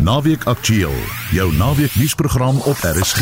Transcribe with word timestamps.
Naweek 0.00 0.46
Aktueel, 0.48 0.96
jou 1.28 1.52
naweek 1.52 1.92
nuusprogram 1.94 2.56
op 2.64 2.78
RSG. 2.88 3.20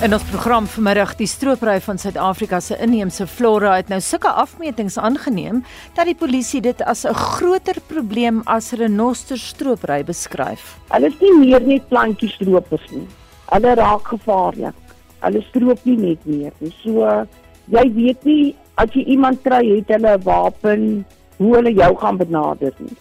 In 0.00 0.14
ons 0.16 0.24
program 0.30 0.64
vanmiddag 0.72 1.12
die 1.18 1.28
stroopry 1.28 1.74
van 1.84 2.00
Suid-Afrika 2.00 2.60
se 2.64 2.78
inheemse 2.80 3.26
flora 3.28 3.74
het 3.76 3.92
nou 3.92 3.98
sulke 4.00 4.32
afmetings 4.32 4.96
aangeneem 4.96 5.60
dat 5.98 6.08
die 6.08 6.16
polisie 6.16 6.62
dit 6.64 6.80
as 6.88 7.04
'n 7.04 7.12
groter 7.12 7.76
probleem 7.92 8.40
as 8.44 8.72
renosterstroopry 8.72 10.00
beskryf. 10.04 10.78
Hulle 10.88 11.12
is 11.12 11.20
nie 11.20 11.36
meer 11.38 11.60
net 11.60 11.88
plantjies 11.88 12.32
stroopers 12.32 12.90
nie. 12.90 13.06
Hulle 13.52 13.74
raak 13.74 14.08
gevaarlik. 14.08 14.74
Hulle 15.20 15.42
stroop 15.42 15.84
nie 15.84 15.96
net 15.96 16.24
meer 16.24 16.52
nie. 16.58 16.72
So 16.82 17.26
jy 17.68 17.92
weet 17.94 18.24
nie 18.24 18.56
as 18.76 18.88
jy 18.94 19.04
iemand 19.04 19.42
kry 19.42 19.76
het 19.76 19.88
hulle 19.88 20.16
'n 20.16 20.22
wapen 20.22 21.04
hoe 21.36 21.54
hulle 21.56 21.72
jou 21.74 21.96
gaan 21.96 22.16
benader 22.16 22.72
nie. 22.78 22.96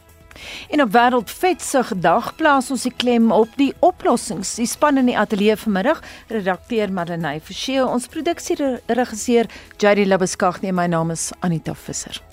En 0.69 0.81
op 0.81 0.93
Wêreldvetsig 0.95 1.93
Dag 2.01 2.31
plaas 2.39 2.71
ons 2.71 2.87
die 2.87 2.93
klem 2.93 3.31
op 3.35 3.53
die 3.59 3.71
oplossings. 3.79 4.55
Die 4.61 4.69
span 4.69 5.01
in 5.01 5.11
die 5.11 5.17
ateljee 5.17 5.57
vanmiddag, 5.59 6.01
redakteur 6.31 6.91
Madeleine 6.91 7.39
Forsie, 7.43 7.81
ons 7.85 8.09
produksieregisseur 8.11 9.49
Jady 9.77 10.05
Labuskaghni 10.07 10.71
en 10.71 10.79
my 10.81 10.89
naam 10.91 11.11
is 11.11 11.31
Anita 11.41 11.75
Visser. 11.75 12.30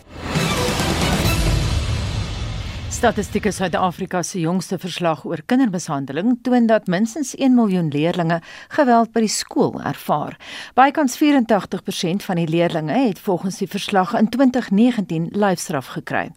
Statistieke 2.88 3.50
Suid-Afrika 3.52 4.22
se 4.22 4.40
jongste 4.40 4.78
verslag 4.80 5.24
oor 5.28 5.42
kindermishandeling 5.46 6.38
toon 6.42 6.66
dat 6.66 6.86
minstens 6.88 7.34
1 7.36 7.54
miljoen 7.54 7.90
leerdlinge 7.92 8.38
geweld 8.72 9.12
by 9.12 9.20
die 9.26 9.32
skool 9.32 9.76
ervaar. 9.84 10.38
Bykans 10.74 11.18
84% 11.20 12.24
van 12.24 12.40
die 12.40 12.48
leerdlinge 12.48 12.96
het 12.96 13.20
volgens 13.20 13.60
die 13.60 13.68
verslag 13.68 14.14
in 14.16 14.30
2019 14.32 15.28
lyfstraf 15.36 15.92
gekry. 15.98 16.30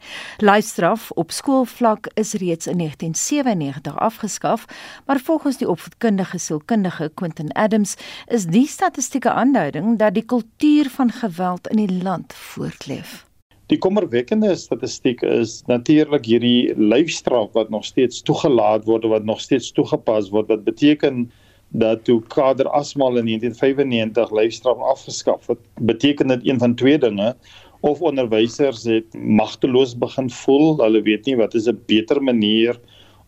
Lyfstraf 0.43 1.09
op 1.15 1.31
skoolvlak 1.31 2.11
is 2.19 2.35
reeds 2.35 2.67
in 2.67 2.83
1997 2.83 3.97
afgeskaf, 3.97 4.67
maar 5.05 5.23
volgens 5.23 5.57
die 5.57 5.69
opvoedkundige 5.69 6.37
sielkundige 6.37 7.11
Quentin 7.15 7.51
Adams 7.51 7.95
is 8.27 8.45
die 8.45 8.67
statistieke 8.67 9.31
aanduiding 9.31 9.97
dat 9.97 10.13
die 10.13 10.25
kultuur 10.25 10.89
van 10.89 11.11
geweld 11.11 11.67
in 11.67 11.85
die 11.85 12.03
land 12.03 12.33
voortleef. 12.33 13.30
Die 13.71 13.79
kommerwekkende 13.79 14.49
statistiek 14.59 15.21
is 15.23 15.61
natuurlik 15.71 16.25
hierdie 16.27 16.73
lyfstraf 16.75 17.53
wat 17.55 17.69
nog 17.71 17.85
steeds 17.87 18.19
toegelaat 18.27 18.83
word 18.83 19.07
wat 19.07 19.23
nog 19.23 19.39
steeds 19.39 19.69
toegepas 19.71 20.27
word. 20.33 20.49
Wat 20.51 20.65
beteken 20.65 21.29
dat 21.71 22.03
toe 22.03 22.17
kader 22.33 22.67
asmal 22.75 23.21
in 23.21 23.29
1995 23.31 24.35
lyfstraf 24.35 24.83
afgeskaf 24.91 25.47
het 25.47 25.63
beteken 25.79 26.33
dit 26.35 26.51
een 26.51 26.59
van 26.59 26.75
twee 26.75 26.99
dinge. 26.99 27.31
Of 27.79 28.03
onderwysers 28.03 28.83
het 28.91 29.15
magteloos 29.15 29.95
begin 29.95 30.27
voel 30.43 30.75
hulle 30.83 31.05
weet 31.07 31.31
nie 31.31 31.39
wat 31.39 31.55
is 31.55 31.71
'n 31.71 31.79
beter 31.87 32.19
manier 32.19 32.75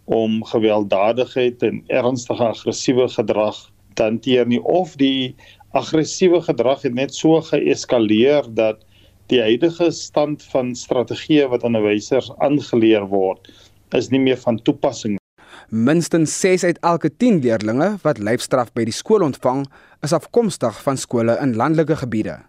om 0.05 0.43
gewelddadigheid 0.43 1.63
en 1.63 1.83
ernstige 1.87 2.43
aggressiewe 2.43 3.07
gedrag 3.07 3.69
te 3.93 4.03
hanteer 4.03 4.45
nie. 4.47 4.63
Of 4.63 4.95
die 4.99 5.35
aggressiewe 5.71 6.41
gedrag 6.41 6.81
het 6.81 6.93
net 6.93 7.15
so 7.15 7.39
geeskaleer 7.41 8.43
dat 8.51 8.83
die 9.31 9.39
huidige 9.41 9.89
stand 9.95 10.43
van 10.51 10.73
strategieë 10.75 11.47
wat 11.51 11.63
onderwysers 11.63 12.31
aangeleer 12.43 13.05
word 13.11 13.47
is 13.95 14.09
nie 14.11 14.19
meer 14.19 14.39
van 14.41 14.57
toepassing. 14.65 15.19
Minstens 15.69 16.33
6 16.41 16.63
uit 16.65 16.79
elke 16.81 17.09
10 17.09 17.39
leerdlinge 17.45 17.93
wat 18.03 18.19
lyfstraf 18.19 18.73
by 18.73 18.83
die 18.89 18.95
skool 18.95 19.23
ontvang, 19.23 19.63
is 20.03 20.15
afkomstig 20.17 20.79
van 20.83 20.97
skole 20.97 21.37
in 21.41 21.55
landelike 21.55 21.99
gebiede. 22.01 22.39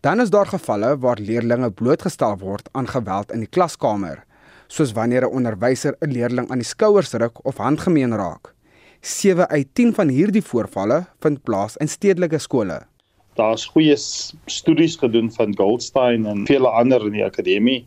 Dan 0.00 0.22
is 0.22 0.30
daar 0.30 0.46
gevalle 0.46 0.94
waar 1.02 1.18
leerdlinge 1.18 1.70
blootgestel 1.70 2.38
word 2.38 2.70
aan 2.72 2.88
geweld 2.88 3.34
in 3.34 3.42
die 3.42 3.50
klaskamer, 3.50 4.22
soos 4.68 4.94
wanneer 4.94 5.26
'n 5.26 5.34
onderwyser 5.34 5.96
'n 6.00 6.12
leerling 6.12 6.50
aan 6.50 6.62
die 6.62 6.72
skouers 6.74 7.12
ruk 7.12 7.44
of 7.44 7.58
handgemeen 7.58 8.14
raak. 8.14 8.54
7 9.00 9.48
uit 9.48 9.68
10 9.74 9.94
van 9.94 10.08
hierdie 10.08 10.42
voorvalle 10.42 11.06
vind 11.20 11.42
plaas 11.42 11.76
in 11.76 11.88
stedelike 11.88 12.38
skole 12.38 12.87
daar's 13.38 13.66
goeie 13.72 13.96
studies 14.50 14.96
gedoen 15.00 15.30
van 15.32 15.56
Goldstein 15.56 16.26
en 16.26 16.46
vele 16.50 16.68
ander 16.68 17.06
in 17.06 17.16
die 17.18 17.24
akademie 17.24 17.82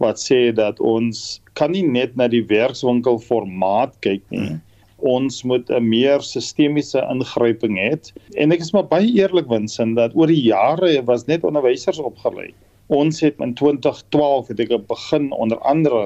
wat 0.00 0.20
sê 0.20 0.48
dat 0.56 0.80
ons 0.80 1.40
kan 1.58 1.74
nie 1.74 1.84
net 1.84 2.16
na 2.16 2.28
die 2.32 2.44
werkswinkel 2.48 3.18
formaat 3.20 3.96
kyk 4.04 4.22
nie. 4.32 4.46
Hmm. 4.46 4.60
Ons 5.00 5.42
moet 5.48 5.68
'n 5.70 5.88
meer 5.88 6.20
sistemiese 6.24 7.00
ingryping 7.12 7.76
hê. 7.80 7.92
En 8.36 8.52
ek 8.52 8.60
is 8.60 8.72
maar 8.72 8.88
baie 8.88 9.08
eerlik 9.08 9.48
winsin 9.48 9.94
dat 9.94 10.16
oor 10.16 10.26
die 10.26 10.42
jare 10.42 11.02
was 11.04 11.26
net 11.26 11.44
onderwysers 11.44 12.00
opgelei. 12.00 12.52
Ons 12.90 13.20
het 13.22 13.38
in 13.38 13.52
2012 13.54 14.48
het 14.50 14.60
ek 14.64 14.72
begin 14.90 15.28
onder 15.30 15.58
andere 15.62 16.00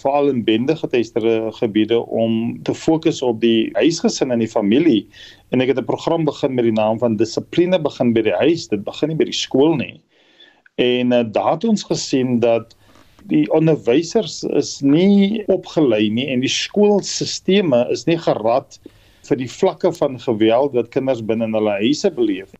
veral 0.00 0.32
in 0.32 0.40
bende 0.44 0.74
geteisterde 0.76 1.52
gebiede 1.54 2.00
om 2.06 2.56
te 2.66 2.74
fokus 2.74 3.22
op 3.22 3.38
die 3.40 3.70
huisgesin 3.78 4.34
en 4.34 4.42
die 4.42 4.50
familie. 4.50 5.04
En 5.54 5.62
ek 5.62 5.70
het 5.70 5.78
'n 5.78 5.86
program 5.86 6.24
begin 6.26 6.54
met 6.54 6.66
die 6.66 6.74
naam 6.74 6.98
van 6.98 7.16
dissipline 7.16 7.78
begin 7.78 8.12
by 8.12 8.22
die 8.26 8.34
huis. 8.42 8.66
Dit 8.68 8.82
begin 8.84 9.08
nie 9.08 9.16
by 9.16 9.24
die 9.30 9.40
skool 9.44 9.76
nie. 9.76 10.00
En 10.74 11.12
uh, 11.12 11.22
daar 11.22 11.52
het 11.52 11.64
ons 11.64 11.86
gesien 11.86 12.40
dat 12.40 12.74
die 13.30 13.46
onderwysers 13.52 14.42
is 14.42 14.80
nie 14.80 15.44
opgelei 15.46 16.10
nie 16.10 16.26
en 16.28 16.40
die 16.40 16.50
skoolstelsels 16.50 17.90
is 17.90 18.04
nie 18.06 18.18
gerad 18.18 18.80
vir 19.28 19.36
die 19.36 19.48
vlakke 19.48 19.92
van 19.92 20.18
geweld 20.20 20.74
wat 20.74 20.90
kinders 20.90 21.22
binne 21.24 21.48
hulle 21.48 21.78
huise 21.80 22.10
beleef 22.10 22.52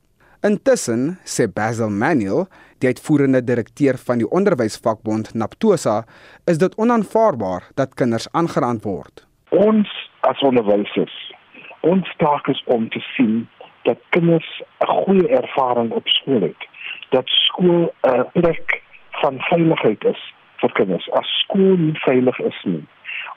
Intussen 0.45 1.19
sê 1.25 1.47
Basil 1.49 1.91
Manuel 1.91 2.47
die 2.79 2.89
uitvoerende 2.89 3.45
direkteur 3.45 3.99
van 3.99 4.19
die 4.19 4.31
onderwysvakbond 4.31 5.35
Naptosa, 5.35 6.05
is 6.47 6.59
dit 6.59 6.77
onaanvaarbaar 6.77 7.71
dat 7.75 7.95
kinders 7.95 8.29
aangerand 8.33 8.83
word. 8.85 9.27
Ons 9.51 9.91
as 10.21 10.41
onderwysers, 10.41 11.35
ons 11.81 12.15
taak 12.17 12.49
is 12.49 12.63
om 12.67 12.89
te 12.89 13.01
sien 13.17 13.49
dat 13.85 13.99
kinders 14.09 14.63
'n 14.81 14.87
goeie 14.87 15.29
ervaring 15.29 15.93
op 15.93 16.09
skool 16.09 16.41
het. 16.41 16.63
Dat 17.11 17.27
skool 17.27 17.93
'n 18.03 18.25
plek 18.33 18.83
van 19.11 19.39
veiligheid 19.39 20.05
is 20.05 20.35
vir 20.57 20.73
kinders. 20.73 21.11
As 21.11 21.29
skool 21.43 21.77
nie 21.77 21.99
veilig 21.99 22.39
is 22.39 22.61
nie, 22.65 22.85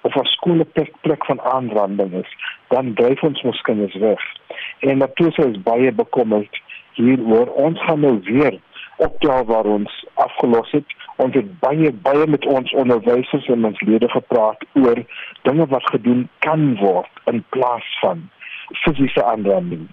of 0.01 0.17
as 0.17 0.31
skool 0.31 0.59
'n 0.59 0.91
plek 1.01 1.25
van 1.25 1.41
aanranding 1.41 2.13
is, 2.13 2.31
dan 2.67 2.93
dryf 2.93 3.23
ons 3.23 3.41
mos 3.41 3.61
kinders 3.61 3.95
weg. 3.95 4.19
En 4.79 4.97
Naptosa 4.97 5.43
is 5.43 5.61
baie 5.61 5.91
bekommerd 5.91 6.61
hieroor. 6.93 7.47
Ons 7.53 7.83
gaan 7.83 7.99
nou 7.99 8.19
weer 8.23 8.59
optel 8.97 9.45
waar 9.45 9.65
ons 9.65 10.05
afgelos 10.13 10.71
het. 10.71 10.95
Ons 11.17 11.33
het 11.35 11.59
baie 11.59 11.91
baie 12.05 12.27
met 12.27 12.45
ons 12.45 12.73
onderwysers 12.73 13.47
en 13.47 13.65
ons 13.65 13.81
lede 13.81 14.09
gepraat 14.09 14.65
oor 14.73 15.03
dinge 15.41 15.65
wat 15.73 15.89
gedoen 15.93 16.27
kan 16.45 16.75
word 16.81 17.23
in 17.31 17.43
plaas 17.49 17.87
van 18.01 18.29
fisiese 18.83 19.23
aanranding. 19.23 19.87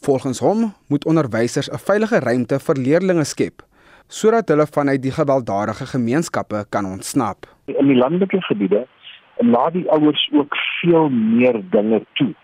Volgens 0.00 0.38
hom 0.38 0.72
moet 0.88 1.04
onderwysers 1.04 1.70
'n 1.70 1.78
veilige 1.78 2.18
ruimte 2.18 2.58
vir 2.58 2.76
leerders 2.76 3.28
skep 3.28 3.62
sodat 4.10 4.48
hulle 4.48 4.66
vanuit 4.66 5.02
die 5.02 5.14
gewelddadige 5.14 5.86
gemeenskappe 5.86 6.64
kan 6.68 6.86
ontsnap. 6.86 7.46
In 7.66 7.86
die 7.86 7.96
landelike 7.96 8.42
gebiede 8.42 8.86
laat 9.36 9.72
die 9.72 9.90
ouers 9.90 10.30
ook 10.32 10.56
veel 10.80 11.08
meer 11.08 11.60
dinge 11.70 12.02
toe. 12.12 12.34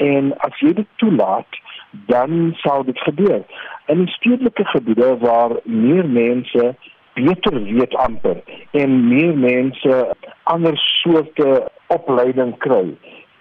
En 0.00 0.32
as 0.46 0.60
jy 0.64 0.72
dit 0.78 0.88
toelaat, 1.02 1.60
dan 1.90 2.54
sal 2.62 2.84
dit 2.84 2.98
gebeur. 2.98 3.42
In 3.86 4.06
stedelike 4.08 4.64
gebiede 4.64 5.16
waar 5.18 5.56
meer 5.64 6.08
mense 6.08 6.74
beter 7.14 7.62
weet 7.62 7.94
amper 7.94 8.42
en 8.70 9.08
meer 9.08 9.36
mense 9.36 9.96
ander 10.42 10.76
soorte 10.76 11.68
opleiding 11.86 12.54
kry, 12.58 12.94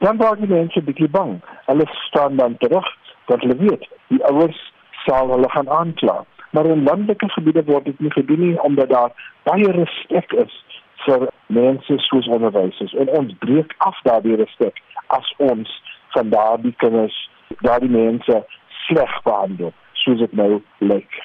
dan 0.04 0.20
raak 0.22 0.42
die 0.42 0.52
mense 0.52 0.84
bietjie 0.84 1.10
bang. 1.10 1.38
Hulle 1.66 1.86
staan 2.08 2.36
dan 2.36 2.58
terug 2.58 2.88
dat 3.26 3.42
hulle 3.46 3.56
weet 3.58 3.88
die 4.08 4.24
ouers 4.32 4.60
sal 5.06 5.32
hulle 5.32 5.50
gaan 5.50 5.70
aankla. 5.70 6.26
Maar 6.52 6.66
in 6.66 6.84
landelike 6.84 7.30
gebiede 7.30 7.64
word 7.64 7.86
dit 7.86 8.00
nie 8.00 8.12
gedoen 8.12 8.40
nie 8.40 8.62
omdat 8.62 8.90
daar 8.90 9.12
baie 9.44 9.72
respek 9.72 10.32
is 10.32 10.64
vir 11.06 11.28
mense 11.48 11.98
soos 11.98 12.28
onderwysers 12.28 12.94
en 12.94 13.10
ons 13.20 13.36
breek 13.40 13.76
af 13.78 14.00
daardie 14.04 14.36
respek 14.42 14.82
as 15.08 15.34
ons 15.38 15.70
van 16.16 16.30
daardie 16.30 16.74
kinders 16.78 17.18
daardie 17.66 17.90
mense 17.90 18.44
sleg 18.86 19.14
behandel 19.26 19.74
soos 19.94 20.20
dit 20.22 20.34
nou 20.38 20.62
lyk. 20.80 21.20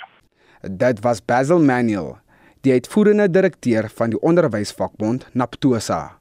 Dit 0.64 1.02
was 1.04 1.20
Basil 1.24 1.60
Manuel, 1.60 2.16
die 2.64 2.72
uitvoerende 2.72 3.28
direkteur 3.30 3.90
van 3.92 4.14
die 4.14 4.20
onderwysvakbond 4.20 5.28
Naptosa. 5.32 6.16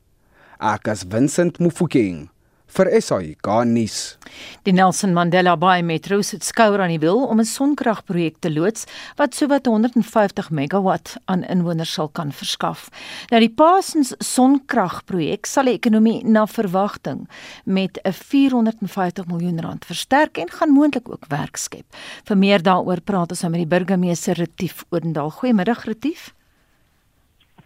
Akas 0.58 1.06
Vincent 1.10 1.60
Mufokeng 1.60 2.33
vir 2.74 2.90
SAI 3.02 3.36
Garnis. 3.46 4.18
Die 4.66 4.74
Nelson 4.74 5.14
Mandela 5.14 5.54
Bay 5.60 5.84
Metro 5.86 6.18
het 6.24 6.46
skouer 6.46 6.82
aan 6.82 6.94
die 6.94 7.02
wiel 7.02 7.22
om 7.26 7.40
'n 7.40 7.46
sonkragprojek 7.46 8.40
te 8.40 8.52
loods 8.52 8.86
wat 9.18 9.36
sowat 9.36 9.66
150 9.66 10.50
megawatt 10.50 11.18
aan 11.26 11.44
inwoners 11.44 11.94
sal 11.94 12.10
kan 12.10 12.32
verskaf. 12.32 12.90
Nou 13.30 13.40
die 13.40 13.54
Parsons 13.54 14.14
sonkragprojek 14.18 15.46
sal 15.46 15.66
die 15.66 15.78
ekonomie 15.78 16.26
na 16.26 16.46
verwagting 16.48 17.28
met 17.66 18.00
'n 18.04 18.12
450 18.12 19.26
miljoen 19.28 19.62
rand 19.62 19.86
versterk 19.86 20.38
en 20.38 20.50
gaan 20.50 20.74
moontlik 20.74 21.10
ook 21.10 21.26
werk 21.28 21.58
skep. 21.58 21.86
Vir 22.26 22.38
meer 22.38 22.62
daaroor 22.62 23.02
praat 23.02 23.30
ons 23.30 23.42
nou 23.42 23.52
met 23.52 23.70
die 23.70 23.78
burgemeester 23.78 24.34
Retief 24.34 24.84
Odendaal. 24.90 25.30
Goeiemiddag 25.30 25.86
Retief. 25.86 26.34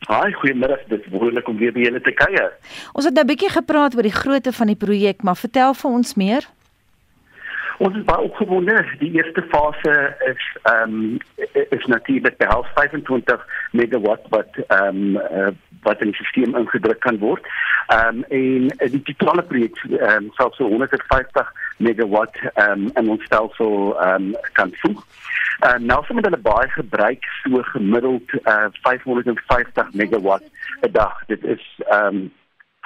Haai, 0.06 0.34
goeiemiddag. 0.34 0.80
Dit 0.88 1.06
is 1.06 1.12
wonderlik 1.12 1.48
om 1.48 1.58
weer 1.58 1.74
by 1.74 1.80
julle 1.80 2.02
te 2.02 2.12
kuier. 2.12 2.54
Ons 2.94 3.06
het 3.06 3.14
nou 3.14 3.24
'n 3.26 3.28
bietjie 3.28 3.50
gepraat 3.50 3.96
oor 3.96 4.06
die 4.06 4.20
grootte 4.22 4.54
van 4.54 4.68
die 4.68 4.76
projek, 4.76 5.24
maar 5.24 5.36
vertel 5.36 5.74
vir 5.74 5.92
ons 5.92 6.16
meer. 6.16 6.48
Ons 7.78 7.98
is 7.98 8.04
baie 8.04 8.22
opgewonde. 8.22 8.86
Die 9.00 9.12
eerste 9.12 9.44
fase 9.50 10.16
is 10.26 10.44
ehm 10.64 10.94
um, 10.94 11.18
is 11.70 11.86
natuurlik 11.86 12.38
behels 12.38 12.68
25 12.74 13.46
megawatt 13.72 14.26
wat 14.30 14.50
ehm 14.68 14.88
um, 14.88 15.16
uh, 15.16 15.48
wat 15.82 16.02
in 16.02 16.12
die 16.12 16.26
stelsel 16.26 16.58
ingedruk 16.58 17.00
kan 17.00 17.18
word. 17.18 17.46
Ehm 17.88 18.24
um, 18.30 18.70
en 18.78 18.92
die 18.92 19.04
totale 19.04 19.44
projek 19.44 19.78
ehm 19.90 20.24
um, 20.24 20.32
sal 20.34 20.52
so 20.52 20.64
150 20.64 21.54
megawatt 21.78 22.36
um, 22.56 22.90
in 22.94 23.10
ons 23.10 23.24
stelsel 23.24 23.94
um, 24.02 24.36
kan 24.54 24.74
voeg. 24.82 25.04
Uh, 25.66 25.98
sommer 26.06 26.24
hulle 26.24 26.38
baie 26.38 26.70
gebruik 26.70 27.24
so 27.42 27.62
gemiddeld 27.74 28.34
uh, 28.44 28.68
550 28.86 29.94
megawatt 29.94 30.44
'n 30.82 30.92
dag. 30.92 31.24
Dit 31.28 31.44
is 31.44 31.64
ehm 31.90 32.16
um, 32.16 32.32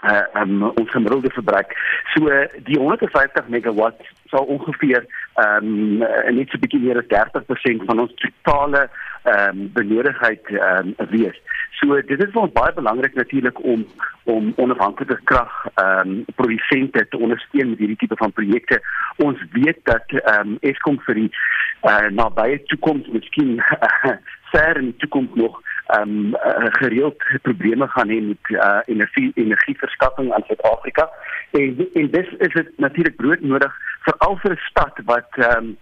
uh, 0.04 0.42
um, 0.42 0.64
ons 0.64 0.92
gemiddelde 0.92 1.30
verbruik. 1.30 1.76
So 2.14 2.30
die 2.64 2.80
150 2.80 3.48
megawatt 3.48 4.02
sal 4.30 4.46
ongeveer 4.46 5.06
ehm 5.36 5.66
um, 5.66 6.36
net 6.36 6.50
so 6.50 6.58
'n 6.58 6.64
bietjie 6.64 6.84
meer 6.84 6.98
as 6.98 7.12
30% 7.12 7.86
van 7.86 8.00
ons 8.00 8.14
totale 8.16 8.90
ehm 9.24 9.60
um, 9.60 9.72
benodigdheid 9.74 10.46
ehm 10.50 10.94
um, 10.98 11.10
wees. 11.10 11.38
So 11.80 12.02
dit 12.02 12.20
is 12.24 12.32
vir 12.34 12.42
ons 12.42 12.54
baie 12.54 12.74
belangrik 12.74 13.14
natuurlik 13.16 13.64
om 13.64 13.86
om 14.24 14.54
onafhanklike 14.56 15.20
krag 15.24 15.54
ehm 15.74 16.10
um, 16.10 16.26
produsente 16.36 17.06
te 17.10 17.18
ondersteun 17.18 17.70
met 17.70 17.80
hierdie 17.80 17.98
tipe 18.04 18.18
van 18.18 18.32
projekte. 18.32 18.82
Ons 19.18 19.44
weet 19.52 19.80
dat 19.84 20.06
ehm 20.10 20.54
um, 20.54 20.58
Eskom 20.62 21.00
vir 21.08 21.20
die 21.24 21.30
uh, 21.32 22.08
nabye 22.10 22.64
toekoms 22.74 23.08
miskien 23.14 23.62
ver 24.54 24.78
in 24.78 24.92
die 24.92 25.00
toekoms 25.06 25.38
nog 25.44 25.62
ehm 25.96 26.10
um, 26.10 26.34
uh, 26.34 26.72
gereeld 26.82 27.24
probleme 27.42 27.88
gaan 27.88 28.10
hê 28.10 28.20
met 28.22 28.52
uh, 28.56 28.80
energie 28.86 29.32
energieverskaffing 29.36 30.34
aan 30.34 30.44
Suid-Afrika. 30.48 31.10
En 31.52 31.88
en 31.94 32.12
dis 32.12 32.36
is 32.38 32.54
dit 32.54 32.70
natuurlik 32.78 33.16
broodnodig 33.16 33.80
veral 34.10 34.38
vir 34.44 34.52
'n 34.52 34.68
stad 34.70 35.02
wat 35.06 35.30
ehm 35.38 35.58
um, 35.58 35.78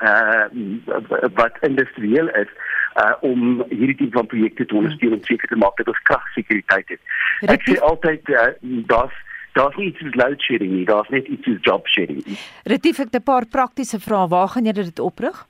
uh 0.00 0.44
wat 1.34 1.56
industrieel 1.60 2.28
is 2.28 2.50
uh 2.96 3.14
om 3.20 3.64
hierdie 3.68 3.96
tipe 3.96 4.18
van 4.18 4.26
projekte 4.26 4.66
te 4.66 4.74
ondersteun 4.74 5.16
om 5.16 5.24
seker 5.24 5.48
te 5.48 5.56
maak 5.56 5.76
dat 5.76 5.88
ons 5.88 6.02
kragsekuriteit 6.10 6.88
het. 6.88 7.00
Ek 7.52 7.64
sê 7.68 7.78
altyd 7.80 8.28
uh, 8.28 8.50
daar's 8.92 9.16
daar's 9.56 9.76
nie 9.76 9.88
iets 9.88 10.00
soos 10.04 10.16
load 10.20 10.40
shedding 10.44 10.72
nie, 10.72 10.84
daar's 10.84 11.08
net 11.08 11.28
iets 11.32 11.48
soos 11.48 11.60
job 11.64 11.86
shedding. 11.88 12.20
Retief 12.64 13.00
ek 13.00 13.14
'n 13.16 13.22
paar 13.22 13.46
praktiese 13.48 14.00
vrae, 14.00 14.28
waar 14.28 14.48
gaan 14.48 14.68
julle 14.68 14.84
dit 14.84 15.00
oprig? 15.00 15.46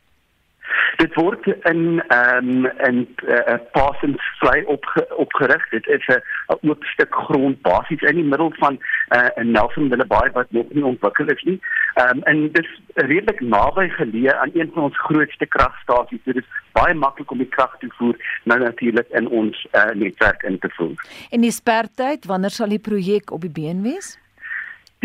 Dit 0.96 1.14
word 1.14 1.46
in 1.46 2.02
ehm 2.08 2.48
um, 2.48 2.66
in 2.88 2.96
'n 2.96 3.08
uh, 3.26 3.52
eh, 3.52 3.60
Parsons 3.72 4.22
vlei 4.38 4.64
opge, 4.64 5.06
opgerig. 5.16 5.68
Dit 5.68 5.86
is 5.86 6.06
'n 6.06 6.22
oop 6.68 6.84
stuk 6.84 7.14
grond 7.14 7.60
basies 7.62 8.00
in 8.00 8.14
die 8.14 8.24
middel 8.24 8.52
van 8.58 8.78
uh, 9.08 9.28
'n 9.36 9.46
uh, 9.46 9.52
Nelson 9.52 9.88
Bay 10.08 10.30
wat 10.32 10.50
nog 10.50 10.66
nie 10.68 10.84
ontwikkel 10.84 11.26
is 11.26 11.42
nie. 11.42 11.60
Ehm 11.94 12.16
um, 12.16 12.22
en 12.22 12.52
dit 12.52 12.64
is 12.64 12.80
redelik 12.94 13.40
naby 13.40 13.88
geleë 13.88 14.32
aan 14.32 14.50
een 14.54 14.70
van 14.74 14.82
ons 14.82 14.98
grootste 14.98 15.46
kragstasies. 15.46 16.24
Dit 16.24 16.36
is 16.36 16.48
baie 16.72 16.94
maklik 16.94 17.30
om 17.30 17.38
die 17.38 17.48
krag 17.48 17.78
te 17.78 17.88
voer 17.98 18.16
nou 18.44 18.58
natuurlik 18.60 19.08
in 19.08 19.28
ons 19.28 19.66
uh, 19.72 19.84
netwerk 19.94 20.42
in 20.42 20.58
te 20.58 20.70
voer. 20.76 20.94
En 21.30 21.40
die 21.40 21.50
spertyd, 21.50 22.24
wanneer 22.24 22.50
sal 22.50 22.68
die 22.68 22.82
projek 22.82 23.30
op 23.30 23.40
die 23.40 23.50
been 23.50 23.82
wees? 23.82 24.16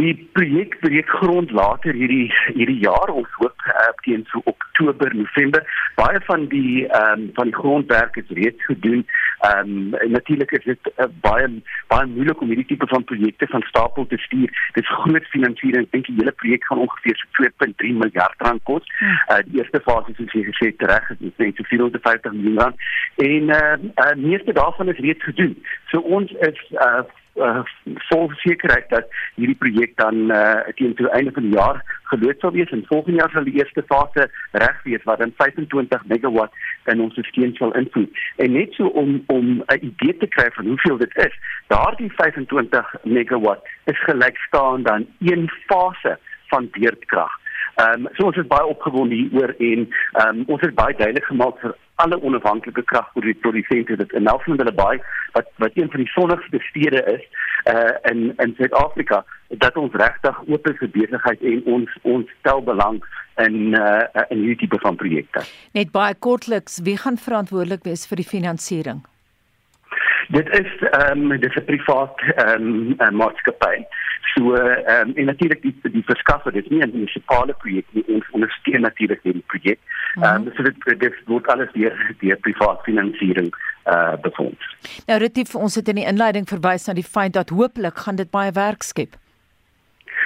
Die 0.02 0.30
projek 0.34 0.80
breek 0.82 1.10
grond 1.20 1.52
later 1.54 1.94
hierdie 1.94 2.32
hierdie 2.56 2.80
jaar 2.82 3.12
ons 3.14 3.34
hoop 3.38 3.66
uh, 3.70 3.90
teen 4.06 4.24
so 4.32 4.42
Oktober 4.50 5.12
November 5.14 5.62
baie 6.00 6.22
van 6.30 6.48
die 6.54 6.88
ehm 6.88 7.20
um, 7.20 7.28
van 7.38 7.52
die 7.52 7.58
grondwerk 7.60 8.18
is 8.22 8.32
reeds 8.40 8.66
gedoen. 8.70 9.04
Ehm 9.50 9.76
um, 9.76 10.10
natuurlik 10.16 10.56
is 10.58 10.66
dit 10.72 10.90
uh, 10.96 11.06
baie 11.28 11.52
baie 11.94 12.10
moeilik 12.16 12.42
om 12.42 12.50
hierdie 12.54 12.66
tipe 12.72 12.90
van 12.94 13.06
projekte 13.14 13.52
van 13.54 13.68
stapel 13.70 14.08
te 14.08 14.18
stuur. 14.26 14.50
Dit 14.74 14.84
is 14.84 14.96
groot 15.04 15.30
finansiering. 15.36 15.86
Ek 15.86 15.94
dink 15.98 16.10
die 16.10 16.18
hele 16.18 16.36
projek 16.42 16.66
gaan 16.66 16.84
ongeveer 16.88 17.22
so 17.22 17.44
2.3 17.44 17.94
miljard 18.02 18.46
rand 18.48 18.66
kos. 18.72 18.92
Uh, 19.06 19.40
die 19.46 19.62
eerste 19.62 19.86
fase 19.86 20.18
soos 20.18 20.38
jy 20.38 20.48
gesê 20.50 20.74
het 20.74 20.86
reg 20.96 21.14
is 21.20 21.42
net 21.46 21.62
so 21.62 21.70
450 21.76 22.38
miljoen 22.40 22.62
rand 22.66 22.86
en 23.30 23.56
eh 23.60 23.64
uh, 23.64 23.90
uh, 24.06 24.14
meeste 24.26 24.58
daarvan 24.62 24.96
is 24.96 25.06
reeds 25.06 25.30
gedoen. 25.30 25.58
So 25.94 26.02
ons 26.18 26.34
is 26.50 26.70
uh, 26.90 27.04
uh, 27.42 27.64
vol 28.10 28.30
sekerheid 28.44 28.90
dat 28.90 29.10
hierdie 29.36 29.58
projek 29.58 29.96
dan 29.98 30.32
uh, 30.32 30.62
teen 30.76 30.96
die 31.00 31.10
einde 31.10 31.34
van 31.36 31.48
die 31.48 31.58
jaar 31.58 31.82
geloop 32.12 32.40
sal 32.40 32.52
wees 32.52 32.72
en 32.76 32.86
volgende 32.88 33.20
jaar 33.20 33.32
sal 33.34 33.48
die 33.48 33.58
eerste 33.60 33.84
fase 33.92 34.28
reg 34.64 34.84
wees 34.84 35.04
wat 35.10 35.20
dan 35.24 35.34
25 35.38 36.06
megawatt 36.14 36.54
in 36.94 37.02
ons 37.02 37.20
stelsel 37.20 37.56
sal 37.58 37.76
invoer. 37.80 38.10
En 38.44 38.52
net 38.58 38.74
so 38.80 38.88
om 39.04 39.24
om 39.28 39.64
'n 39.68 39.86
idee 39.92 40.18
te 40.18 40.28
kry 40.28 40.50
van 40.58 40.66
hoeveel 40.66 40.98
dit 40.98 41.18
is, 41.28 41.36
daardie 41.68 42.12
25 42.16 42.96
megawatt 43.04 43.68
is 43.86 44.04
gelykstaan 44.04 44.90
aan 44.90 45.08
een 45.20 45.50
fase 45.68 46.18
van 46.48 46.70
beurtkrag. 46.72 47.32
Ehm 47.76 48.06
um, 48.06 48.08
so 48.14 48.26
ons 48.26 48.38
is 48.38 48.48
baie 48.48 48.66
opgewonde 48.66 49.16
hieroor 49.16 49.54
en 49.58 49.88
ehm 50.12 50.28
um, 50.28 50.44
ons 50.48 50.62
het 50.62 50.76
baie 50.76 50.96
duidelik 50.96 51.26
gemaak 51.26 51.60
vir 51.60 51.76
alle 52.04 52.20
onafhanklike 52.22 52.84
kragprodusente 52.92 53.98
dit 54.02 54.14
in 54.18 54.24
Nelson 54.28 54.58
hulle 54.62 54.74
baie 54.74 55.02
wat 55.36 55.48
wat 55.64 55.78
een 55.80 55.92
van 55.94 56.04
die 56.04 56.12
sonnigste 56.16 56.60
stede 56.70 57.04
is 57.16 57.24
uh 57.74 58.12
in 58.12 58.34
in 58.44 58.56
Suid-Afrika 58.58 59.24
dat 59.64 59.78
ons 59.78 59.94
regtig 59.94 60.42
oop 60.48 60.68
is 60.72 60.80
vir 60.82 60.94
besigheid 60.98 61.42
en 61.54 61.64
ons 61.76 61.98
ons 62.16 62.36
stel 62.40 62.64
belang 62.72 63.02
in 63.46 63.78
uh 63.78 64.26
in 64.30 64.44
hierdie 64.46 64.62
tipe 64.66 64.80
van 64.82 64.96
projekte. 64.96 65.46
Net 65.78 65.92
baie 65.92 66.16
kortliks, 66.28 66.80
wie 66.88 66.98
gaan 66.98 67.18
verantwoordelik 67.18 67.84
wees 67.88 68.08
vir 68.10 68.24
die 68.24 68.30
finansiering? 68.36 69.02
Dit 70.32 70.50
is 70.60 70.90
ehm 70.90 71.32
um, 71.32 71.40
dis 71.40 71.56
'n 71.56 71.66
privaat 71.66 72.20
ehm 72.36 72.96
um, 72.98 73.16
maatskappy. 73.16 73.84
So 74.34 74.56
ehm 74.56 75.10
um, 75.10 75.16
en 75.16 75.26
natuurlik 75.26 75.62
die 75.62 75.76
die 75.82 76.04
verskaffer 76.06 76.52
dis 76.52 76.68
nie 76.70 76.82
'n 76.84 76.92
munisipale 76.94 77.54
projek 77.54 77.86
nie 77.92 78.04
ons 78.08 78.30
ondersteun 78.32 78.82
natuurlik 78.82 79.20
die 79.24 79.44
projek. 79.46 79.80
Ehm 80.16 80.48
um, 80.48 80.52
so 80.56 80.64
dit 80.64 81.00
dit 81.00 81.16
word 81.26 81.48
alles 81.48 81.72
deur 81.74 82.16
deur 82.20 82.38
privaat 82.38 82.84
finansiering 82.84 83.50
eh 83.84 83.94
uh, 83.94 84.14
befonds. 84.22 84.76
Nou 85.08 85.20
retief 85.20 85.56
ons 85.56 85.76
het 85.76 85.88
in 85.88 85.96
die 85.96 86.08
inleiding 86.08 86.48
verwys 86.48 86.86
na 86.88 86.94
die 86.94 87.12
feit 87.16 87.34
dat 87.34 87.50
hooplik 87.50 87.98
gaan 87.98 88.16
dit 88.16 88.32
baie 88.32 88.52
werk 88.52 88.82
skep. 88.82 89.16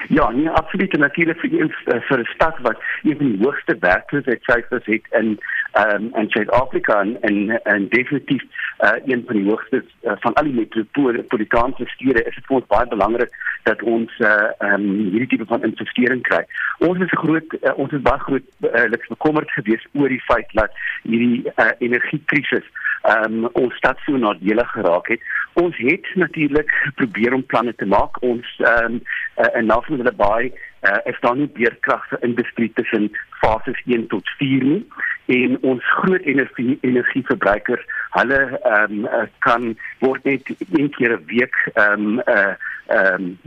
Ja, 0.08 0.30
nee, 0.30 0.50
absoluut 0.50 0.98
natuurlik 0.98 1.40
vir 1.40 1.54
een 1.54 1.74
uh, 1.86 2.02
vir 2.02 2.20
'n 2.20 2.34
stad 2.34 2.58
wat 2.62 2.78
een 3.04 3.18
van 3.18 3.26
die 3.32 3.44
hoogste 3.44 3.78
werkloosheidssyfers 3.80 4.86
het 4.86 5.06
in 5.10 5.40
um, 5.76 6.12
in 6.16 6.30
Suid-Afrika 6.30 7.00
en, 7.02 7.22
en 7.22 7.64
en 7.64 7.88
definitief 7.90 8.44
uh, 8.80 8.90
een 9.06 9.24
van 9.26 9.36
die 9.36 9.50
hoogste 9.50 9.84
uh, 10.04 10.12
van 10.20 10.34
al 10.34 10.44
die 10.44 10.54
metropolitaanse 10.54 11.86
stede 11.86 12.24
is 12.24 12.36
dit 12.36 12.48
vir 12.48 12.56
ons 12.60 12.68
baie 12.68 12.88
belangrik 12.88 13.36
dat 13.64 13.82
ons 13.82 14.20
uh, 14.20 14.50
um, 14.60 14.88
hierdie 15.16 15.42
van 15.46 15.64
investering 15.64 16.22
kry. 16.22 16.44
Ons 16.88 17.04
is 17.06 17.18
groot 17.20 17.58
uh, 17.62 17.76
ons 17.76 17.92
is 17.92 18.04
baie 18.06 18.20
groot 18.28 18.50
uh, 18.72 18.88
bekommerd 19.10 19.52
geweest 19.52 19.88
oor 19.94 20.10
die 20.10 20.24
feit 20.30 20.52
dat 20.54 20.76
hierdie 21.04 21.44
uh, 21.56 21.72
energiekrisis 21.80 22.68
um, 23.10 23.46
ons 23.54 23.76
stad 23.80 24.00
so 24.06 24.18
nadelig 24.18 24.72
geraak 24.72 25.10
het. 25.14 25.26
Ons 25.62 25.78
het 25.78 26.08
natuurlik 26.16 26.72
probeer 26.96 27.34
om 27.34 27.46
planne 27.46 27.76
te 27.76 27.86
maak. 27.86 28.22
Ons 28.24 28.48
ehm 28.64 28.98
um, 28.98 29.02
uh, 29.38 29.52
en 29.54 29.66
nou 29.72 29.82
van 29.86 30.02
hulle 30.02 30.16
baie 30.20 30.52
uh, 30.86 31.00
is 31.12 31.20
daar 31.26 31.36
nie 31.36 31.50
beerkrag 31.58 32.08
vir 32.12 32.24
industrie 32.30 32.72
tussen 32.80 33.10
fases 33.42 33.82
1 33.86 34.08
tot 34.14 34.30
4 34.38 34.64
nie 34.64 34.84
en 35.26 35.58
ons 35.62 35.92
groot 36.00 36.22
energie 36.22 36.78
energieverbruikers 36.82 37.86
hulle 38.18 38.42
ehm 38.62 39.06
um, 39.06 39.30
kan 39.48 39.74
word 40.00 40.24
net 40.24 40.52
een 40.78 40.90
keer 40.98 41.18
'n 41.18 41.26
week 41.34 41.56
ehm 41.74 42.08
um, 42.08 42.22
uh 42.38 42.54
ehm 42.86 43.24
um, 43.24 43.38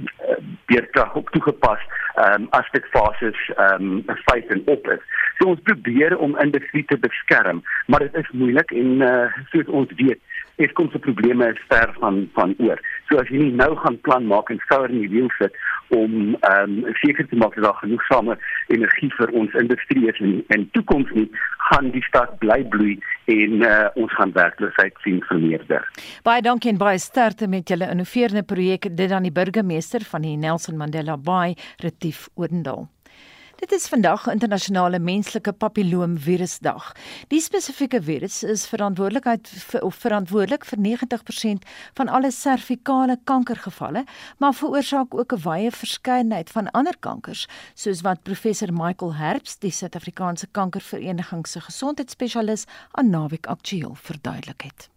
beerkrag 0.67 1.15
op 1.15 1.31
toegepas 1.31 1.83
ehm 2.15 2.43
um, 2.43 2.47
as 2.51 2.71
dit 2.71 2.85
fases 2.91 3.39
ehm 3.57 3.83
um, 3.83 4.03
5 4.07 4.49
en 4.49 4.63
op 4.67 4.89
is. 4.89 5.03
So 5.39 5.49
ons 5.49 5.61
probeer 5.63 6.17
om 6.19 6.39
industrie 6.39 6.85
te 6.85 6.99
beskerm, 6.99 7.63
maar 7.87 8.01
dit 8.01 8.15
is 8.15 8.31
moeilik 8.31 8.71
en 8.71 8.91
uh, 9.01 9.33
soos 9.51 9.67
ons 9.67 9.93
weet 9.97 10.21
Eskom 10.65 10.91
se 10.91 10.99
probleme 10.99 11.51
is 11.53 11.61
ver 11.71 11.93
van 12.01 12.29
van 12.35 12.55
oor. 12.59 12.81
So 13.09 13.19
as 13.23 13.31
jy 13.33 13.43
nie 13.43 13.59
nou 13.59 13.73
gaan 13.83 13.99
plan 14.07 14.27
maak 14.31 14.51
en 14.51 14.61
skouer 14.67 14.91
in 14.91 15.05
die 15.05 15.13
wiel 15.13 15.31
sit 15.39 15.55
om 15.95 16.35
ehm 16.35 16.79
um, 16.85 16.95
seker 17.01 17.29
te 17.29 17.39
maak 17.41 17.55
dat 17.57 17.65
daar 17.65 17.79
genoegsame 17.83 18.37
energie 18.75 19.11
vir 19.17 19.33
ons 19.41 19.55
industrie 19.63 20.09
is 20.11 20.21
en 20.21 20.43
en 20.57 20.67
toekoms 20.77 21.15
nie, 21.17 21.29
gaan 21.71 21.91
die 21.95 22.05
stad 22.09 22.37
bly 22.43 22.59
bloei 22.75 22.99
en 23.33 23.63
uh, 23.63 23.89
ons 23.95 24.13
gaan 24.19 24.35
werkloosheid 24.37 25.01
sien 25.05 25.23
vermeerder. 25.31 25.89
Baie 26.27 26.45
dankie 26.45 26.73
en 26.73 26.81
baie 26.81 27.01
sterkte 27.03 27.49
met 27.49 27.69
julle 27.69 27.91
innoverende 27.93 28.45
projek 28.45 28.91
dit 28.97 29.11
aan 29.13 29.29
die 29.29 29.35
burgemeester 29.41 30.05
van 30.13 30.27
die 30.27 30.37
Nelson 30.37 30.77
Mandela 30.77 31.17
Bay, 31.17 31.57
Retief 31.85 32.29
Odendaal. 32.35 32.89
Dit 33.59 33.73
is 33.73 33.89
vandag 33.91 34.29
internasionale 34.31 34.99
menslike 35.03 35.51
papilloomvirusdag. 35.53 36.93
Die 37.33 37.41
spesifieke 37.43 37.99
virus 38.03 38.37
is 38.47 38.69
verantwoordelikheid 38.71 39.51
of 39.83 39.97
verantwoordelik 39.99 40.63
vir 40.69 40.79
90% 40.85 41.67
van 41.99 42.09
alle 42.09 42.31
servikale 42.31 43.17
kankergevalle, 43.27 44.05
maar 44.39 44.55
veroorsaak 44.55 45.15
ook 45.15 45.35
'n 45.35 45.43
wye 45.43 45.71
verskeidenheid 45.71 46.51
van 46.51 46.71
ander 46.71 46.95
kankers, 47.01 47.49
soos 47.75 48.01
wat 48.01 48.23
professor 48.23 48.73
Michael 48.73 49.15
Herbst, 49.15 49.61
die 49.61 49.71
Suid-Afrikaanse 49.71 50.47
Kankervereniging 50.51 51.47
se 51.47 51.61
gesondheidsspesialis 51.61 52.65
aan 52.91 53.11
Naweek 53.11 53.47
Aktueel 53.47 53.95
verduidelik 53.95 54.63
het. 54.63 54.91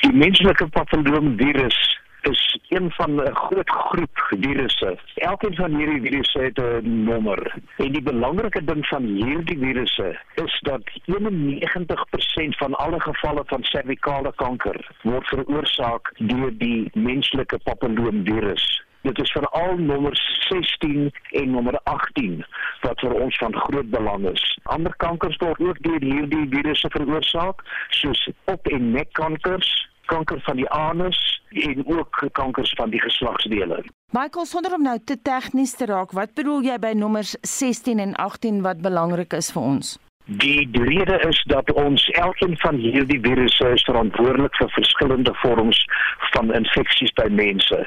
Die 0.00 0.12
menslike 0.12 0.68
papilloomvirus 0.68 2.07
is 2.22 2.58
een 2.68 2.90
van 2.90 3.14
'n 3.14 3.34
groot 3.34 3.70
groep 3.70 4.28
virusse. 4.40 4.98
Elkeen 5.14 5.54
van 5.54 5.74
hierdie 5.76 6.00
virusse 6.00 6.38
het 6.38 6.58
'n 6.58 7.04
nommer. 7.04 7.54
En 7.76 7.92
die 7.92 8.02
belangrike 8.02 8.64
ding 8.64 8.86
van 8.86 9.02
hierdie 9.02 9.58
virusse 9.58 10.18
is 10.34 10.60
dat 10.60 10.82
91% 11.04 12.56
van 12.56 12.74
alle 12.74 13.00
gevalle 13.00 13.42
van 13.46 13.62
servikale 13.62 14.32
kanker 14.34 14.90
word 15.02 15.26
veroorsaak 15.26 16.12
deur 16.16 16.58
die 16.58 16.90
menslike 16.92 17.58
papilloomvirus. 17.58 18.86
Dit 19.02 19.20
is 19.22 19.30
veral 19.30 19.76
nommer 19.76 20.12
16 20.48 21.12
en 21.30 21.50
nommer 21.50 21.80
18 21.82 22.44
wat 22.80 23.00
vir 23.00 23.12
ons 23.12 23.36
van 23.36 23.54
groot 23.54 23.90
belang 23.90 24.26
is. 24.30 24.58
Ander 24.62 24.96
kankers 24.96 25.36
word 25.36 25.60
ook 25.60 25.82
deur 25.82 26.02
hierdie 26.02 26.48
virusse 26.50 26.90
veroorsaak, 26.90 27.62
soos 27.88 28.28
op- 28.44 28.66
en 28.66 28.90
nekkankers, 28.90 29.70
kanker 30.10 30.40
van 30.46 30.56
die 30.56 30.68
anus 30.74 31.20
en 31.66 31.84
ook 31.86 32.24
kankers 32.32 32.72
van 32.76 32.90
die 32.90 33.00
geslagsdele. 33.00 33.84
Michael, 34.16 34.46
sonder 34.48 34.74
om 34.74 34.82
nou 34.82 34.96
te 35.04 35.16
tegnies 35.22 35.74
te 35.76 35.88
raak, 35.88 36.12
wat 36.16 36.34
bedoel 36.34 36.64
jy 36.64 36.76
by 36.80 36.92
nommers 36.96 37.36
16 37.44 38.00
en 38.00 38.14
18 38.16 38.62
wat 38.64 38.84
belangrik 38.84 39.36
is 39.36 39.52
vir 39.52 39.62
ons? 39.62 39.96
Die 40.30 40.68
rede 40.72 41.18
is 41.28 41.42
dat 41.46 41.72
ons 41.72 42.08
elkeen 42.08 42.58
van 42.58 42.74
hierdie 42.76 43.20
virusse 43.20 43.68
is 43.72 43.84
verantwoordelik 43.88 44.56
vir 44.60 44.68
verskillende 44.74 45.32
vorms 45.40 45.78
van 46.34 46.52
infeksies 46.52 47.14
by 47.16 47.24
mense 47.32 47.78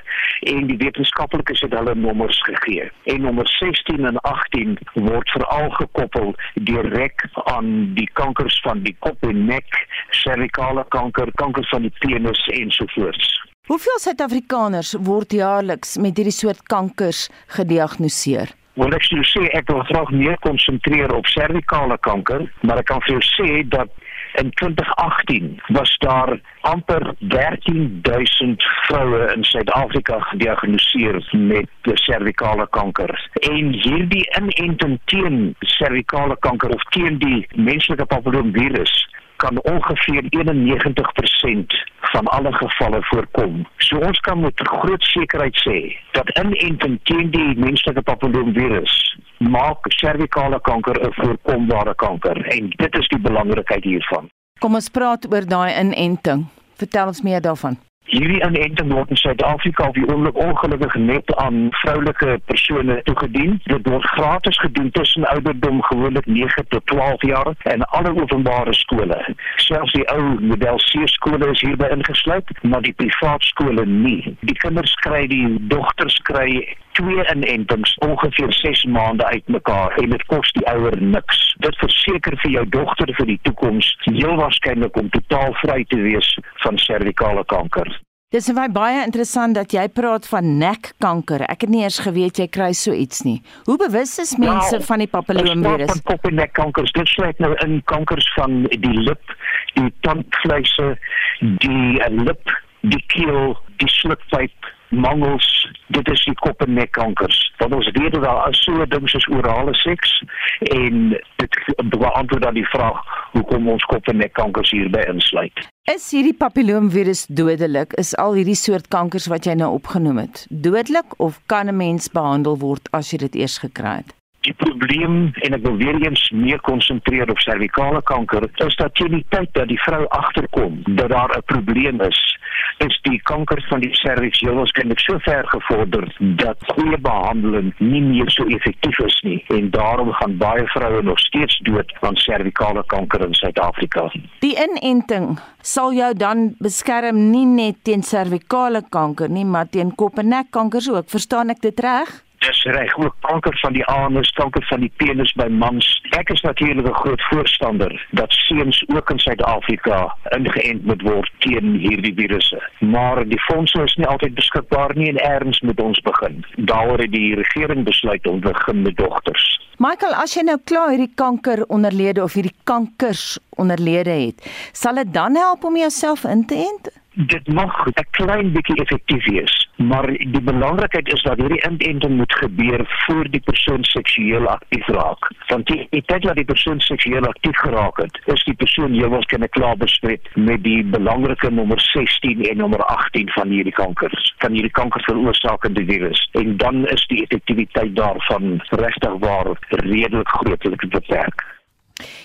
en 0.50 0.66
die 0.72 0.78
wetenskaplikes 0.82 1.62
het 1.62 1.76
hulle 1.78 1.94
nommers 1.96 2.40
gegee. 2.48 2.88
En 3.14 3.22
nommer 3.22 3.46
16 3.48 4.08
en 4.10 4.18
18 4.26 4.74
word 4.94 5.30
veral 5.36 5.70
gekoppel 5.76 6.34
direk 6.54 7.28
aan 7.54 7.94
die 8.00 8.10
kankers 8.18 8.58
van 8.66 8.82
die 8.88 8.96
kop 9.06 9.22
en 9.30 9.46
nek, 9.46 9.78
servikale 10.24 10.86
kanker, 10.90 11.30
kanker 11.38 11.68
van 11.70 11.86
die 11.86 11.94
penis 12.00 12.42
ensovoorts. 12.58 13.36
Hoeveel 13.70 14.02
Suid-Afrikaners 14.02 14.96
word 15.06 15.38
jaarliks 15.38 15.94
met 16.02 16.18
hierdie 16.18 16.34
soort 16.34 16.66
kankers 16.74 17.28
gediagnoseer? 17.54 18.58
Wel 18.80 18.94
ek 18.96 19.04
sou 19.04 19.20
sê 19.28 19.50
ek 19.58 19.68
wil 19.68 19.82
graag 19.90 20.14
meer 20.16 20.38
konsentreer 20.46 21.12
op 21.12 21.28
servikale 21.28 21.98
kanker, 22.08 22.46
maar 22.64 22.80
ek 22.80 22.88
kan 22.88 23.02
vir 23.04 23.18
jou 23.18 23.24
sê 23.28 23.50
dat 23.68 23.92
in 24.40 24.52
2018 24.62 25.60
was 25.76 25.92
daar 26.06 26.32
amper 26.72 27.10
13000 27.20 28.64
vroue 28.88 29.20
in 29.34 29.44
Suid-Afrika 29.44 30.22
gediagnoseer 30.30 31.20
met 31.36 31.92
servikale 32.06 32.68
kanker. 32.72 33.12
En 33.44 33.74
hierdie 33.76 34.24
inenting 34.40 35.00
teen 35.12 35.56
servikale 35.76 36.40
kanker 36.40 36.72
of 36.72 36.88
teen 36.96 37.20
die 37.20 37.44
menslike 37.56 38.06
papilloomvirus 38.06 38.96
kan 39.44 39.62
ongeveer 39.74 40.24
91% 40.30 41.78
van 42.14 42.26
alle 42.36 42.54
gevalle 42.54 43.02
voorkom. 43.10 43.68
So 43.78 43.98
ons 43.98 44.20
kan 44.20 44.40
met 44.40 44.64
groot 44.74 45.04
sekerheid 45.04 45.58
sê 45.66 45.78
dat 46.18 46.30
inenting 46.38 47.00
teen 47.10 47.32
die 47.34 47.52
menslike 47.58 48.02
papilloomvirus 48.02 48.96
maak 49.38 49.92
servikale 49.98 50.60
kanker 50.70 51.02
'n 51.02 51.14
voorkombare 51.20 51.96
kanker 51.96 52.46
en 52.56 52.74
dit 52.84 52.98
is 53.02 53.08
die 53.08 53.22
belangrikheid 53.30 53.84
hiervan. 53.84 54.30
Kom 54.60 54.76
ons 54.76 54.90
praat 54.90 55.26
oor 55.34 55.46
daai 55.48 55.80
inenting. 55.80 56.46
Vertel 56.76 57.08
ons 57.08 57.22
meer 57.22 57.42
daarvan. 57.42 57.78
Hierdie 58.12 58.42
inenting 58.44 58.90
word 58.92 59.10
in 59.10 59.16
Suid-Afrika 59.16 59.86
op 59.88 59.96
die 59.96 60.04
oomblik 60.12 60.36
ongelukkig 60.36 60.96
net 61.00 61.36
aan 61.40 61.70
vroulike 61.80 62.34
persone 62.46 62.98
toegedien. 63.08 63.54
Dit 63.72 63.88
word 63.88 64.04
gratis 64.04 64.60
gedoen 64.60 64.90
tussen 64.92 65.24
ouderdom 65.32 65.80
gewoonlik 65.88 66.26
9 66.26 66.66
tot 66.68 66.86
12 66.92 67.24
jaar 67.30 67.54
en 67.72 67.86
alle 67.88 68.12
openbare 68.22 68.74
skole. 68.74 69.36
Selfs 69.56 69.96
die 69.96 70.04
ou 70.12 70.36
model 70.44 70.84
C 70.90 71.08
skole 71.14 71.52
is 71.54 71.64
hierby 71.64 71.88
ingesluit, 71.96 72.52
maar 72.62 72.84
die 72.84 72.94
privaat 73.00 73.48
skole 73.48 73.86
nie. 73.86 74.36
Die 74.42 74.60
kinders 74.60 74.94
kry 75.08 75.24
die 75.32 75.48
dogters 75.72 76.20
kry 76.28 76.76
twee 77.00 77.24
inentings 77.32 77.96
ongeveer 78.04 78.54
6 78.54 78.84
maande 78.92 79.26
uitmekaar 79.26 79.96
en 80.04 80.10
dit 80.10 80.26
kos 80.26 80.52
die 80.60 80.68
ouer 80.68 81.00
niks. 81.00 81.56
Dit 81.64 81.80
verseker 81.80 82.36
vir 82.44 82.58
jou 82.58 82.68
dogter 82.76 83.16
vir 83.16 83.32
die 83.32 83.40
toekoms 83.48 83.96
heel 84.04 84.36
waarskynlik 84.36 85.00
om 85.00 85.10
totaal 85.16 85.56
vry 85.64 85.84
te 85.88 86.04
wees 86.04 86.36
van 86.68 86.78
servikale 86.78 87.48
kanker. 87.56 88.01
Dis 88.32 88.46
vir 88.48 88.56
my 88.56 88.66
baie 88.72 89.00
interessant 89.04 89.58
dat 89.58 89.74
jy 89.76 89.82
praat 89.92 90.24
van 90.32 90.54
nekkanker. 90.56 91.42
Ek 91.52 91.66
het 91.66 91.72
nie 91.74 91.82
eers 91.84 91.98
geweet 92.00 92.38
jy 92.40 92.46
kry 92.48 92.70
so 92.80 92.96
iets 92.96 93.26
nie. 93.28 93.42
Hoe 93.68 93.76
bewus 93.82 94.14
is 94.24 94.38
mense 94.40 94.78
Nou, 94.78 94.86
van 94.88 95.04
die 95.04 95.08
papilloomvirus? 95.12 95.92
Van 95.92 96.04
kop 96.14 96.30
en 96.30 96.38
nekkankers. 96.40 96.94
Dit 96.96 97.12
sluit 97.12 97.42
nou 97.44 97.52
in 97.66 97.82
kankers 97.92 98.30
van 98.38 98.62
die 98.72 98.94
lip, 99.04 99.36
die 99.76 99.92
tandvleise, 100.08 100.94
die 101.42 102.00
uh, 102.00 102.08
lip, 102.22 102.56
die 102.88 103.02
keel, 103.12 103.58
die 103.84 103.92
slukpyp, 103.98 104.72
mangels. 104.92 105.48
Dit 105.88 106.08
is 106.12 106.24
die 106.24 106.36
kop 106.44 106.62
en 106.62 106.74
nekkankers. 106.74 107.40
Want 107.58 107.74
ons 107.74 107.90
weet 107.92 108.12
dat 108.12 108.24
daar 108.24 108.50
is 108.50 108.64
so 108.64 108.86
dinge 108.86 109.10
soos 109.10 109.28
orale 109.28 109.74
seks 109.74 110.24
en 110.60 111.18
dit 111.36 111.60
beantwoord 111.76 112.42
dan 112.42 112.54
die 112.54 112.68
vraag 112.68 113.02
hoekom 113.32 113.70
ons 113.70 113.84
kop 113.92 114.08
en 114.08 114.18
nekkankers 114.18 114.72
hierby 114.72 115.04
insluit. 115.12 115.68
Is 115.92 116.12
hierdie 116.14 116.36
papilloomvirus 116.38 117.26
dodelik? 117.28 117.94
Is 118.00 118.14
al 118.22 118.36
hierdie 118.38 118.56
soort 118.60 118.88
kankers 118.94 119.28
wat 119.32 119.48
jy 119.50 119.56
nou 119.58 119.72
opgenoem 119.80 120.22
het, 120.22 120.46
dodelik 120.50 121.18
of 121.18 121.40
kan 121.46 121.68
'n 121.68 121.78
mens 121.78 122.12
behandel 122.12 122.58
word 122.58 122.88
as 122.92 123.12
jy 123.12 123.18
dit 123.18 123.36
eers 123.36 123.58
gekry 123.58 123.96
het? 124.04 124.16
Die 124.42 124.54
probleem 124.54 125.34
en 125.46 125.54
ek 125.54 125.62
wil 125.62 125.76
weer 125.78 125.98
eens 126.02 126.30
meer 126.34 126.62
konsentreer 126.62 127.30
op 127.30 127.40
servikale 127.40 128.02
kanker 128.02 128.48
is 128.66 128.76
dat 128.76 128.96
teen 128.96 129.12
die 129.12 129.26
tyd 129.30 129.50
dat 129.54 129.68
die 129.68 129.82
vrou 129.82 130.08
agterkom 130.08 130.82
dat 130.98 131.10
daar 131.10 131.38
'n 131.38 131.46
probleem 131.46 132.02
is, 132.02 132.38
is 132.86 132.98
die 133.08 133.20
kanker 133.30 133.62
van 133.70 133.84
die 133.84 133.94
serviks 134.00 134.42
heel 134.42 134.58
waarskynlik 134.60 135.00
so 135.04 135.20
ver 135.26 135.48
gevorder 135.54 136.08
dat 136.42 136.66
goeie 136.74 136.98
behandeling 136.98 137.74
nie 137.80 138.02
meer 138.02 138.30
so 138.34 138.46
effektief 138.58 139.00
is 139.06 139.20
nie 139.28 139.40
en 139.58 139.70
daarom 139.76 140.12
gaan 140.20 140.38
baie 140.42 140.66
vroue 140.74 141.02
nog 141.06 141.20
steeds 141.20 141.58
dood 141.68 141.94
aan 142.00 142.16
servikale 142.16 142.84
kanker 142.88 143.26
in 143.26 143.34
Suid-Afrika. 143.38 144.08
Die 144.42 144.56
inenting 144.58 145.38
sal 145.62 145.94
jou 145.94 146.12
dan 146.18 146.52
beskerm 146.60 147.30
nie 147.32 147.46
net 147.46 147.84
teen 147.84 148.04
servikale 148.04 148.84
kanker 148.90 149.30
nie, 149.30 149.46
maar 149.46 149.70
teen 149.70 149.96
kop 149.96 150.20
en 150.22 150.32
nekkankers 150.34 150.90
ook. 150.92 151.10
Verstaan 151.10 151.54
ek 151.54 151.62
dit 151.62 151.80
reg? 151.86 152.12
Dis 152.42 152.64
reg, 152.64 152.98
ook 152.98 153.16
kanker 153.20 153.58
van 153.60 153.74
die 153.74 153.86
anus, 153.86 154.30
kanker 154.34 154.66
van 154.66 154.80
die 154.82 154.92
penis 154.98 155.32
by 155.38 155.46
mans. 155.46 155.86
Ek 156.18 156.30
is 156.34 156.42
natuurlik 156.42 156.88
'n 156.90 157.02
groot 157.04 157.22
voorstander 157.30 158.08
dat 158.12 158.32
seuns 158.32 158.84
ook 158.88 159.10
in 159.10 159.20
Suid-Afrika 159.20 160.16
ingeënt 160.38 160.86
moet 160.86 161.02
word 161.02 161.32
teen 161.38 161.76
hierdie 161.76 162.14
virusse. 162.14 162.62
Maar 162.80 163.28
die 163.28 163.42
fondse 163.42 163.84
is 163.84 163.96
nie 163.96 164.08
altyd 164.08 164.34
beskikbaar 164.34 164.96
nie 164.96 165.10
en 165.10 165.18
erns 165.18 165.62
moet 165.62 165.82
ons 165.82 166.00
begin. 166.00 166.46
Daaroor 166.56 167.00
het 167.00 167.12
die 167.12 167.36
regering 167.36 167.84
besluit 167.84 168.28
om 168.28 168.40
begin 168.40 168.82
met 168.82 168.98
dogters. 168.98 169.60
Michael, 169.78 170.14
as 170.14 170.34
jy 170.34 170.42
nou 170.42 170.58
klaar 170.64 170.90
hierdie 170.90 171.14
kanker 171.16 171.64
onderlede 171.68 172.24
of 172.24 172.34
hierdie 172.34 172.58
kankers 172.64 173.40
onderlede 173.50 174.10
het, 174.10 174.50
sal 174.72 174.96
dit 174.96 175.14
dan 175.14 175.36
help 175.36 175.64
om 175.64 175.78
jouself 175.78 176.24
in 176.24 176.46
te 176.46 176.56
ent? 176.56 176.90
Dit 177.14 177.48
mag 177.48 177.88
'n 177.88 178.06
klein 178.12 178.52
bietjie 178.52 178.76
effektief 178.82 179.26
wees, 179.26 179.70
maar 179.88 180.08
die 180.08 180.42
belangrikheid 180.42 181.08
is 181.14 181.24
dat 181.24 181.40
hierdie 181.42 181.62
inenting 181.68 182.16
moet 182.18 182.34
gebeur 182.34 182.84
voor 183.06 183.30
die 183.30 183.42
persoon 183.42 183.84
seksueel 183.84 184.48
aktief 184.48 184.88
raak. 184.88 185.30
Want 185.48 185.68
die, 185.68 185.88
die 185.90 186.04
tyd 186.06 186.26
dat 186.28 186.36
die 186.36 186.46
persoon 186.46 186.80
seksueel 186.80 187.28
aktief 187.28 187.58
geraak 187.64 188.02
het, 188.02 188.20
is 188.34 188.44
die 188.44 188.56
persoon 188.56 188.94
heel 188.94 189.14
waarskynlik 189.14 189.54
klaar 189.58 189.78
besmet 189.78 190.30
met 190.36 190.64
die 190.64 190.84
belangrike 190.84 191.50
nommer 191.50 191.82
16 191.82 192.44
en 192.50 192.58
nommer 192.58 192.84
18 192.86 193.32
van 193.38 193.56
hierdie 193.56 193.76
kankers, 193.78 194.34
van 194.44 194.58
hierdie 194.58 194.76
kankerveroorsakende 194.80 195.86
virus. 195.86 196.28
En 196.32 196.58
dan 196.58 196.86
is 196.88 197.08
die 197.08 197.24
effektiwiteit 197.24 197.96
daarvan 197.96 198.62
regtig 198.70 199.18
waar 199.26 199.56
redelik 199.70 200.28
grootlik 200.28 200.90
beperk. 200.90 201.48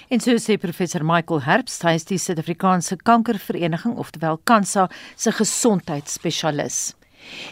En 0.08 0.20
so 0.22 0.36
sê 0.40 0.56
professor 0.60 1.02
Michael 1.04 1.42
Herbst, 1.44 1.82
hy 1.84 1.96
is 1.98 2.06
die 2.08 2.18
Suid-Afrikaanse 2.22 2.96
Kankervereniging, 3.02 3.96
oftewel 4.00 4.38
Kansa, 4.48 4.86
se 5.16 5.32
gesondheidsspesialis. 5.34 6.94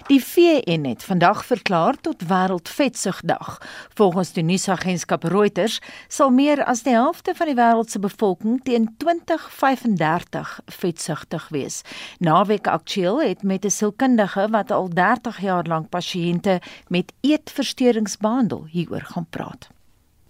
Die 0.07 0.21
VN 0.25 0.85
het 0.85 1.05
vandag 1.05 1.45
verklaar 1.45 1.97
tot 2.01 2.23
Wêreldvetsugdag. 2.29 3.59
Volgens 3.95 4.33
die 4.33 4.45
nuusagentskap 4.45 5.25
Reuters 5.25 5.81
sal 6.09 6.31
meer 6.31 6.65
as 6.65 6.83
die 6.83 6.95
helfte 6.95 7.35
van 7.35 7.51
die 7.51 7.57
wêreld 7.59 7.91
se 7.91 7.99
bevolking 7.99 8.61
teen 8.65 8.91
2035 8.97 10.61
vetsugtig 10.67 11.49
wees. 11.49 11.83
Naweek 12.19 12.67
Aktueel 12.67 13.23
het 13.23 13.43
met 13.43 13.65
'n 13.65 13.71
sielkundige 13.71 14.49
wat 14.51 14.71
al 14.71 14.89
30 14.89 15.41
jaar 15.41 15.65
lank 15.65 15.89
pasiënte 15.89 16.61
met 16.89 17.13
eetversteurings 17.21 18.17
behandel 18.17 18.67
hieroor 18.71 19.05
gaan 19.05 19.27
praat. 19.31 19.74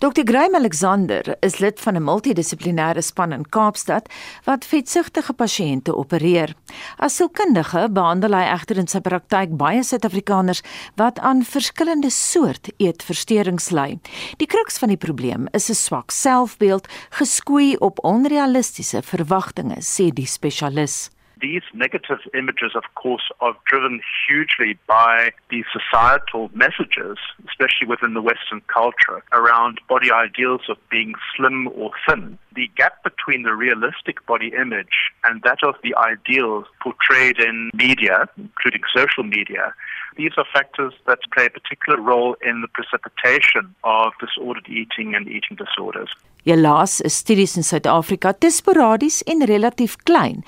Dr. 0.05 0.23
Graham 0.23 0.55
Alexander 0.55 1.37
is 1.41 1.59
lid 1.59 1.81
van 1.81 1.97
'n 1.97 2.05
multidissiplinêre 2.05 3.03
span 3.03 3.33
in 3.33 3.49
Kaapstad 3.49 4.09
wat 4.45 4.65
vetsugtige 4.65 5.33
pasiënte 5.33 5.97
opereer. 5.97 6.55
As 6.97 7.17
sielkundige 7.17 7.89
behandel 7.89 8.37
hy 8.37 8.45
egter 8.53 8.77
in 8.77 8.87
sy 8.87 9.01
praktyk 9.01 9.57
baie 9.57 9.83
Suid-Afrikaners 9.83 10.63
wat 10.97 11.19
aan 11.19 11.41
verskillende 11.45 12.11
soort 12.11 12.69
eetversteurings 12.77 13.71
ly. 13.71 13.99
Die 14.37 14.47
kruks 14.47 14.79
van 14.79 14.89
die 14.89 15.01
probleem 15.07 15.49
is 15.53 15.71
'n 15.71 15.75
swak 15.75 16.11
selfbeeld, 16.11 16.89
geskoei 17.11 17.77
op 17.77 18.05
onrealistiese 18.05 19.03
verwagtinge, 19.03 19.81
sê 19.81 20.13
die 20.13 20.27
spesialis. 20.27 21.14
These 21.45 21.63
negative 21.75 22.21
images, 22.33 22.73
of 22.75 22.85
course, 22.95 23.25
are 23.43 23.55
driven 23.67 24.01
hugely 24.27 24.79
by 24.87 25.31
the 25.51 25.63
societal 25.77 26.51
messages, 26.55 27.19
especially 27.47 27.87
within 27.87 28.15
the 28.15 28.23
Western 28.23 28.63
culture, 28.63 29.23
around 29.31 29.79
body 29.87 30.11
ideals 30.11 30.63
of 30.71 30.79
being 30.91 31.13
slim 31.37 31.69
or 31.75 31.91
thin. 32.09 32.39
The 32.55 32.71
gap 32.77 33.05
between 33.05 33.43
the 33.43 33.55
realistic 33.55 34.25
body 34.25 34.55
image 34.59 35.13
and 35.25 35.43
that 35.43 35.59
of 35.63 35.75
the 35.83 35.95
ideals 35.97 36.65
portrayed 36.83 37.39
in 37.39 37.71
media, 37.75 38.27
including 38.39 38.81
social 38.97 39.25
media, 39.25 39.75
these 40.17 40.33
are 40.39 40.47
factors 40.51 40.95
that 41.07 41.19
play 41.35 41.47
a 41.47 41.51
particular 41.51 42.01
role 42.01 42.37
in 42.41 42.63
the 42.63 42.69
precipitation 42.69 43.75
of 43.85 44.13
disordered 44.19 44.67
eating 44.67 45.15
and 45.15 45.29
eating 45.29 45.59
disorders. 45.59 46.09
Helaas 46.45 47.01
is 47.01 47.17
studies 47.17 47.57
in 47.57 47.65
Suid-Afrika 47.65 48.33
te 48.33 48.51
sporadies 48.51 49.23
en 49.23 49.45
relatief 49.49 49.97
klein. 50.05 50.43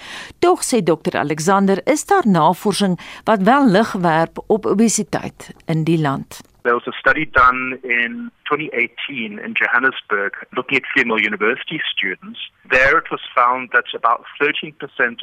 Tog 0.45 0.65
sê 0.65 0.83
Dr 0.85 1.17
Alexander, 1.17 1.81
is 1.89 2.05
daar 2.05 2.29
navorsing 2.29 2.99
wat 3.25 3.43
wel 3.49 3.69
lig 3.69 3.93
werp 3.93 4.43
op 4.47 4.67
obesiteit 4.67 5.51
in 5.65 5.85
die 5.85 5.99
land. 5.99 6.41
There 6.67 6.75
was 6.75 6.89
a 6.89 6.99
study 6.99 7.25
done 7.27 7.79
in 7.85 8.29
2018 8.51 9.39
in 9.39 9.55
Johannesburg 9.55 10.33
looking 10.57 10.79
at 10.79 10.83
female 10.97 11.21
university 11.21 11.81
students. 11.97 12.41
There 12.69 12.99
it 12.99 13.05
was 13.09 13.21
found 13.37 13.71
that 13.73 13.85
about 13.95 14.25
13% 14.43 14.75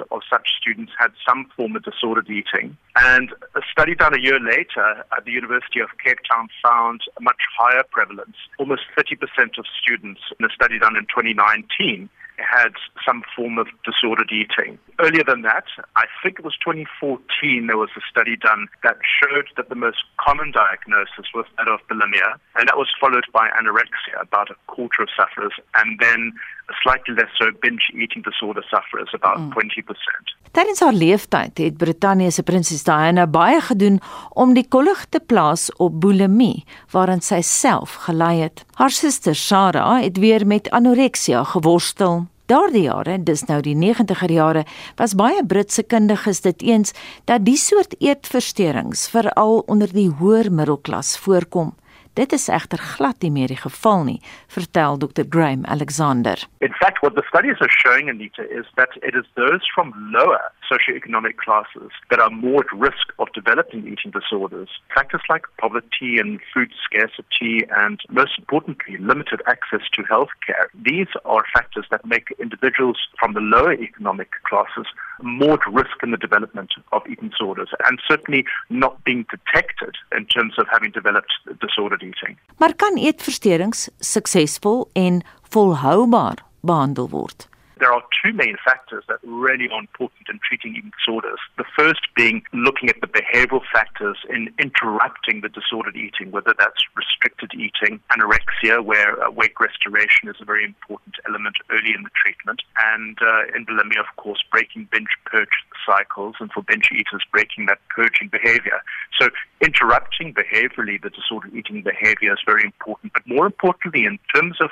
of 0.09 0.21
such 0.31 0.47
students 0.57 0.93
had 0.97 1.11
some 1.27 1.51
form 1.57 1.75
of 1.75 1.83
disordered 1.83 2.29
eating. 2.29 2.77
And 2.95 3.33
a 3.55 3.61
study 3.69 3.93
done 3.93 4.13
a 4.13 4.21
year 4.21 4.39
later 4.39 5.03
at 5.17 5.25
the 5.25 5.31
University 5.31 5.81
of 5.81 5.89
Cape 6.01 6.19
Town 6.31 6.47
found 6.63 7.01
a 7.19 7.21
much 7.21 7.43
higher 7.59 7.83
prevalence. 7.91 8.37
Almost 8.57 8.83
30% 8.97 9.59
of 9.59 9.65
students 9.83 10.21
in 10.39 10.45
a 10.45 10.49
study 10.55 10.79
done 10.79 10.95
in 10.95 11.03
2019 11.11 12.07
had 12.37 12.73
some 13.05 13.23
form 13.35 13.57
of 13.57 13.67
disordered 13.83 14.31
eating. 14.31 14.79
Earlier 14.99 15.23
than 15.23 15.41
that, 15.43 15.65
I 15.95 16.05
think 16.21 16.39
it 16.39 16.45
was 16.45 16.55
2014, 16.63 17.67
there 17.67 17.77
was 17.77 17.89
a 17.95 18.01
study 18.09 18.35
done 18.35 18.67
that 18.83 18.97
showed 19.03 19.47
that 19.57 19.69
the 19.69 19.75
most 19.75 20.03
common 20.19 20.51
diagnosis 20.51 21.33
was 21.33 21.45
that 21.57 21.67
of 21.67 21.79
bulimia, 21.89 22.37
and 22.55 22.67
that 22.67 22.77
was 22.77 22.89
followed 22.99 23.25
by 23.33 23.49
anorexia, 23.49 24.21
about 24.21 24.49
a 24.49 24.55
quarter 24.67 25.03
of 25.03 25.09
sufferers, 25.15 25.53
and 25.75 25.99
then 25.99 26.33
slightly 26.81 27.13
less 27.15 27.31
so 27.37 27.51
binge 27.61 27.91
eating 27.93 28.23
disorder 28.23 28.63
sufferers, 28.69 29.13
about 29.13 29.37
mm. 29.37 29.51
20%. 29.51 30.35
Tydens 30.51 30.79
haar 30.79 30.93
leeftyd 30.93 31.57
het 31.57 31.77
Brittanje 31.77 32.31
se 32.31 32.43
prinses 32.43 32.83
Diana 32.83 33.25
baie 33.27 33.61
gedoen 33.61 33.99
om 34.29 34.53
die 34.53 34.67
kollig 34.67 35.05
te 35.09 35.19
plaas 35.19 35.69
op 35.81 35.99
bulimie, 36.01 36.65
waarin 36.93 37.21
sy 37.21 37.41
self 37.41 37.95
gelei 38.05 38.35
het. 38.45 38.65
Haar 38.77 38.93
suster 38.93 39.35
Sarah 39.35 40.03
het 40.03 40.19
weer 40.21 40.47
met 40.47 40.69
anoreksia 40.69 41.43
geworstel. 41.55 42.27
Daardie 42.51 42.83
jare, 42.85 43.17
dis 43.23 43.45
nou 43.47 43.61
die 43.63 43.75
90er 43.79 44.31
jare, 44.31 44.65
was 44.99 45.15
baie 45.15 45.45
Britse 45.47 45.83
kundiges 45.83 46.43
dit 46.43 46.61
eens 46.61 46.91
dat 47.25 47.45
die 47.47 47.57
soort 47.57 47.95
eetversteurings 48.03 49.07
veral 49.09 49.63
onder 49.71 49.89
die 49.93 50.09
hoër 50.19 50.51
middelklas 50.51 51.15
voorkom. 51.23 51.71
Dit 52.13 52.31
is 52.31 52.47
egter 52.47 52.77
glad 52.77 53.23
nie 53.25 53.31
meer 53.33 53.49
die 53.49 53.57
geval 53.57 54.03
nie, 54.05 54.19
vertel 54.53 54.99
Dr. 55.01 55.25
Graham 55.29 55.65
Alexander. 55.65 56.37
In 56.61 56.73
fact, 56.77 57.01
what 57.01 57.15
the 57.15 57.23
studies 57.25 57.57
are 57.59 57.73
showing 57.81 58.09
Anita 58.09 58.45
is 58.59 58.69
that 58.75 58.93
it 59.01 59.15
is 59.15 59.25
those 59.33 59.65
from 59.73 59.93
lower 60.13 60.51
socioeconomic 60.73 61.37
classes 61.37 61.91
that 62.09 62.19
are 62.19 62.29
more 62.29 62.61
at 62.65 62.71
risk 62.87 63.05
of 63.19 63.27
developing 63.33 63.81
eating 63.91 64.11
disorders. 64.11 64.69
Factors 64.93 65.21
like 65.29 65.45
poverty 65.59 66.11
and 66.21 66.39
food 66.53 66.71
scarcity 66.85 67.55
and 67.77 67.99
most 68.09 68.33
importantly 68.37 68.97
limited 68.97 69.41
access 69.47 69.83
to 69.93 70.03
health 70.03 70.33
care. 70.45 70.69
These 70.89 71.11
are 71.25 71.43
factors 71.53 71.85
that 71.91 72.05
make 72.05 72.27
individuals 72.39 72.97
from 73.19 73.33
the 73.33 73.39
lower 73.55 73.73
economic 73.73 74.29
classes 74.49 74.87
more 75.21 75.53
at 75.53 75.73
risk 75.73 75.97
in 76.03 76.11
the 76.11 76.17
development 76.17 76.71
of 76.91 77.01
eating 77.11 77.29
disorders 77.29 77.71
and 77.87 78.01
certainly 78.07 78.45
not 78.69 79.03
being 79.03 79.25
detected 79.35 79.95
in 80.17 80.25
terms 80.25 80.53
of 80.57 80.65
having 80.71 80.91
developed 80.91 81.33
disordered 81.59 82.01
eating. 82.01 82.37
Maar 82.57 82.75
kan 82.75 82.97
eetversteurings 82.97 83.89
suksesvol 83.99 84.89
en 84.93 85.23
volhoubaar 85.49 86.37
behandel 86.61 87.09
word? 87.09 87.47
There 87.83 87.91
are 87.91 88.01
two 88.23 88.31
main 88.31 88.55
factors 88.63 89.03
that 89.09 89.19
really 89.23 89.67
are 89.67 89.77
important 89.77 90.29
in 90.29 90.39
treating 90.39 90.71
eating 90.71 90.93
disorders. 90.97 91.39
The 91.57 91.65
first 91.77 91.99
being 92.15 92.41
looking 92.53 92.87
at 92.87 92.95
the 93.01 93.07
behavioral 93.07 93.59
factors 93.73 94.15
in 94.29 94.53
interrupting 94.57 95.41
the 95.41 95.49
disordered 95.49 95.97
eating, 95.97 96.31
whether 96.31 96.53
that's 96.57 96.81
restricted 96.95 97.51
eating, 97.53 97.99
anorexia, 98.09 98.81
where 98.81 99.21
uh, 99.21 99.29
weight 99.31 99.51
restoration 99.59 100.29
is 100.29 100.37
a 100.39 100.45
very 100.45 100.63
important 100.63 101.15
element 101.27 101.57
early 101.71 101.91
in 101.93 102.03
the 102.03 102.09
treatment, 102.15 102.61
and 102.95 103.17
uh, 103.19 103.51
in 103.53 103.65
bulimia, 103.65 103.99
of 103.99 104.15
course, 104.15 104.41
breaking 104.49 104.87
binge 104.89 105.11
purge 105.25 105.51
cycles, 105.85 106.35
and 106.39 106.53
for 106.53 106.63
binge 106.63 106.87
eaters, 106.89 107.23
breaking 107.33 107.65
that 107.65 107.79
purging 107.93 108.29
behavior. 108.31 108.79
So, 109.19 109.27
interrupting 109.59 110.33
behaviorally 110.33 111.01
the 111.01 111.09
disordered 111.09 111.53
eating 111.53 111.81
behavior 111.81 112.31
is 112.31 112.39
very 112.45 112.63
important, 112.63 113.11
but 113.11 113.27
more 113.27 113.45
importantly, 113.45 114.05
in 114.05 114.19
terms 114.33 114.61
of 114.61 114.69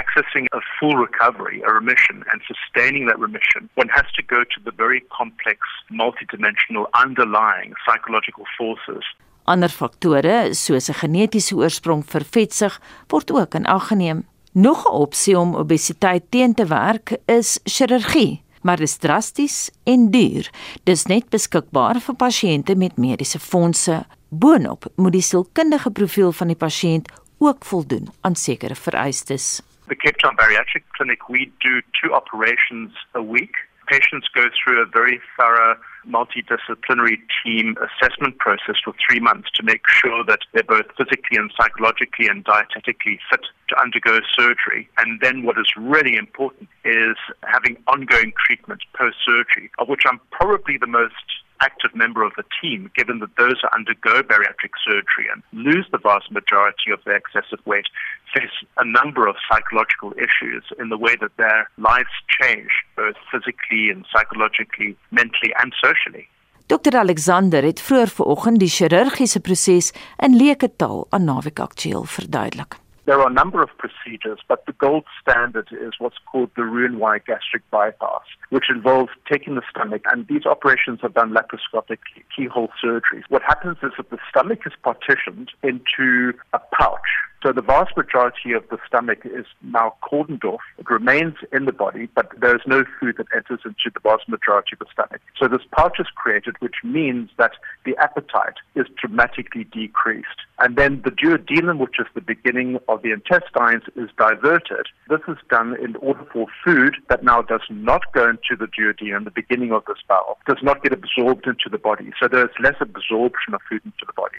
accessing 0.00 0.46
a 0.58 0.60
full 0.78 0.96
recovery, 1.06 1.58
a 1.68 1.72
remission, 1.80 2.16
and 2.30 2.38
sustaining 2.50 3.04
that 3.08 3.18
remission, 3.26 3.68
one 3.74 3.90
has 3.98 4.08
to 4.18 4.22
go 4.34 4.40
to 4.54 4.58
the 4.66 4.74
very 4.82 5.00
complex, 5.18 5.58
multidimensional 6.02 6.86
underlying 7.04 7.72
psychological 7.84 8.46
forces. 8.58 9.04
Ander 9.52 9.72
faktore, 9.80 10.54
soos 10.64 10.88
'n 10.88 11.00
genetiese 11.02 11.54
oorsprong 11.56 12.02
vir 12.12 12.24
vetsug, 12.34 12.74
word 13.10 13.30
ook 13.30 13.54
in 13.54 13.66
ag 13.66 13.86
geneem. 13.88 14.26
Nog 14.52 14.84
'n 14.84 14.92
opsie 15.04 15.38
om 15.38 15.56
obesiteit 15.56 16.24
teen 16.30 16.54
te 16.54 16.66
werk 16.66 17.16
is 17.26 17.60
chirurgie, 17.64 18.42
maar 18.62 18.76
dit 18.76 18.88
is 18.88 18.96
drasties 18.96 19.70
en 19.84 20.10
duur. 20.10 20.50
Dis 20.84 21.06
net 21.06 21.28
beskikbaar 21.30 22.00
vir 22.00 22.14
pasiënte 22.14 22.76
met 22.76 22.96
mediese 22.96 23.38
fondse. 23.38 24.06
Boonop 24.28 24.84
moet 24.96 25.12
die 25.12 25.22
sielkundige 25.22 25.90
profiel 25.90 26.32
van 26.32 26.46
die 26.46 26.56
pasiënt 26.56 27.08
ook 27.38 27.64
voldoen 27.64 28.08
aan 28.20 28.34
sekere 28.34 28.74
vereistes. 28.74 29.62
The 29.88 29.96
Cape 29.96 30.18
Town 30.18 30.36
Bariatric 30.36 30.82
Clinic, 30.96 31.28
we 31.28 31.50
do 31.62 31.80
two 32.02 32.12
operations 32.12 32.92
a 33.14 33.22
week. 33.22 33.52
Patients 33.86 34.26
go 34.34 34.44
through 34.52 34.82
a 34.82 34.86
very 34.86 35.18
thorough 35.36 35.76
multidisciplinary 36.06 37.16
team 37.42 37.74
assessment 37.80 38.38
process 38.38 38.76
for 38.84 38.92
three 39.08 39.18
months 39.18 39.48
to 39.54 39.62
make 39.62 39.80
sure 39.88 40.22
that 40.24 40.40
they're 40.52 40.62
both 40.62 40.84
physically 40.96 41.38
and 41.38 41.50
psychologically 41.58 42.28
and 42.28 42.44
dietetically 42.44 43.18
fit 43.30 43.40
to 43.68 43.80
undergo 43.80 44.20
surgery. 44.38 44.88
And 44.98 45.20
then 45.22 45.42
what 45.42 45.58
is 45.58 45.66
really 45.76 46.16
important 46.16 46.68
is 46.84 47.16
having 47.44 47.78
ongoing 47.86 48.32
treatment 48.44 48.82
post 48.94 49.16
surgery, 49.24 49.70
of 49.78 49.88
which 49.88 50.02
I'm 50.06 50.20
probably 50.30 50.76
the 50.76 50.86
most 50.86 51.14
active 51.60 51.94
member 51.94 52.22
of 52.22 52.32
the 52.36 52.44
team, 52.60 52.90
given 52.96 53.18
that 53.20 53.36
those 53.36 53.58
who 53.60 53.68
undergo 53.72 54.22
bariatric 54.22 54.74
surgery 54.86 55.26
and 55.32 55.42
lose 55.52 55.86
the 55.90 55.98
vast 55.98 56.30
majority 56.30 56.90
of 56.92 57.00
their 57.04 57.16
excessive 57.16 57.60
weight 57.64 57.88
face 58.34 58.56
a 58.76 58.84
number 58.84 59.26
of 59.26 59.36
psychological 59.48 60.12
issues 60.26 60.64
in 60.78 60.88
the 60.88 60.98
way 60.98 61.14
that 61.20 61.36
their 61.36 61.68
lives 61.78 62.14
change, 62.40 62.70
both 62.96 63.16
physically 63.30 63.90
and 63.90 64.04
psychologically, 64.12 64.96
mentally 65.10 65.52
and 65.60 65.72
socially. 65.82 66.28
Dr 66.68 66.96
Alexander 66.96 67.62
het 67.64 67.80
vroeër 67.80 68.10
vanoggend 68.12 68.58
die 68.60 68.68
chirurgiese 68.68 69.40
proses 69.40 69.94
in 70.20 70.36
leuke 70.36 70.68
taal 70.76 71.06
aan 71.10 71.24
Naweek 71.24 71.58
Aktueel 71.64 72.04
verduidelik. 72.04 72.76
There 73.08 73.18
are 73.22 73.30
a 73.30 73.32
number 73.32 73.62
of 73.62 73.70
procedures, 73.78 74.38
but 74.48 74.66
the 74.66 74.74
gold 74.74 75.04
standard 75.22 75.68
is 75.72 75.94
what's 75.98 76.18
called 76.30 76.50
the 76.56 76.64
Roux-en-Y 76.64 77.20
gastric 77.26 77.62
bypass, 77.70 78.20
which 78.50 78.66
involves 78.68 79.08
taking 79.32 79.54
the 79.54 79.62
stomach, 79.70 80.02
and 80.12 80.26
these 80.26 80.44
operations 80.44 80.98
are 81.02 81.08
done 81.08 81.32
laparoscopic 81.32 82.00
keyhole 82.36 82.68
surgery. 82.78 83.24
What 83.30 83.40
happens 83.40 83.78
is 83.82 83.92
that 83.96 84.10
the 84.10 84.18
stomach 84.28 84.58
is 84.66 84.74
partitioned 84.82 85.50
into 85.62 86.34
a 86.52 86.58
pouch 86.78 87.08
so 87.42 87.52
the 87.52 87.62
vast 87.62 87.96
majority 87.96 88.52
of 88.52 88.68
the 88.68 88.78
stomach 88.86 89.20
is 89.24 89.46
now 89.62 89.94
cordoned 90.02 90.44
off. 90.44 90.60
It 90.78 90.90
remains 90.90 91.34
in 91.52 91.66
the 91.66 91.72
body, 91.72 92.08
but 92.14 92.32
there 92.40 92.56
is 92.56 92.62
no 92.66 92.84
food 92.98 93.16
that 93.18 93.26
enters 93.34 93.60
into 93.64 93.90
the 93.94 94.00
vast 94.00 94.28
majority 94.28 94.70
of 94.72 94.80
the 94.80 94.86
stomach. 94.92 95.20
So 95.38 95.46
this 95.46 95.62
pouch 95.70 96.00
is 96.00 96.08
created, 96.14 96.56
which 96.58 96.82
means 96.82 97.30
that 97.38 97.52
the 97.84 97.96
appetite 97.98 98.54
is 98.74 98.86
dramatically 99.00 99.64
decreased. 99.64 100.26
And 100.58 100.74
then 100.74 101.02
the 101.04 101.12
duodenum, 101.12 101.78
which 101.78 102.00
is 102.00 102.06
the 102.14 102.20
beginning 102.20 102.80
of 102.88 103.02
the 103.02 103.12
intestines, 103.12 103.84
is 103.94 104.10
diverted. 104.18 104.86
This 105.08 105.20
is 105.28 105.36
done 105.48 105.76
in 105.80 105.94
order 105.96 106.26
for 106.32 106.46
food 106.64 106.96
that 107.08 107.22
now 107.22 107.42
does 107.42 107.62
not 107.70 108.02
go 108.12 108.28
into 108.28 108.56
the 108.58 108.66
duodenum, 108.66 109.24
the 109.24 109.30
beginning 109.30 109.70
of 109.70 109.84
this 109.86 109.98
bowel, 110.08 110.38
does 110.48 110.58
not 110.62 110.82
get 110.82 110.92
absorbed 110.92 111.46
into 111.46 111.68
the 111.70 111.78
body. 111.78 112.10
So 112.20 112.26
there's 112.26 112.50
less 112.60 112.76
absorption 112.80 113.54
of 113.54 113.60
food 113.68 113.82
into 113.84 114.04
the 114.04 114.12
body. 114.14 114.38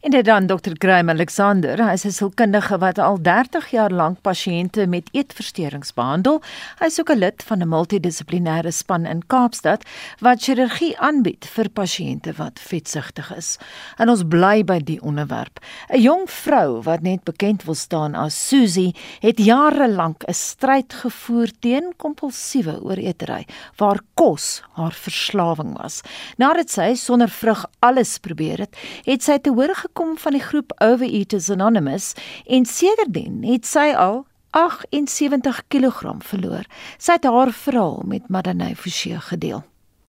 En 0.00 0.10
dit 0.10 0.24
dan 0.24 0.46
Dr. 0.46 0.72
Graham 0.78 1.10
Alexander, 1.10 1.78
hy 1.86 1.92
is 1.92 2.04
'n 2.04 2.10
sielkundige 2.10 2.78
wat 2.78 2.98
al 2.98 3.22
30 3.22 3.70
jaar 3.70 3.90
lank 3.90 4.20
pasiënte 4.20 4.86
met 4.86 5.08
eetversteurings 5.12 5.94
behandel. 5.94 6.42
Hy 6.78 6.86
is 6.86 7.00
ook 7.00 7.10
'n 7.10 7.18
lid 7.18 7.42
van 7.42 7.62
'n 7.62 7.68
multidissiplinêre 7.68 8.72
span 8.72 9.06
in 9.06 9.26
Kaapstad 9.26 9.84
wat 10.18 10.42
chirurgie 10.42 10.98
aanbied 10.98 11.46
vir 11.46 11.68
pasiënte 11.68 12.32
wat 12.32 12.60
vetsugtig 12.60 13.36
is. 13.36 13.58
En 13.96 14.08
ons 14.08 14.22
bly 14.28 14.64
by 14.64 14.78
die 14.78 15.00
onderwerp. 15.02 15.58
'n 15.88 16.00
Jong 16.00 16.30
vrou 16.30 16.82
wat 16.82 17.02
net 17.02 17.24
bekend 17.24 17.62
wil 17.62 17.74
staan 17.74 18.14
as 18.14 18.48
Susie, 18.48 18.94
het 19.20 19.38
jare 19.38 19.88
lank 19.88 20.24
'n 20.28 20.34
stryd 20.34 20.92
gevoer 20.92 21.50
teen 21.60 21.92
kompulsiewe 21.96 22.82
ooreetery 22.82 23.46
waar 23.76 24.00
kos 24.14 24.62
haar 24.72 24.92
verslawing 24.92 25.78
was. 25.78 26.00
Nadat 26.36 26.70
sy 26.70 26.94
sonder 26.94 27.28
vrug 27.28 27.66
alles 27.78 28.18
probeer 28.18 28.58
het, 28.58 28.76
het 29.04 29.22
sy 29.22 29.38
te 29.38 29.51
hoor 29.54 29.74
gekom 29.74 30.18
van 30.18 30.32
die 30.32 30.42
groep 30.42 30.72
Overeaters 30.80 31.50
Anonymous 31.50 32.12
en 32.46 32.64
sedertdien 32.64 33.44
het 33.44 33.66
sy 33.68 33.92
al 33.96 34.26
78 34.56 35.62
kg 35.72 36.16
verloor. 36.24 36.64
Sy 36.98 37.12
het 37.16 37.24
haar 37.24 37.52
verhaal 37.52 38.02
met 38.08 38.28
Madane 38.28 38.76
Forsie 38.76 39.20
gedeel. 39.20 39.62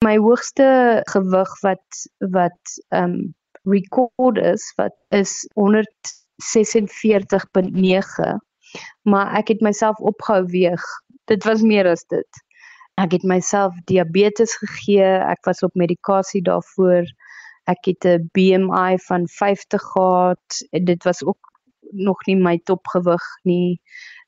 My 0.04 0.18
hoogste 0.18 1.00
gewig 1.10 1.60
wat 1.62 2.08
wat 2.34 2.60
ehm 2.88 3.04
um, 3.04 3.34
record 3.68 4.38
is 4.38 4.72
wat 4.76 4.94
is 5.14 5.48
146.9 5.58 5.68
maar 9.02 9.34
ek 9.38 9.48
het 9.54 9.60
myself 9.60 9.98
opgehou 9.98 10.44
weeg. 10.52 10.84
Dit 11.24 11.44
was 11.44 11.62
meer 11.62 11.88
as 11.88 12.04
dit. 12.12 12.44
Ek 12.98 13.14
het 13.14 13.22
myself 13.22 13.74
diabetes 13.90 14.56
gegee. 14.60 15.04
Ek 15.04 15.44
was 15.46 15.62
op 15.62 15.74
medikasie 15.74 16.42
daarvoor. 16.42 17.06
Ek 17.68 17.90
het 17.90 18.04
'n 18.04 18.28
BMI 18.32 18.98
van 19.08 19.28
50 19.28 19.82
gehad. 19.92 20.46
Dit 20.70 21.04
was 21.04 21.24
ook 21.24 21.52
nog 21.90 22.26
nie 22.26 22.36
my 22.36 22.58
topgewig 22.64 23.24
nie. 23.42 23.80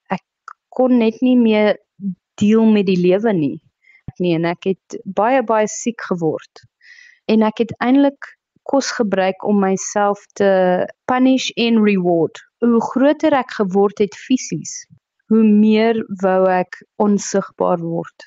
Ek 0.08 0.24
kon 0.68 0.98
net 0.98 1.20
nie 1.20 1.36
meer 1.36 1.78
deel 2.34 2.64
met 2.64 2.86
die 2.86 3.00
lewe 3.00 3.32
nie. 3.32 3.60
Nee, 4.18 4.34
en 4.34 4.44
ek 4.44 4.64
het 4.72 5.00
baie 5.04 5.42
baie 5.42 5.68
siek 5.68 6.00
geword. 6.10 6.64
En 7.24 7.42
ek 7.46 7.58
het 7.64 7.74
eintlik 7.78 8.36
kos 8.70 8.90
gebruik 8.94 9.44
om 9.44 9.60
myself 9.62 10.24
te 10.38 10.50
punish 11.10 11.50
en 11.56 11.82
reward. 11.84 12.38
Hoe 12.64 12.80
groter 12.92 13.34
ek 13.34 13.56
geword 13.58 13.98
het 13.98 14.16
fisies, 14.16 14.84
hoe 15.32 15.42
meer 15.44 16.04
wou 16.22 16.44
ek 16.50 16.82
onsigbaar 17.02 17.80
word. 17.80 18.26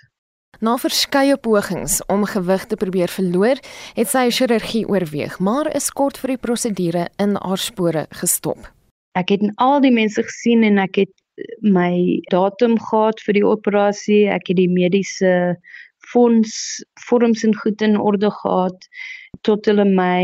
Na 0.61 0.75
verskeie 0.77 1.37
pogings 1.37 2.01
om 2.13 2.25
gewig 2.29 2.65
te 2.65 2.77
probeer 2.77 3.09
verloor, 3.09 3.57
het 3.97 4.09
sy 4.11 4.27
chirurgie 4.29 4.85
oorweeg, 4.89 5.39
maar 5.39 5.69
is 5.75 5.89
kort 5.89 6.19
vir 6.21 6.35
die 6.35 6.41
prosedure 6.45 7.07
in 7.17 7.35
haar 7.41 7.61
spore 7.61 8.05
gestop. 8.19 8.69
Ek 9.17 9.33
het 9.33 9.41
al 9.61 9.81
die 9.81 9.93
mense 9.93 10.21
gesien 10.23 10.63
en 10.63 10.77
ek 10.81 11.03
het 11.03 11.13
my 11.65 12.21
datum 12.29 12.77
gehad 12.77 13.21
vir 13.25 13.39
die 13.39 13.45
operasie. 13.45 14.27
Ek 14.29 14.49
het 14.51 14.57
die 14.61 14.69
mediese 14.69 15.57
fonds 16.11 16.83
vorms 17.07 17.43
en 17.43 17.55
goed 17.57 17.81
in 17.81 17.97
orde 17.97 18.29
gehad 18.41 18.89
tot 19.47 19.67
hulle 19.69 19.85
my 19.85 20.23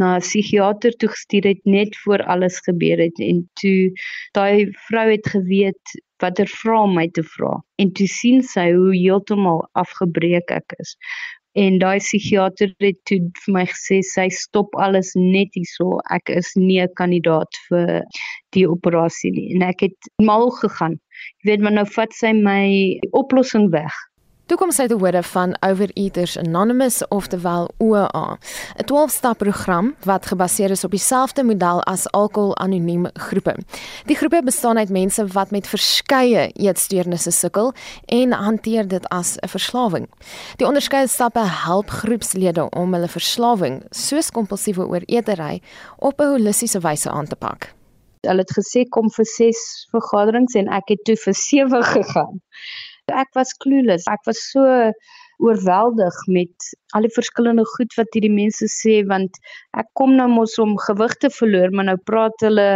na 0.00 0.16
'n 0.16 0.24
psigiater 0.24 0.96
toe 1.00 1.08
gestuur 1.14 1.46
het 1.52 1.62
net 1.64 1.96
voor 2.02 2.24
alles 2.34 2.58
gebeur 2.68 2.98
het. 2.98 3.18
En 3.30 3.48
toe 3.60 3.92
daai 4.38 4.72
vrou 4.88 5.06
het 5.10 5.26
geweet 5.34 5.96
watter 6.22 6.48
vra 6.48 6.86
my 6.86 7.08
te 7.08 7.22
vra. 7.22 7.54
En 7.78 7.92
toe 7.92 8.06
sien 8.06 8.42
sy 8.42 8.72
hoe 8.72 8.92
heeltemal 8.96 9.66
afgebreek 9.72 10.50
ek 10.50 10.76
is. 10.78 10.96
En 11.56 11.78
daai 11.78 11.98
psigiater 11.98 12.72
het 12.84 12.98
toe 13.08 13.20
vir 13.44 13.52
my 13.54 13.64
gesê 13.70 14.02
sy 14.04 14.28
stop 14.28 14.74
alles 14.86 15.14
net 15.14 15.54
hierso. 15.56 16.00
Ek 16.10 16.28
is 16.28 16.52
nie 16.56 16.80
'n 16.82 16.94
kandidaat 17.00 17.52
vir 17.68 18.02
die 18.52 18.66
operasie 18.68 19.32
nie. 19.32 19.54
En 19.54 19.62
ek 19.62 19.80
het 19.80 20.10
mal 20.20 20.50
gegaan. 20.50 21.00
Jy 21.40 21.50
weet 21.50 21.60
maar 21.60 21.72
nou 21.72 21.86
vat 21.86 22.12
sy 22.12 22.32
my 22.32 22.98
oplossing 23.12 23.70
weg 23.70 23.94
Toe 24.46 24.54
kom 24.60 24.70
sy 24.70 24.84
te 24.86 24.94
hore 24.94 25.24
van 25.26 25.56
Overeaters 25.66 26.36
Anonymous 26.38 27.00
oftewel 27.10 27.64
OA, 27.82 28.38
'n 28.78 28.84
12-stap 28.86 29.38
program 29.42 29.94
wat 30.06 30.26
gebaseer 30.26 30.70
is 30.70 30.84
op 30.84 30.90
dieselfde 30.90 31.42
model 31.42 31.82
as 31.82 32.06
Alkohol 32.10 32.54
Anoniem 32.56 33.08
groepe. 33.12 33.56
Die 34.06 34.16
groepe 34.16 34.42
bestaan 34.44 34.78
uit 34.78 34.88
mense 34.88 35.26
wat 35.26 35.50
met 35.50 35.66
verskeie 35.66 36.52
eetsteurnisse 36.54 37.30
sukkel 37.30 37.72
en 38.06 38.32
hanteer 38.32 38.88
dit 38.88 39.08
as 39.08 39.36
'n 39.42 39.48
verslawing. 39.48 40.06
Die 40.56 40.66
onderskeie 40.66 41.08
stappe 41.08 41.42
help 41.42 41.90
groepslede 41.90 42.70
om 42.70 42.94
hulle 42.94 43.08
verslawing, 43.08 43.82
soos 43.90 44.30
kompulsiewe 44.30 44.86
ooreetery, 44.86 45.62
op 45.98 46.20
'n 46.20 46.30
holistiese 46.38 46.78
wyse 46.78 47.10
aan 47.10 47.26
te 47.26 47.36
pak. 47.36 47.74
Hulle 48.20 48.42
het 48.46 48.58
gesê 48.58 48.88
kom 48.88 49.10
vir 49.10 49.24
6 49.24 49.88
vergaderings 49.90 50.54
en 50.54 50.68
ek 50.68 50.88
het 50.88 51.04
toe 51.04 51.16
vir 51.16 51.34
7 51.34 51.82
gegaan. 51.82 52.40
Ek 53.14 53.28
was 53.34 53.52
clueless. 53.62 54.06
Ek 54.10 54.22
was 54.26 54.40
so 54.50 54.92
oorweldig 55.46 56.16
met 56.32 56.70
al 56.96 57.06
die 57.06 57.12
verskillende 57.14 57.64
goed 57.76 57.92
wat 57.98 58.16
hierdie 58.16 58.32
mense 58.32 58.66
sê 58.72 58.96
want 59.10 59.38
ek 59.82 59.90
kom 60.00 60.16
nou 60.16 60.26
mos 60.32 60.56
om 60.62 60.74
gewig 60.86 61.14
te 61.22 61.30
verloor, 61.38 61.70
maar 61.70 61.90
nou 61.90 61.98
praat 62.10 62.46
hulle 62.46 62.68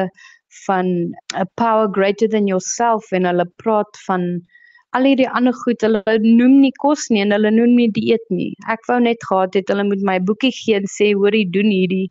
van 0.67 0.91
a 1.35 1.47
power 1.57 1.89
greater 1.97 2.29
than 2.29 2.47
yourself 2.51 3.11
en 3.17 3.27
hulle 3.31 3.47
praat 3.63 4.03
van 4.07 4.27
al 4.97 5.07
hierdie 5.09 5.29
ander 5.29 5.55
goed. 5.65 5.83
Hulle 5.85 6.19
noem 6.25 6.61
nie 6.65 6.73
kos 6.83 7.09
nie 7.11 7.23
en 7.25 7.35
hulle 7.37 7.53
noem 7.55 7.77
nie 7.79 7.89
dieet 7.97 8.25
nie. 8.31 8.53
Ek 8.73 8.85
wou 8.91 8.99
net 9.03 9.23
gehad 9.29 9.57
het 9.59 9.71
hulle 9.73 9.87
moet 9.89 10.05
my 10.07 10.19
boekie 10.21 10.53
gee 10.55 10.79
en 10.79 10.89
sê 10.91 11.13
hoor 11.15 11.37
jy 11.37 11.47
doen 11.55 11.71
hierdie 11.73 12.09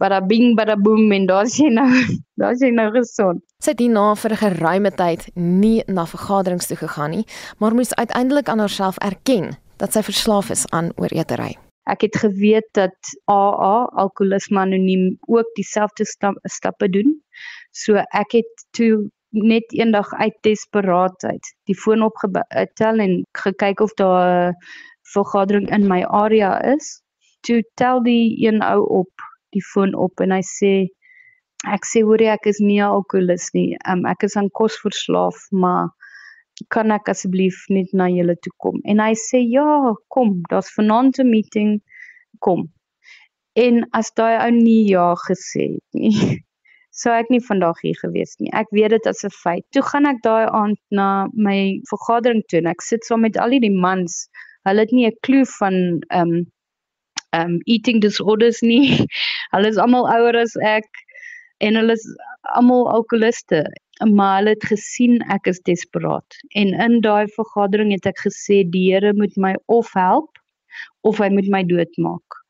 bada 0.00 0.20
bing 0.20 0.54
bada 0.56 0.76
boom 0.76 1.12
en 1.12 1.26
daar's 1.26 1.56
jy 1.58 1.70
nou 1.72 1.88
daar's 2.40 2.60
jy 2.60 2.70
nou 2.74 2.90
gesond. 2.96 3.42
Sy 3.64 3.72
het 3.72 3.80
hierna 3.80 4.14
vir 4.14 4.32
'n 4.32 4.42
geruime 4.44 4.90
tyd 4.90 5.28
nie 5.34 5.82
na 5.88 6.06
vergaderings 6.06 6.66
toe 6.68 6.76
gegaan 6.76 7.10
nie, 7.10 7.26
maar 7.58 7.74
moes 7.74 7.94
uiteindelik 7.94 8.48
aan 8.48 8.58
haarself 8.58 8.98
erken 8.98 9.56
dat 9.78 9.92
sy 9.92 10.02
verslaaf 10.02 10.50
is 10.50 10.66
aan 10.70 10.92
ooreetery. 10.96 11.56
Ek 11.86 12.00
het 12.00 12.16
geweet 12.16 12.68
dat 12.72 12.96
AA 13.28 13.84
alkoholisme 13.92 14.60
anoniem 14.60 15.18
ook 15.28 15.48
dieselfde 15.54 16.04
stap, 16.04 16.34
stappe 16.48 16.88
doen. 16.88 17.20
So 17.72 17.96
ek 17.96 18.32
het 18.32 18.64
toe 18.70 19.10
net 19.34 19.72
eendag 19.74 20.12
uit 20.14 20.36
desperaatheid 20.46 21.52
die 21.68 21.76
foon 21.76 22.02
opgetel 22.06 23.00
en 23.04 23.22
gekyk 23.38 23.80
of 23.80 23.94
daar 24.00 24.50
'n 24.50 24.54
vergadering 25.14 25.70
in 25.70 25.88
my 25.88 26.02
area 26.04 26.58
is. 26.74 27.02
Toe 27.40 27.62
tel 27.74 28.02
die 28.02 28.46
een 28.46 28.62
ou 28.62 28.86
op 29.00 29.10
die 29.50 29.64
foon 29.72 29.94
op 29.94 30.20
en 30.20 30.30
hy 30.30 30.42
sê 30.42 30.72
ek 31.72 31.86
sê 31.88 32.02
hoor 32.04 32.20
jy 32.20 32.32
ek 32.32 32.46
is 32.46 32.60
nie 32.60 32.82
alkoholist 32.82 33.54
nie. 33.54 33.76
Um, 33.88 34.04
ek 34.06 34.26
is 34.28 34.36
aan 34.36 34.50
kos 34.50 34.76
verslaaf, 34.82 35.36
maar 35.50 35.88
kan 36.74 36.92
ek 36.94 37.08
asseblief 37.08 37.64
net 37.68 37.92
na 37.92 38.08
julle 38.12 38.36
toe 38.44 38.52
kom? 38.62 38.80
En 38.84 39.00
hy 39.00 39.12
sê 39.18 39.40
ja, 39.42 39.94
kom, 40.08 40.42
daar's 40.50 40.70
vanaand 40.76 41.18
'n 41.18 41.30
meeting, 41.30 41.80
kom. 42.40 42.68
En 43.56 43.84
as 43.92 44.10
daai 44.18 44.36
ou 44.44 44.50
nie 44.50 44.90
ja 44.90 45.14
gesê 45.28 45.74
het 45.74 46.00
nie, 46.00 46.14
sou 46.94 47.12
ek 47.14 47.30
nie 47.32 47.42
vandag 47.42 47.80
hier 47.82 47.96
gewees 47.98 48.36
nie. 48.38 48.50
Ek 48.54 48.70
weet 48.76 48.94
dit 48.94 49.06
as 49.10 49.24
'n 49.26 49.34
feit. 49.34 49.64
Toe 49.74 49.82
gaan 49.82 50.06
ek 50.06 50.22
daai 50.22 50.46
aand 50.46 50.78
na 50.90 51.26
my 51.34 51.80
vergadering 51.90 52.42
toe 52.48 52.58
en 52.62 52.70
ek 52.70 52.82
sit 52.82 53.04
saam 53.04 53.24
met 53.26 53.36
al 53.36 53.50
die 53.50 53.70
mans. 53.70 54.28
Hulle 54.64 54.86
het 54.86 54.92
nie 54.92 55.06
'n 55.06 55.18
klou 55.26 55.44
van 55.58 55.74
ehm 56.10 56.34
um, 56.34 56.46
um 57.34 57.58
eating 57.66 58.00
disorders 58.00 58.62
nie. 58.62 59.06
Hulle 59.54 59.68
is 59.68 59.78
almal 59.78 60.06
ouer 60.08 60.36
as 60.36 60.54
ek 60.62 60.86
en 61.58 61.74
hulle 61.78 61.94
is 61.98 62.06
almal 62.54 62.88
alkoholiste, 62.90 63.64
maar 64.02 64.38
hulle 64.38 64.54
het 64.54 64.66
gesien 64.70 65.22
ek 65.30 65.46
is 65.46 65.60
desperaat. 65.66 66.38
En 66.54 66.74
in 66.86 67.00
daai 67.00 67.26
vergadering 67.36 67.92
het 67.94 68.06
ek 68.06 68.20
gesê 68.26 68.62
die 68.70 68.92
Here 68.92 69.12
moet 69.12 69.36
my 69.36 69.54
of 69.66 69.90
help 69.94 70.30
of 71.02 71.18
hy 71.18 71.30
moet 71.30 71.48
my 71.48 71.62
doodmaak. 71.62 72.42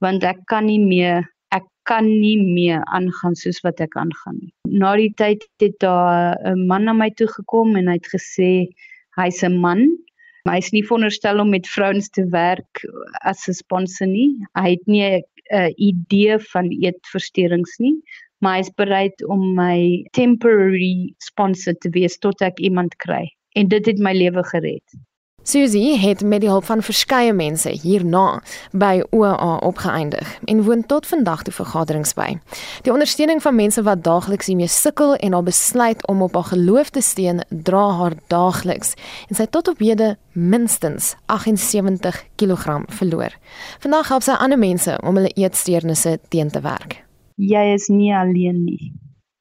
Want 0.00 0.24
ek 0.24 0.42
kan 0.50 0.66
nie 0.66 0.80
meer 0.82 1.33
ek 1.56 1.66
kan 1.88 2.06
nie 2.08 2.36
meer 2.40 2.82
aangaan 2.96 3.36
soos 3.36 3.60
wat 3.66 3.80
ek 3.80 3.96
aangaan 4.00 4.38
nie. 4.40 4.52
Na 4.64 4.96
die 4.96 5.12
tyd 5.20 5.44
het 5.62 5.76
daar 5.80 6.36
'n 6.52 6.66
man 6.66 6.84
na 6.84 6.92
my 6.92 7.10
toe 7.10 7.28
gekom 7.28 7.76
en 7.76 7.88
hy 7.88 7.96
het 8.00 8.08
gesê 8.16 8.50
hy's 9.16 9.42
'n 9.44 9.60
man 9.60 9.86
Hy 10.44 10.58
is 10.60 10.74
nie 10.74 10.82
veronderstel 10.84 11.38
om 11.40 11.48
met 11.54 11.68
vrouens 11.72 12.10
te 12.12 12.22
werk 12.32 12.82
as 13.30 13.46
'n 13.48 13.56
sponsor 13.56 14.06
nie. 14.06 14.28
Hy 14.60 14.70
het 14.74 14.82
nie 14.86 15.04
'n 15.04 15.72
idee 15.76 16.36
van 16.52 16.68
eetversteurings 16.68 17.78
nie, 17.78 17.94
maar 18.40 18.56
hy 18.56 18.60
is 18.60 18.74
bereid 18.76 19.24
om 19.24 19.54
my 19.54 20.04
temporary 20.12 21.14
sponsor 21.18 21.74
te 21.80 21.88
wees 21.96 22.18
tot 22.18 22.42
ek 22.42 22.60
iemand 22.60 22.96
kry. 22.96 23.24
En 23.56 23.68
dit 23.68 23.86
het 23.86 23.98
my 23.98 24.12
lewe 24.12 24.44
gered. 24.44 24.84
Susie 25.46 25.98
het 25.98 26.22
met 26.24 26.40
die 26.40 26.48
hulp 26.48 26.64
van 26.64 26.80
verskeie 26.82 27.32
mense 27.36 27.68
hierna 27.82 28.40
by 28.72 29.02
OA 29.12 29.58
opgeëindig 29.60 30.30
en 30.48 30.62
woon 30.64 30.86
tot 30.88 31.04
vandag 31.06 31.42
toe 31.44 31.52
vergaderings 31.52 32.14
by. 32.16 32.30
Die 32.86 32.92
ondersteuning 32.92 33.42
van 33.44 33.54
mense 33.54 33.84
wat 33.84 34.00
daagliks 34.06 34.48
hiermee 34.48 34.72
sukkel 34.72 35.12
en 35.14 35.36
haar 35.36 35.44
besluit 35.44 36.06
om 36.08 36.22
op 36.24 36.38
haar 36.38 36.48
geloof 36.54 36.94
te 36.96 37.02
steun, 37.04 37.42
dra 37.50 37.82
haar 37.98 38.16
daagliks 38.32 38.94
en 39.28 39.36
sy 39.36 39.44
tot 39.44 39.68
op 39.68 39.84
hede 39.84 40.14
minstens 40.32 41.12
78 41.26 42.22
kg 42.40 42.80
verloor. 42.88 43.36
Vandag 43.84 44.08
help 44.14 44.24
sy 44.24 44.38
ander 44.40 44.58
mense 44.58 44.96
om 45.04 45.20
hulle 45.20 45.34
eetsteurnisse 45.36 46.16
teen 46.32 46.48
te 46.48 46.64
werk. 46.64 47.02
jy 47.36 47.74
is 47.74 47.90
nie 47.92 48.14
alleen 48.16 48.64
nie. 48.64 48.94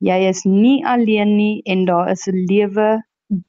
Jy 0.04 0.20
is 0.28 0.44
nie 0.44 0.84
alleen 0.84 1.38
nie 1.38 1.62
en 1.64 1.86
daar 1.86 2.12
is 2.12 2.28
'n 2.28 2.44
lewe 2.52 3.00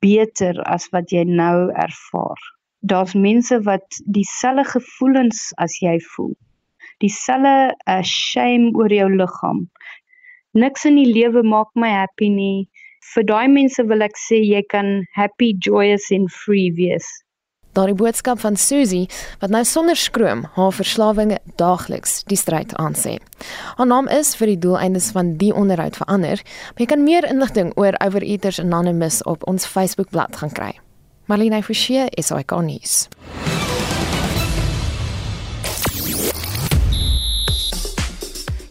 beter 0.04 0.60
as 0.70 0.86
wat 0.92 1.12
jy 1.12 1.24
nou 1.28 1.70
ervaar. 1.72 2.40
Daar's 2.84 3.14
mense 3.14 3.60
wat 3.64 4.00
dieselfde 4.16 4.64
gevoelens 4.74 5.52
as 5.64 5.76
jy 5.80 5.96
voel. 6.14 6.34
Dieselfde 7.02 7.74
uh, 7.88 8.02
shame 8.02 8.72
oor 8.78 8.92
jou 8.92 9.08
liggaam. 9.10 9.64
Niks 10.54 10.84
in 10.88 11.00
die 11.00 11.10
lewe 11.10 11.42
maak 11.42 11.70
my 11.74 11.90
happy 11.90 12.28
nie. 12.30 12.68
Vir 13.14 13.26
daai 13.28 13.48
mense 13.52 13.82
wil 13.88 14.04
ek 14.06 14.16
sê 14.20 14.38
jy 14.40 14.62
kan 14.72 15.02
happy, 15.16 15.52
joyous 15.66 16.10
en 16.14 16.28
free 16.32 16.70
wees. 16.76 17.08
Daardie 17.74 17.96
boodskap 17.98 18.38
van 18.38 18.54
Susie 18.56 19.08
wat 19.42 19.50
nou 19.50 19.64
sonder 19.66 19.96
skroom 19.98 20.44
haar 20.54 20.72
verslawing 20.72 21.32
daagliks 21.58 22.20
die 22.30 22.38
stryd 22.38 22.70
aansê. 22.78 23.16
Haar 23.74 23.88
naam 23.90 24.06
is 24.14 24.36
vir 24.38 24.52
die 24.52 24.60
doeleindes 24.62 25.08
van 25.10 25.32
die 25.40 25.50
onderhoud 25.50 25.98
verander, 25.98 26.38
maar 26.70 26.84
jy 26.84 26.86
kan 26.92 27.02
meer 27.02 27.26
inligting 27.26 27.72
oor 27.74 27.98
Overeaters 27.98 28.60
Anonymous 28.62 29.22
op 29.26 29.42
ons 29.50 29.66
Facebookblad 29.66 30.38
gaan 30.38 30.54
kry. 30.54 30.70
Marlene 31.26 31.62
Forsie 31.66 32.04
is 32.14 32.30
hy 32.30 32.44
kan 32.46 32.68
nuus. 32.70 33.08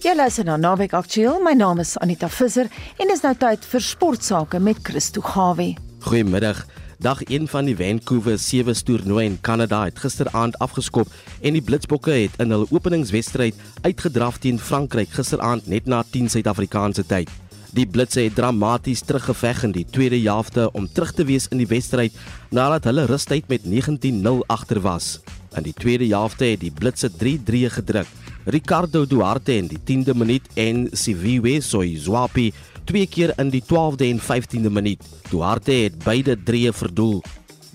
Jy 0.03 0.15
luister 0.15 0.47
na 0.47 0.55
Naweek 0.55 0.95
Aktueel. 0.95 1.41
My 1.43 1.55
naam 1.59 1.83
is 1.83 1.97
Anita 1.99 2.31
Visser 2.31 2.71
en 2.99 3.11
dis 3.11 3.23
nou 3.23 3.35
tyd 3.35 3.67
vir 3.67 3.83
sportsake 3.83 4.63
met 4.63 4.79
Christo 4.87 5.23
Gawie. 5.27 5.75
Goeiemiddag. 6.07 6.63
Dag 7.03 7.19
1 7.27 7.49
van 7.51 7.65
die 7.67 7.75
Vancouver 7.75 8.37
Sewe 8.39 8.71
toernooi 8.71 9.25
in 9.25 9.33
Kanada 9.43 9.81
het 9.83 9.97
gisteraand 9.99 10.55
afgeskop 10.63 11.09
en 11.41 11.57
die 11.57 11.61
Blitsbokke 11.61 12.13
het 12.15 12.37
in 12.39 12.55
hul 12.55 12.63
openingswedstryd 12.71 13.59
uitgedraf 13.83 14.37
teen 14.39 14.55
Frankryk 14.55 15.11
gisteraand 15.11 15.67
net 15.67 15.89
na 15.91 15.99
10 16.13 16.31
Suid-Afrikaanse 16.31 17.03
tyd. 17.03 17.27
Die 17.75 17.83
Blitse 17.83 18.23
het 18.23 18.37
dramaties 18.39 19.03
teruggeveg 19.03 19.65
in 19.67 19.75
die 19.75 19.83
tweede 19.83 20.21
helfte 20.23 20.69
om 20.71 20.87
terug 20.87 21.11
te 21.11 21.27
wees 21.27 21.49
in 21.51 21.59
die 21.59 21.67
wedstryd 21.67 22.15
nadat 22.55 22.87
hulle 22.87 23.09
rustyd 23.11 23.51
met 23.51 23.67
19-0 23.67 24.47
agter 24.47 24.79
was. 24.87 25.17
In 25.59 25.67
die 25.67 25.75
tweede 25.75 26.07
helfte 26.07 26.53
het 26.53 26.63
die 26.63 26.71
Blitse 26.71 27.11
3-3 27.11 27.67
gedruk. 27.81 28.07
Ricardo 28.45 29.03
Duarte 29.07 29.57
in 29.59 29.67
die 29.67 29.79
10de 29.79 30.15
minuut 30.15 30.47
en 30.55 30.87
Siviwe 30.91 31.59
Soizwapi 31.59 32.53
twee 32.83 33.07
keer 33.07 33.33
in 33.37 33.49
die 33.49 33.63
12de 33.63 34.09
en 34.09 34.19
15de 34.21 34.71
minuut. 34.71 35.03
Duarte 35.29 35.71
het 35.71 36.03
beide 36.03 36.37
drieë 36.43 36.73
verdoel. 36.73 37.21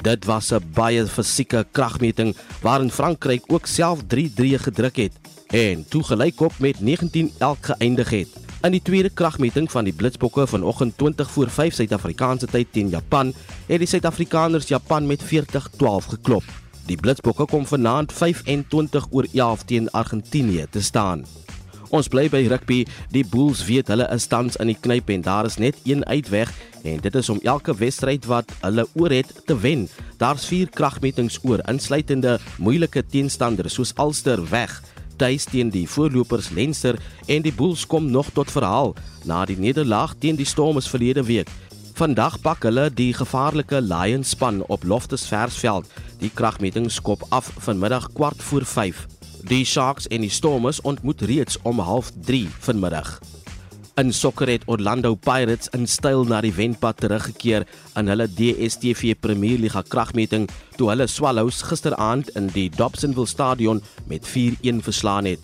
Dit 0.03 0.25
was 0.25 0.53
'n 0.53 0.63
baie 0.75 1.07
fisieke 1.07 1.67
kragmeting 1.71 2.37
waarin 2.63 2.91
Frankryk 2.91 3.43
ook 3.47 3.67
self 3.67 4.03
3-3 4.07 4.59
gedruk 4.59 4.97
het 4.97 5.13
en 5.47 5.85
toe 5.89 6.03
gelykop 6.03 6.53
met 6.59 6.81
19 6.81 7.33
elk 7.39 7.59
geëindig 7.61 8.11
het. 8.11 8.29
In 8.63 8.71
die 8.71 8.83
tweede 8.83 9.11
kragmeting 9.11 9.71
van 9.71 9.85
die 9.85 9.93
Blitsbokke 9.93 10.47
vanoggend 10.47 10.97
20 10.99 11.31
voor 11.31 11.51
5 11.51 11.75
Suid-Afrikaanse 11.75 12.47
tyd 12.47 12.67
teen 12.73 12.89
Japan, 12.89 13.33
het 13.67 13.79
die 13.79 13.87
Suid-Afrikaners 13.87 14.69
Japan 14.69 15.07
met 15.07 15.23
40-12 15.23 16.09
geklop. 16.09 16.45
Die 16.87 16.97
Blitsbokke 16.97 17.45
kom 17.45 17.67
vanaand 17.67 18.13
25 18.13 19.07
oor 19.11 19.27
11 19.33 19.63
teen 19.63 19.91
Argentinië 19.91 20.67
te 20.71 20.83
staan. 20.83 21.25
Ons 21.91 22.09
bly 22.09 22.29
by 22.29 22.43
rugby. 22.51 22.83
Die 23.15 23.25
Bulls 23.25 23.65
weet 23.69 23.89
hulle 23.89 24.09
is 24.13 24.27
tans 24.29 24.59
in 24.61 24.73
die 24.73 24.77
knyp 24.77 25.11
en 25.15 25.25
daar 25.25 25.49
is 25.49 25.59
net 25.59 25.79
een 25.89 26.05
uitweg 26.07 26.53
en 26.85 27.01
dit 27.03 27.15
is 27.15 27.29
om 27.29 27.41
elke 27.43 27.75
wedstryd 27.75 28.29
wat 28.29 28.53
hulle 28.61 28.87
oor 28.95 29.13
het 29.13 29.33
te 29.47 29.57
wen. 29.59 29.89
Daar's 30.21 30.47
4 30.47 30.71
kragmetings 30.71 31.41
oor, 31.43 31.63
insluitende 31.69 32.39
moeilike 32.59 33.03
teenstanders 33.07 33.79
soos 33.79 33.95
Ulster 33.99 34.45
weg 34.51 34.81
tuis 35.19 35.49
teen 35.51 35.71
die 35.75 35.87
voorlopers 35.91 36.53
Leinster 36.55 36.99
en 37.27 37.43
die 37.43 37.53
Bulls 37.53 37.87
kom 37.91 38.11
nog 38.11 38.31
tot 38.35 38.53
verhaal 38.55 38.95
na 39.27 39.45
die 39.49 39.59
nederlaag 39.59 40.15
teen 40.23 40.39
die 40.39 40.47
Stormers 40.47 40.89
verlede 40.89 41.25
week. 41.27 41.51
Vandag 41.99 42.39
pak 42.45 42.63
hulle 42.63 42.87
die 42.95 43.11
gevaarlike 43.17 43.81
Lions 43.83 44.37
span 44.37 44.63
op 44.71 44.87
Loftus 44.87 45.27
Versveld. 45.27 45.89
Die 46.23 46.31
kragmeting 46.31 46.87
skop 46.95 47.27
af 47.35 47.51
vanmiddag 47.59 48.13
kwart 48.15 48.43
voor 48.43 48.65
5. 48.65 49.18
Die 49.49 49.65
Sharks 49.65 50.05
en 50.13 50.21
die 50.21 50.29
Stormers 50.29 50.81
ontmoet 50.85 51.23
reeds 51.25 51.57
om 51.63 51.79
0:30 51.81 52.51
vanmiddag. 52.61 53.19
In 53.97 54.13
sokker 54.13 54.49
het 54.49 54.63
Orlando 54.67 55.15
Pirates 55.15 55.69
in 55.73 55.87
styl 55.87 56.25
na 56.25 56.41
die 56.41 56.53
wenpad 56.53 57.01
teruggekeer 57.01 57.65
in 57.97 58.09
hulle 58.13 58.27
DStv 58.29 59.15
Premier 59.21 59.59
Liga 59.59 59.83
kragmeting 59.83 60.49
toe 60.77 60.91
hulle 60.91 61.07
Swallows 61.07 61.63
gisteraand 61.63 62.29
in 62.37 62.51
die 62.53 62.69
Dobsonville 62.69 63.27
Stadion 63.27 63.83
met 64.07 64.29
4-1 64.29 64.85
verslaan 64.85 65.25
het. 65.25 65.41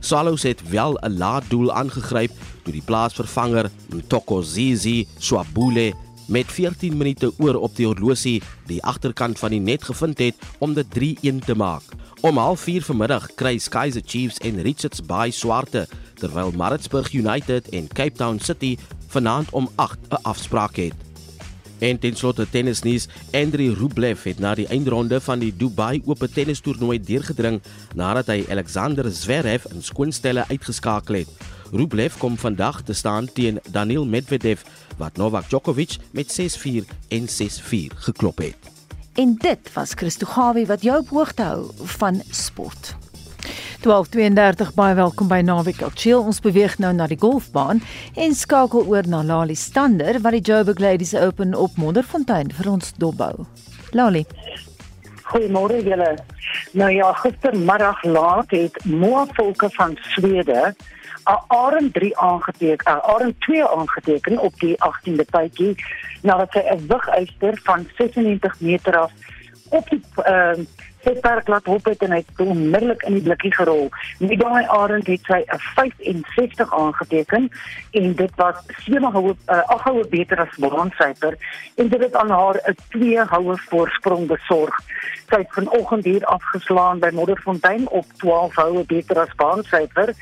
Swallows 0.00 0.42
het 0.42 0.62
wel 0.68 0.94
'n 1.02 1.18
laat 1.18 1.44
doel 1.50 1.72
aangegryp 1.72 2.30
toe 2.62 2.72
die 2.72 2.86
plaasvervanger 2.86 3.70
Mtokozizi 3.90 5.06
Swabule 5.18 5.92
met 6.26 6.46
14 6.46 6.96
minute 6.96 7.32
oor 7.38 7.54
op 7.60 7.76
die 7.76 7.86
horlosie 7.86 8.42
die 8.66 8.82
agterkant 8.82 9.38
van 9.38 9.50
die 9.50 9.60
net 9.60 9.84
gevind 9.84 10.18
het 10.18 10.34
om 10.58 10.74
dit 10.74 10.86
3-1 11.22 11.44
te 11.44 11.54
maak. 11.54 11.82
Om 12.20 12.38
04:30 12.38 12.84
vanmiddag 12.86 13.34
kry 13.34 13.58
Kaizer 13.68 14.02
Chiefs 14.06 14.38
en 14.38 14.62
Richards 14.62 15.02
Bay 15.02 15.30
swarte 15.30 15.86
terwyl 16.14 16.52
Maritzburg 16.52 17.12
United 17.12 17.68
en 17.68 17.88
Cape 17.88 18.16
Town 18.16 18.38
City 18.38 18.76
vanaand 19.08 19.50
om 19.50 19.68
8 19.74 19.98
'n 20.10 20.22
afspraak 20.22 20.76
het. 20.76 21.11
En 21.82 21.98
ten 21.98 22.14
slotte 22.14 22.44
tennisnuus, 22.46 23.08
Andrei 23.34 23.72
Rublev 23.74 24.22
het 24.22 24.38
na 24.38 24.52
die 24.54 24.68
eindronde 24.70 25.18
van 25.20 25.40
die 25.42 25.50
Dubai 25.56 26.02
Ope 26.06 26.28
tennistoernooi 26.30 27.00
deurgedring 27.02 27.58
nadat 27.98 28.30
hy 28.30 28.44
Alexander 28.54 29.08
Zverev 29.10 29.66
in 29.74 29.82
skoonstelle 29.82 30.44
uitgeskakel 30.52 31.22
het. 31.24 31.32
Rublev 31.72 32.20
kom 32.22 32.38
vandag 32.38 32.84
te 32.86 32.94
staan 32.94 33.26
teen 33.34 33.58
Daniil 33.74 34.06
Medvedev 34.06 34.62
wat 35.00 35.18
Novak 35.18 35.48
Djokovic 35.50 35.98
met 36.14 36.30
6-4 36.30 36.86
en 37.10 37.26
6-4 37.26 37.98
geklop 38.06 38.44
het. 38.46 38.70
En 39.18 39.34
dit 39.42 39.72
was 39.74 39.98
Christo 39.98 40.26
Gawie 40.26 40.66
wat 40.70 40.86
jou 40.86 41.00
op 41.02 41.08
hoogte 41.08 41.42
hou 41.42 41.70
van 41.98 42.22
sport. 42.30 42.94
12:32 43.82 44.74
baie 44.76 44.94
welkom 44.94 45.26
by 45.26 45.40
Naweek 45.42 45.80
Aktueel. 45.82 46.20
Ons 46.22 46.38
beweeg 46.38 46.76
nou 46.78 46.92
na 46.94 47.08
die 47.10 47.18
golfbaan 47.18 47.80
en 48.14 48.34
skakel 48.38 48.84
oor 48.86 49.08
na 49.10 49.24
Lali 49.26 49.56
Stander 49.58 50.20
wat 50.22 50.36
die 50.36 50.42
Joburg 50.46 50.78
Ladies 50.78 51.16
Open 51.18 51.56
op 51.58 51.74
Modderfontein 51.82 52.52
vir 52.54 52.68
ons 52.70 52.92
dopbou. 53.02 53.42
Lali. 53.90 54.22
Goeiemôre 55.32 55.80
julle. 55.82 56.12
Nou 56.78 56.90
ja, 56.94 57.08
gistermiddag 57.24 58.04
laat 58.06 58.54
het 58.54 58.78
Moa 58.86 59.24
Volke 59.34 59.70
van 59.74 59.98
Swede 60.14 60.74
'n 61.26 61.42
Arend 61.48 61.94
3 61.94 62.18
aangeteken, 62.18 62.92
'n 62.94 63.02
Arend 63.02 63.40
2 63.40 63.66
aangeteken 63.68 64.38
op 64.38 64.54
die 64.60 64.76
18de 64.78 65.26
tydjie 65.30 65.74
nadat 66.22 66.52
sy 66.52 66.62
'n 66.70 66.86
wiguister 66.86 67.58
van 67.64 67.88
96 67.96 68.60
meter 68.60 68.96
af 68.96 69.10
op 69.68 69.90
die 69.90 70.02
ehm 70.22 70.64
uh, 71.02 71.12
Setpark 71.12 71.48
laat 71.48 71.66
hop 71.66 71.84
het 71.84 72.02
en 72.02 72.12
hy 72.14 72.20
het 72.22 72.40
onmiddellik 72.40 73.02
in 73.02 73.16
die 73.18 73.22
blikkie 73.22 73.52
gerol. 73.54 73.88
Met 74.18 74.38
daai 74.40 74.66
Arend 74.66 75.06
het 75.06 75.20
sy 75.26 75.42
'n 75.42 75.58
65 75.58 76.74
aangeteken 76.74 77.50
en 77.90 78.14
dit 78.14 78.32
was 78.36 78.56
7 78.84 79.12
houe 79.12 79.34
uh, 79.48 79.62
8 79.66 79.84
houe 79.84 80.06
beter 80.08 80.40
as 80.40 80.56
Bronshyper 80.58 81.36
en 81.76 81.88
dit 81.88 82.00
het 82.00 82.14
aan 82.14 82.30
haar 82.30 82.60
'n 82.66 82.76
2 82.90 83.24
houe 83.24 83.56
voorsprong 83.56 84.26
besorg. 84.26 84.78
Sy 85.28 85.36
het 85.36 85.52
vanoggend 85.52 86.04
hier 86.04 86.24
afgeslaan 86.24 86.98
by 86.98 87.10
Modderfontein 87.12 87.88
op 87.88 88.04
12 88.16 88.54
houe 88.54 88.84
beter 88.84 89.18
as 89.18 89.34
Bronshyper 89.36 90.14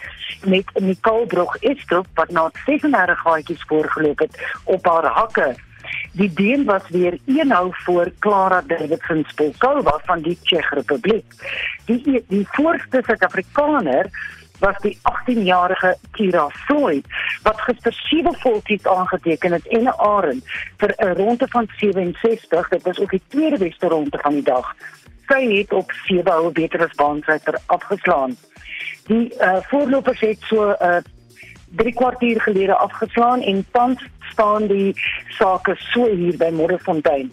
met 0.45 0.67
Nicole 0.75 1.27
Brog 1.27 1.57
Estrup 1.57 2.07
wat 2.15 2.31
na 2.31 2.51
36 2.65 3.21
gaatjies 3.21 3.65
voorgeloop 3.67 4.19
het 4.19 4.35
op 4.65 4.87
haar 4.87 5.05
hakke. 5.05 5.55
Die 6.13 6.33
deen 6.33 6.65
was 6.65 6.89
weer 6.89 7.19
een 7.27 7.51
hou 7.51 7.69
voor 7.73 8.13
Klara 8.19 8.63
Davidson 8.67 9.25
Spolkova 9.29 10.01
van 10.05 10.23
die 10.23 10.39
Tsjech 10.43 10.71
Republiek. 10.71 11.25
Die 11.85 12.25
die 12.29 12.47
voorste 12.51 13.03
Suid-Afrikaner 13.07 14.11
was 14.59 14.77
die 14.83 14.99
18-jarige 15.03 15.97
Kira 16.11 16.49
Floyd 16.49 17.07
wat 17.43 17.61
gister 17.61 17.93
sewe 17.93 18.35
volkies 18.43 18.87
aangeteken 18.87 19.53
het 19.53 19.67
en 19.67 19.83
'n 19.83 19.95
arend 19.97 20.45
vir 20.77 20.95
'n 20.97 21.15
ronde 21.15 21.47
van 21.49 21.69
67. 21.77 22.69
Dit 22.69 22.83
was 22.83 22.99
ook 22.99 23.11
die 23.11 23.23
tweede 23.29 23.59
beste 23.59 23.87
ronde 23.87 24.19
van 24.19 24.33
die 24.33 24.43
dag. 24.43 24.75
Sy 25.29 25.59
het 25.59 25.73
op 25.73 25.91
sewe 25.91 26.31
houe 26.31 26.53
beter 26.53 26.83
as 26.83 26.95
baansryter 26.95 27.59
afgeslaan. 27.67 28.37
Die 29.07 29.35
uh, 29.41 29.57
voorlopers 29.63 30.21
het 30.21 30.39
so 30.41 30.71
'n 30.71 30.77
uh, 30.83 30.97
3 31.77 31.95
kwartier 31.95 32.41
gelede 32.41 32.77
afgeslaan 32.77 33.43
en 33.43 33.67
tans 33.71 34.03
staan 34.33 34.67
die 34.67 34.95
sake 35.39 35.77
so 35.93 36.07
hier 36.07 36.37
by 36.37 36.51
Modderfontein. 36.51 37.33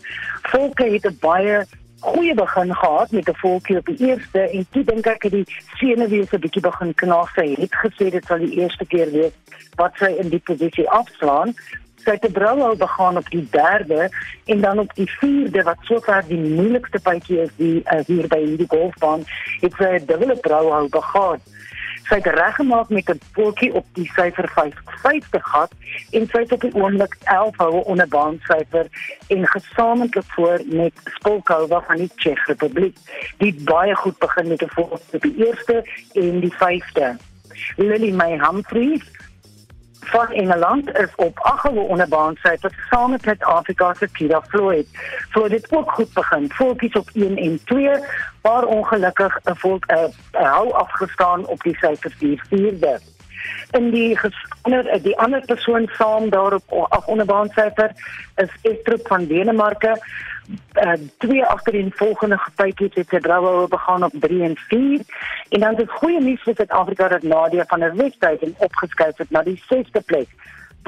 Volke 0.51 0.83
het 0.83 1.05
'n 1.05 1.17
baie 1.19 1.65
goeie 1.99 2.33
begin 2.33 2.75
gehad 2.75 3.11
met 3.11 3.29
'n 3.29 3.35
volkie 3.35 3.77
op 3.77 3.85
die 3.85 4.07
eerste 4.07 4.39
en 4.39 4.67
toe 4.69 4.83
dink 4.83 5.05
ek 5.05 5.23
het 5.23 5.31
die 5.31 5.45
senuwees 5.79 6.31
'n 6.31 6.39
bietjie 6.39 6.61
begin 6.61 6.93
knas. 6.93 7.29
Hy 7.35 7.55
het 7.59 7.75
gesê 7.75 8.09
dit 8.09 8.25
sal 8.25 8.37
die 8.37 8.59
eerste 8.59 8.85
keer 8.85 9.11
wees 9.11 9.33
wat 9.75 9.93
sy 9.95 10.11
in 10.17 10.29
die 10.29 10.41
posisie 10.43 10.89
afslaan. 10.89 11.53
Sy 11.95 12.11
het 12.11 12.25
'n 12.25 12.31
brouhou 12.31 12.77
begaan 12.77 13.17
op 13.17 13.29
die 13.29 13.47
derde 13.51 14.09
en 14.45 14.61
dan 14.61 14.79
op 14.79 14.93
die 14.95 15.11
vierde 15.19 15.63
wat 15.63 15.77
sover 15.81 16.23
die 16.27 16.39
moeilikste 16.39 16.99
bytjie 17.03 17.41
is 17.41 17.49
die 17.55 17.83
uh, 17.83 17.99
hier 18.05 18.27
by 18.27 18.45
hierdie 18.45 18.67
golfbaan. 18.67 19.23
Het 19.61 19.73
sy 19.77 19.83
'n 19.83 20.05
dubbele 20.05 20.35
brouhou 20.35 20.89
begaan. 20.89 21.39
Sy 22.07 22.15
het 22.15 22.25
reggemaak 22.25 22.89
met 22.89 23.09
'n 23.09 23.19
voetjie 23.31 23.73
op 23.73 23.85
die 23.93 24.09
syfer 24.15 24.47
55 24.49 25.43
gehad 25.43 25.71
en 26.11 26.27
sy 26.27 26.39
het 26.39 26.51
op 26.51 26.61
die 26.61 26.73
oomblik 26.73 27.17
11 27.23 27.57
houe 27.57 27.83
onder 27.83 28.07
baansyfer 28.07 28.87
en 29.27 29.47
gesamentlik 29.47 30.23
voor 30.27 30.61
met 30.65 30.93
Spolkova 31.03 31.81
van 31.81 31.95
die 31.95 32.11
Tsjeche 32.15 32.43
Republiek. 32.45 32.97
Die 33.37 33.51
het 33.51 33.65
baie 33.65 33.95
goed 33.95 34.17
begin 34.17 34.47
met 34.47 34.61
'n 34.61 34.69
voetjie 34.69 34.91
op 34.91 35.21
die 35.21 35.47
eerste 35.47 35.85
en 36.13 36.39
die 36.39 36.53
vyfde. 36.53 37.17
Lily 37.75 38.11
May 38.11 38.37
Humphries 38.37 39.03
van 40.09 40.31
Engeland 40.31 40.97
is 40.97 41.15
op 41.15 41.39
8 41.39 41.61
houe 41.61 41.79
onder 41.79 42.07
baansyfer 42.07 42.85
saam 42.89 43.11
met 43.11 43.21
Suid-Afrika 43.21 43.93
se 43.93 44.07
Kira 44.11 44.41
Floyd. 44.41 44.87
Floyd 45.29 45.51
het 45.51 45.71
ook 45.71 45.91
goed 45.91 46.13
begin, 46.13 46.49
voetjies 46.51 46.93
op 46.93 47.09
1 47.13 47.37
en 47.37 47.59
2 47.65 47.89
waar 48.41 48.63
ongelukkig 48.63 49.39
'n 49.43 49.55
volk 49.55 49.85
'n 49.85 49.93
uh, 49.93 50.51
hou 50.51 50.71
afgestaan 50.73 51.47
op 51.47 51.61
die 51.61 51.77
syfer 51.77 52.11
4de. 52.11 52.99
In 53.71 53.89
die 53.89 54.19
ander 54.61 55.01
die 55.01 55.17
ander 55.17 55.41
persoon 55.45 55.89
saam 55.91 56.29
daarop 56.29 56.87
af 56.89 57.05
onderbaan 57.05 57.49
syfer 57.49 57.91
is 58.35 58.49
Estrup 58.61 59.07
van 59.07 59.25
Denemarke. 59.25 60.01
Uh, 60.47 60.93
twee 61.19 61.45
agter 61.45 61.75
die 61.75 61.91
volgende 61.99 62.37
getykies 62.39 62.93
het 62.95 63.09
sy 63.11 63.19
droue 63.19 63.67
begaan 63.67 64.03
op 64.07 64.13
3 64.15 64.43
en 64.43 64.55
4 64.69 65.01
en 65.49 65.59
dan 65.59 65.79
is 65.83 65.97
goeie 65.99 66.21
nuus 66.23 66.43
vir 66.45 66.55
Suid-Afrika 66.55 67.07
dat 67.11 67.23
Nadia 67.23 67.65
van 67.67 67.83
der 67.83 67.95
Westhuizen 67.95 68.55
opgeskuif 68.57 69.17
het 69.17 69.33
na 69.35 69.43
die 69.43 69.59
6de 69.67 70.03
plek 70.05 70.31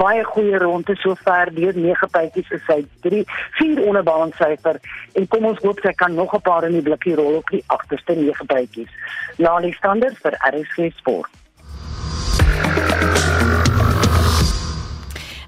baie 0.00 0.24
goeie 0.24 0.58
ronde 0.58 0.96
sover 0.96 1.50
deur 1.54 1.76
9 1.76 2.08
bytjies 2.14 2.52
is 2.56 2.64
sy 2.68 2.78
3 3.06 3.20
4 3.58 3.82
onderbaan 3.90 4.32
syfer 4.38 4.80
en 5.20 5.28
kom 5.34 5.48
ons 5.50 5.60
hoop 5.64 5.82
sy 5.84 5.92
kan 6.02 6.16
nog 6.20 6.34
'n 6.34 6.46
paar 6.48 6.64
in 6.68 6.78
die 6.78 6.86
blikkie 6.88 7.16
rol 7.20 7.36
op 7.42 7.52
die 7.56 7.64
agterste 7.66 8.16
9 8.16 8.46
bytjies. 8.54 8.92
Lali 9.36 9.72
standaard 9.72 10.16
vir 10.24 10.34
RSG 10.52 10.90
Sport. 10.96 11.30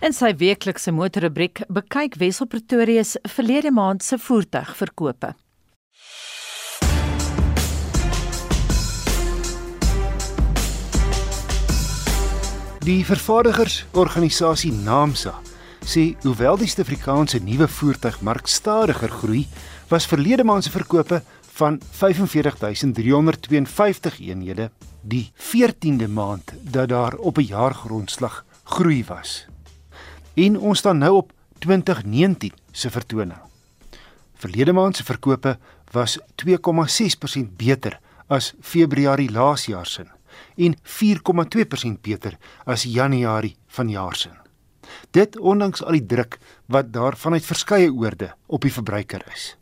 In 0.03 0.11
sy 0.11 0.33
weeklikse 0.35 0.91
motorrubriek 0.91 1.61
bekyk 1.71 2.17
Wessel 2.19 2.49
Pretoria 2.51 3.05
se 3.07 3.21
verlede 3.37 3.71
maand 3.71 4.03
se 4.03 4.19
voertuigverkope. 4.19 5.31
Die 12.83 13.07
vervaardigersorganisasie 13.07 14.75
NAMSA 14.75 15.39
sê 15.87 16.19
hoewel 16.27 16.59
die 16.59 16.67
Suid-Afrikaanse 16.67 17.39
nuwe 17.47 17.71
voertuigmark 17.71 18.51
stadiger 18.51 19.15
groei, 19.23 19.47
was 19.87 20.11
verlede 20.11 20.43
maand 20.43 20.67
se 20.67 20.75
verkope 20.75 21.23
van 21.61 21.79
45352 22.03 24.19
eenhede 24.19 24.75
die 25.07 25.31
14de 25.39 26.11
maand 26.11 26.59
dat 26.59 26.91
daar 26.91 27.15
op 27.23 27.39
'n 27.39 27.47
jaargrondslag 27.55 28.43
groei 28.65 29.05
was. 29.07 29.47
En 30.35 30.59
ons 30.59 30.79
staan 30.79 30.99
nou 30.99 31.13
op 31.17 31.33
2019 31.59 32.53
se 32.71 32.91
vertoning. 32.91 33.39
Verlede 34.35 34.73
maand 34.73 34.97
se 34.97 35.05
verkope 35.05 35.59
was 35.93 36.19
2,6% 36.45 37.57
beter 37.57 37.99
as 38.27 38.55
Februarie 38.61 39.31
laas 39.31 39.67
jaar 39.67 39.87
se 39.87 40.07
en 40.57 40.77
4,2% 40.77 42.01
beter 42.01 42.39
as 42.65 42.83
Januarie 42.89 43.57
vanjaar 43.67 44.17
se. 44.17 44.31
Dit 45.11 45.39
ondanks 45.39 45.85
al 45.85 45.99
die 46.01 46.07
druk 46.07 46.39
wat 46.67 46.93
daar 46.93 47.17
vanuit 47.17 47.45
verskeie 47.45 47.93
oorde 47.93 48.33
op 48.47 48.65
die 48.65 48.73
verbruiker 48.73 49.25
is. 49.33 49.57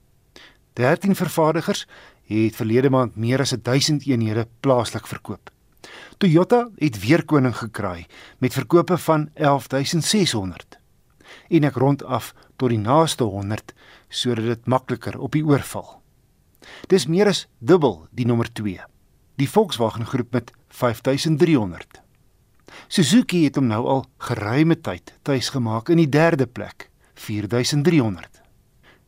13 0.79 1.17
vervaardigers 1.19 1.87
het 2.31 2.57
verlede 2.57 2.91
maand 2.91 3.17
meer 3.17 3.43
as 3.43 3.55
1000 3.63 4.07
eenhede 4.07 4.47
plaaslik 4.61 5.07
verkoop. 5.07 5.51
Toyota 6.21 6.69
het 6.77 6.99
weer 7.01 7.23
koning 7.25 7.55
gekraai 7.57 8.05
met 8.39 8.53
verkope 8.53 8.99
van 8.99 9.31
11600. 9.35 10.77
En 11.49 11.65
ek 11.65 11.79
rond 11.81 12.05
af 12.05 12.35
tot 12.61 12.69
die 12.75 12.81
naaste 12.81 13.25
100 13.25 13.73
sodat 14.09 14.51
dit 14.51 14.69
makliker 14.69 15.17
op 15.17 15.33
die 15.33 15.41
oorval. 15.47 15.89
Dis 16.93 17.09
meer 17.09 17.33
as 17.33 17.47
dubbel 17.59 18.03
die 18.13 18.29
nommer 18.29 18.53
2. 18.53 18.85
Die 19.41 19.49
Volkswagen 19.49 20.05
groep 20.05 20.37
met 20.37 20.53
5300. 20.69 22.03
Suzuki 22.93 23.47
het 23.47 23.57
hom 23.57 23.73
nou 23.73 23.81
al 23.89 24.05
geruime 24.29 24.77
tyd 24.77 25.17
tuis 25.25 25.49
gemaak 25.57 25.89
in 25.89 26.05
die 26.05 26.11
derde 26.21 26.45
plek, 26.45 26.91
4300. 27.17 28.43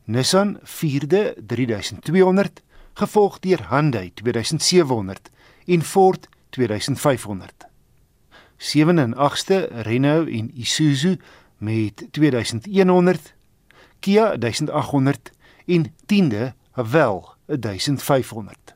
Nissan 0.09 0.57
4de 0.65 1.37
3200, 1.37 2.65
gevolg 2.97 3.37
deur 3.45 3.67
Hyundai 3.69 4.09
2700 4.17 5.29
en 5.77 5.85
Ford 5.85 6.31
2500. 6.53 7.67
7 8.57 8.97
en 8.97 9.15
8ste 9.15 9.67
Renault 9.83 10.29
en 10.29 10.51
Isuzu 10.55 11.17
met 11.57 12.07
2100, 12.11 13.33
Kia 13.99 14.37
1800 14.37 15.31
en 15.65 15.93
10de 16.13 16.51
Haval 16.71 17.35
1500. 17.45 18.75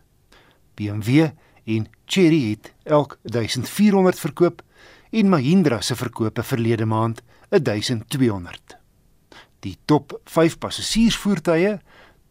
BMW 0.73 1.27
en 1.63 1.87
Chery 2.05 2.49
het 2.49 2.73
elk 2.83 3.17
1400 3.21 4.19
verkoop 4.19 4.61
en 5.09 5.29
Mahindra 5.29 5.81
se 5.81 5.95
verkope 5.95 6.43
verlede 6.43 6.85
maand 6.85 7.21
1200. 7.49 8.77
Die 9.59 9.77
top 9.85 10.19
5 10.25 10.57
passasiersvoertuie: 10.57 11.79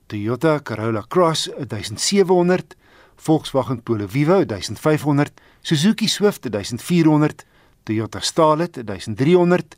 Toyota 0.07 0.61
Corolla 0.63 1.05
Cross 1.09 1.51
1700, 1.69 2.77
Volkswagen 3.17 3.83
Polo 3.83 4.07
Vivo 4.07 4.39
1500, 4.45 5.33
Suzuki 5.63 6.09
Swift 6.09 6.47
1400, 6.47 7.47
Toyota 7.83 8.21
Starlet 8.21 8.77
1300 8.77 9.77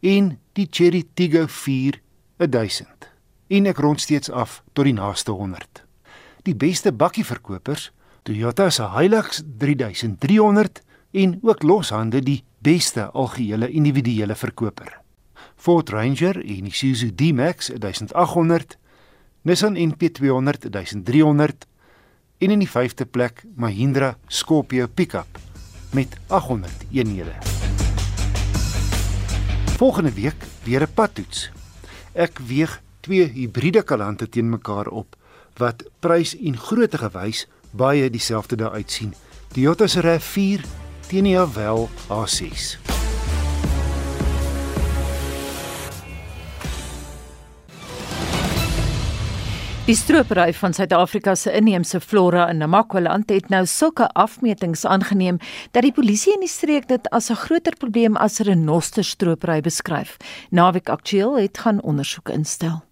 en 0.00 0.38
die 0.52 0.68
Chery 0.70 1.04
Tiggo 1.14 1.46
4 1.46 2.00
1000. 2.36 3.08
En 3.48 3.66
ek 3.66 3.78
rond 3.78 4.00
steeds 4.00 4.30
af 4.30 4.62
tot 4.72 4.86
die 4.86 4.94
naaste 4.94 5.32
100. 5.32 5.84
Die 6.46 6.54
beste 6.54 6.92
bakkieverkopers 6.92 7.90
Toyota 8.28 8.68
se 8.70 8.84
Hilux 8.92 9.42
3300 9.58 10.82
en 11.10 11.38
ook 11.42 11.62
loshande 11.62 12.20
die 12.22 12.42
beste 12.58 13.10
algehele 13.10 13.70
individuele 13.70 14.34
verkoper. 14.36 15.00
Ford 15.56 15.88
Ranger 15.90 16.36
en 16.36 16.66
Isuzu 16.66 17.08
D-Max 17.14 17.70
1800, 17.70 18.76
Nissan 19.42 19.76
NP200 19.76 20.68
1300 20.68 21.66
en 22.38 22.50
in 22.50 22.62
die 22.62 22.70
5de 22.70 23.06
plek 23.10 23.42
Mahindra 23.54 24.16
Scorpio 24.26 24.86
Pickup 24.86 25.38
met 25.92 26.16
800 26.26 26.72
eenhede. 26.92 27.32
Volgende 29.76 30.12
week 30.12 30.44
weer 30.62 30.82
'n 30.82 30.94
padtoets. 30.94 31.50
Ek 32.12 32.38
weeg 32.38 32.82
twee 33.00 33.24
hibriede 33.24 33.82
kalante 33.82 34.28
teen 34.28 34.48
mekaar 34.48 34.86
op 34.86 35.16
wat 35.56 35.84
prys 35.98 36.36
en 36.38 36.56
grootte 36.56 36.98
gewys 36.98 37.46
baie 37.70 38.10
dieselfde 38.10 38.56
daar 38.56 38.72
uitsien. 38.72 39.14
Toyota 39.48 39.86
se 39.86 40.00
RAV4 40.00 40.64
teen 41.08 41.24
die 41.24 41.36
Haval 41.36 41.88
A6. 42.08 42.97
Die 49.88 49.96
stropery 49.96 50.50
van 50.52 50.74
Suid-Afrika 50.76 51.32
se 51.34 51.48
inheemse 51.56 51.96
flora 52.04 52.42
in 52.52 52.58
Namakwaland 52.60 53.30
het 53.32 53.46
nou 53.48 53.62
sulke 53.64 54.04
afmetings 54.12 54.82
aangeneem 54.84 55.38
dat 55.72 55.86
die 55.86 55.92
polisie 55.96 56.34
in 56.34 56.42
die 56.44 56.50
streek 56.52 56.88
dit 56.90 57.06
as 57.08 57.30
'n 57.30 57.38
groter 57.44 57.72
probleem 57.80 58.16
as 58.16 58.36
renosterstropery 58.44 59.62
beskryf. 59.62 60.18
Naweek 60.50 60.90
Aktueel 60.90 61.38
het 61.38 61.58
gaan 61.58 61.80
ondersoek 61.82 62.28
instel. 62.28 62.82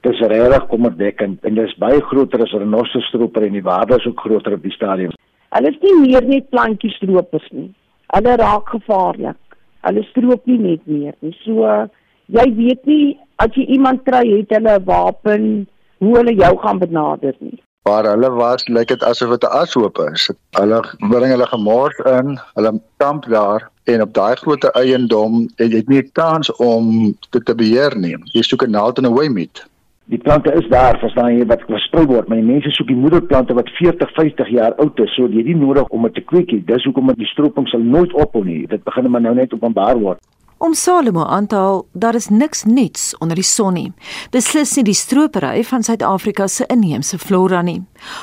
Dit 0.00 0.12
is 0.12 0.20
regtig 0.20 0.66
kommerwekkend 0.66 1.44
en 1.44 1.54
dit 1.54 1.64
is 1.68 1.76
baie 1.76 2.00
groter 2.00 2.40
as 2.42 2.52
renosterstroper 2.52 3.42
en 3.42 3.52
die 3.52 3.62
waarde 3.62 3.96
is 3.96 4.06
ook 4.06 4.20
groter 4.20 4.52
op 4.52 4.62
die 4.62 4.72
stadium. 4.72 5.10
Hulle 5.50 5.68
is 5.68 5.78
nie 5.82 6.00
meer 6.00 6.24
net 6.24 6.48
plantjies 6.48 6.96
stroopers 6.96 7.50
nie. 7.50 7.74
Hulle 8.06 8.36
raak 8.36 8.68
gevaarlik. 8.68 9.36
Hulle 9.80 10.02
stroop 10.02 10.46
nie 10.46 10.58
net 10.58 10.80
meer 10.86 11.14
nie. 11.20 11.36
So 11.44 11.88
jy 12.26 12.54
weet 12.54 12.86
nie 12.86 13.18
as 13.36 13.50
jy 13.54 13.64
iemand 13.64 14.04
kry 14.04 14.24
het 14.38 14.50
hulle 14.50 14.78
'n 14.78 14.84
wapen 14.84 15.66
hoe 16.00 16.16
hulle 16.16 16.34
jou 16.34 16.54
gaan 16.62 16.80
benader 16.82 17.34
nie. 17.38 17.58
Waar 17.88 18.10
hulle 18.10 18.30
was, 18.36 18.66
lyk 18.68 18.88
dit 18.92 19.02
asof 19.08 19.30
dit 19.36 19.44
'n 19.48 19.56
ashoop 19.62 19.98
is. 20.12 20.30
Hulle 20.58 20.80
bring 21.12 21.30
hulle 21.32 21.46
gemors 21.52 21.98
in, 22.18 22.38
hulle 22.54 22.72
kamp 22.96 23.28
daar 23.28 23.70
en 23.84 24.02
op 24.02 24.12
daai 24.14 24.36
groot 24.36 24.64
eiendom 24.64 25.48
het 25.56 25.72
jy 25.72 25.82
nie 25.86 26.02
kans 26.12 26.52
om 26.56 27.14
dit 27.30 27.44
te 27.44 27.54
beheer 27.54 27.96
nie. 27.96 28.16
Jy 28.36 28.42
soek 28.42 28.64
'n 28.64 28.70
naald 28.70 28.98
en 28.98 29.06
'n 29.06 29.16
wymeet 29.16 29.64
die 30.10 30.18
plante 30.18 30.52
is 30.58 30.66
daar, 30.68 30.98
verstaan 30.98 31.36
jy 31.36 31.44
wat 31.46 31.62
versprei 31.68 32.02
word, 32.10 32.28
maar 32.28 32.40
die 32.40 32.46
mense 32.46 32.72
soek 32.74 32.88
die 32.90 32.98
moederplante 32.98 33.54
wat 33.54 33.70
40, 33.78 34.10
50 34.16 34.48
jaar 34.56 34.74
oud 34.82 34.98
is, 35.04 35.12
so 35.14 35.28
jy 35.28 35.44
het 35.44 35.50
nie 35.52 35.58
nodig 35.60 35.86
om 35.94 36.08
dit 36.08 36.16
te 36.18 36.24
kweek 36.32 36.50
nie. 36.50 36.62
Dis 36.66 36.86
hoekom 36.88 37.12
die 37.14 37.28
stroping 37.30 37.68
sal 37.70 37.84
nooit 37.84 38.14
ophou 38.18 38.42
nie. 38.44 38.64
Dit 38.70 38.82
begin 38.86 39.10
maar 39.10 39.22
nou 39.22 39.36
net 39.38 39.54
openbaar 39.54 40.00
word. 40.02 40.22
Om 40.60 40.74
Salomo 40.74 41.24
aan 41.24 41.46
te 41.46 41.56
haal, 41.56 41.86
daar 41.92 42.14
is 42.14 42.26
niks 42.28 42.66
nuuts 42.68 43.14
onder 43.18 43.38
die 43.38 43.44
son 43.48 43.78
nie. 43.78 43.92
Beslis 44.28 44.74
nie 44.76 44.82
die 44.90 44.94
stropery 44.94 45.62
van 45.64 45.80
Suid-Afrika 45.86 46.44
se 46.52 46.66
inheemse 46.68 47.16
flora 47.18 47.62
nie. 47.64 47.78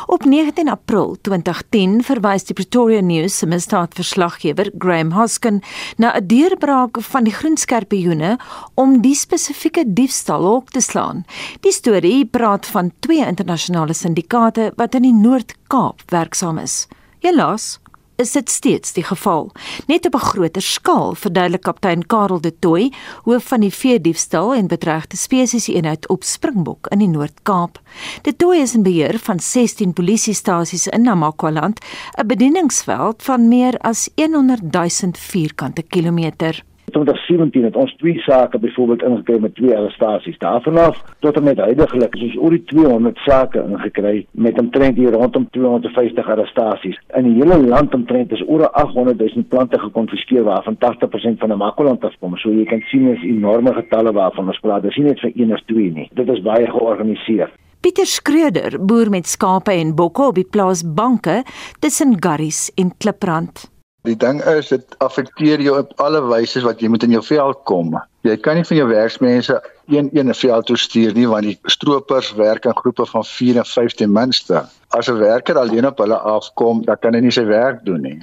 Op 0.05 0.27
19 0.29 0.69
April 0.69 1.15
2010 1.25 2.03
verwys 2.05 2.45
die 2.45 2.53
Pretoria 2.53 3.01
News 3.01 3.39
se 3.41 3.49
misdaadverslaggewer 3.49 4.69
Graham 4.77 5.15
Hoskin 5.17 5.63
na 5.97 6.13
'n 6.13 6.27
deurbraak 6.27 7.01
van 7.01 7.23
die 7.23 7.33
groenskerpioene 7.33 8.37
om 8.75 9.01
die 9.01 9.15
spesifieke 9.15 9.83
diefstal 9.87 10.45
op 10.45 10.69
te 10.69 10.81
slaan. 10.81 11.25
Die 11.61 11.73
storie 11.73 12.25
praat 12.25 12.65
van 12.65 12.91
twee 12.99 13.25
internasionale 13.25 13.93
syndikaate 13.93 14.73
wat 14.75 14.95
in 14.95 15.01
die 15.01 15.13
Noord-Kaap 15.13 16.01
werksaam 16.05 16.57
is. 16.57 16.87
Helaas 17.19 17.79
is 18.17 18.31
dit 18.31 18.49
steeds 18.49 18.93
die 18.93 19.03
geval. 19.03 19.51
Net 19.87 20.05
op 20.05 20.15
'n 20.15 20.27
groter 20.31 20.61
skaal, 20.61 21.15
verduidelik 21.15 21.61
kaptein 21.61 22.05
Karel 22.05 22.41
de 22.41 22.59
Tooy, 22.59 22.93
hoof 23.23 23.43
van 23.43 23.59
die 23.59 23.73
veediefstal 23.73 24.53
en 24.53 24.67
bedreigde 24.67 25.17
spesies 25.17 25.67
eenheid 25.67 26.07
op 26.07 26.23
Springbok 26.23 26.87
in 26.87 26.99
die 26.99 27.07
Noord-Kaap. 27.07 27.81
De 28.21 28.35
Tooy 28.35 28.57
is 28.57 28.73
in 28.73 28.83
beheer 28.83 29.19
van 29.19 29.39
16 29.39 29.93
polisiestasies 29.93 30.87
in 30.87 31.01
Namakwaland, 31.01 31.79
'n 32.17 32.27
bedieningsveld 32.27 33.23
van 33.23 33.47
meer 33.47 33.77
as 33.77 34.09
100 34.15 34.61
000 34.71 34.91
vierkante 35.13 35.81
kilometer. 35.81 36.63
2017 36.91 37.63
het 37.63 37.75
ons 37.75 37.93
twee 37.95 38.19
sake 38.19 38.59
byvoorbeeld 38.59 39.03
ingekry 39.03 39.39
met 39.39 39.55
twee 39.55 39.75
arrestasies. 39.77 40.37
Daarvanaf 40.37 41.03
tot 41.19 41.35
en 41.35 41.43
met 41.43 41.57
heidaglik 41.57 42.15
is 42.15 42.23
ons 42.29 42.37
oor 42.37 42.55
die 42.55 42.63
200 42.63 43.17
sake 43.25 43.63
ingekry 43.63 44.25
met 44.31 44.59
omtrent 44.59 44.95
hier 44.95 45.11
rondom 45.11 45.49
250 45.51 46.29
arrestasies. 46.35 46.99
In 47.19 47.27
die 47.27 47.35
hele 47.41 47.59
land 47.67 47.93
omtrent 47.93 48.31
is 48.31 48.43
oor 48.47 48.69
800 48.69 49.19
000 49.19 49.43
plante 49.51 49.79
gekonfiskeer 49.79 50.43
waarvan 50.47 50.79
80% 50.85 51.43
van 51.43 51.55
die 51.55 51.59
Makoland 51.59 52.03
afkom. 52.03 52.37
So 52.37 52.55
jy 52.55 52.65
kan 52.71 52.83
sien 52.91 53.11
is 53.11 53.23
enorme 53.23 53.73
getalle 53.73 54.15
waarvan 54.15 54.47
ons 54.47 54.59
praat. 54.63 54.87
Dis 54.87 54.95
nie 54.95 55.09
net 55.11 55.23
vir 55.23 55.35
een 55.35 55.53
of 55.53 55.63
twee 55.67 55.91
nie. 55.91 56.09
Dit 56.15 56.29
is 56.31 56.43
baie 56.45 56.71
georganiseer. 56.71 57.51
Pieter 57.83 58.07
Skreder 58.09 58.79
boer 58.79 59.11
met 59.13 59.27
skape 59.27 59.75
en 59.75 59.95
bokke 59.95 60.31
op 60.31 60.39
die 60.39 60.47
plaas 60.47 60.81
Banke 60.83 61.43
tussen 61.79 62.17
Garries 62.23 62.71
en 62.75 62.95
Kliprand. 62.97 63.67
Die 64.07 64.15
ding 64.15 64.37
is 64.47 64.69
dit 64.71 64.95
affekteer 65.03 65.59
jou 65.59 65.73
op 65.81 65.89
alle 65.99 66.21
wyse 66.23 66.61
wat 66.63 66.79
jy 66.79 66.87
moet 66.87 67.03
in 67.03 67.15
jou 67.17 67.23
veld 67.27 67.57
kom. 67.67 67.97
Jy 68.23 68.37
kan 68.39 68.55
nie 68.55 68.63
van 68.67 68.79
jou 68.79 68.85
werksmense 68.87 69.57
een 69.91 70.07
een 70.15 70.29
'n 70.31 70.37
veld 70.41 70.65
toe 70.65 70.77
stuur 70.77 71.13
nie 71.13 71.27
want 71.27 71.43
die 71.43 71.59
stroopers 71.73 72.31
werk 72.39 72.65
in 72.65 72.77
groepe 72.77 73.05
van 73.05 73.25
4 73.25 73.57
en 73.57 73.65
5 73.65 73.93
ten 73.99 74.11
minste. 74.11 74.63
As 74.89 75.09
'n 75.09 75.19
werker 75.19 75.57
alleen 75.57 75.87
op 75.87 75.97
hulle 75.97 76.17
afkom, 76.17 76.85
dan 76.85 76.97
kan 76.99 77.13
hy 77.13 77.19
nie 77.19 77.31
sy 77.31 77.45
werk 77.45 77.83
doen 77.85 78.01
nie. 78.01 78.21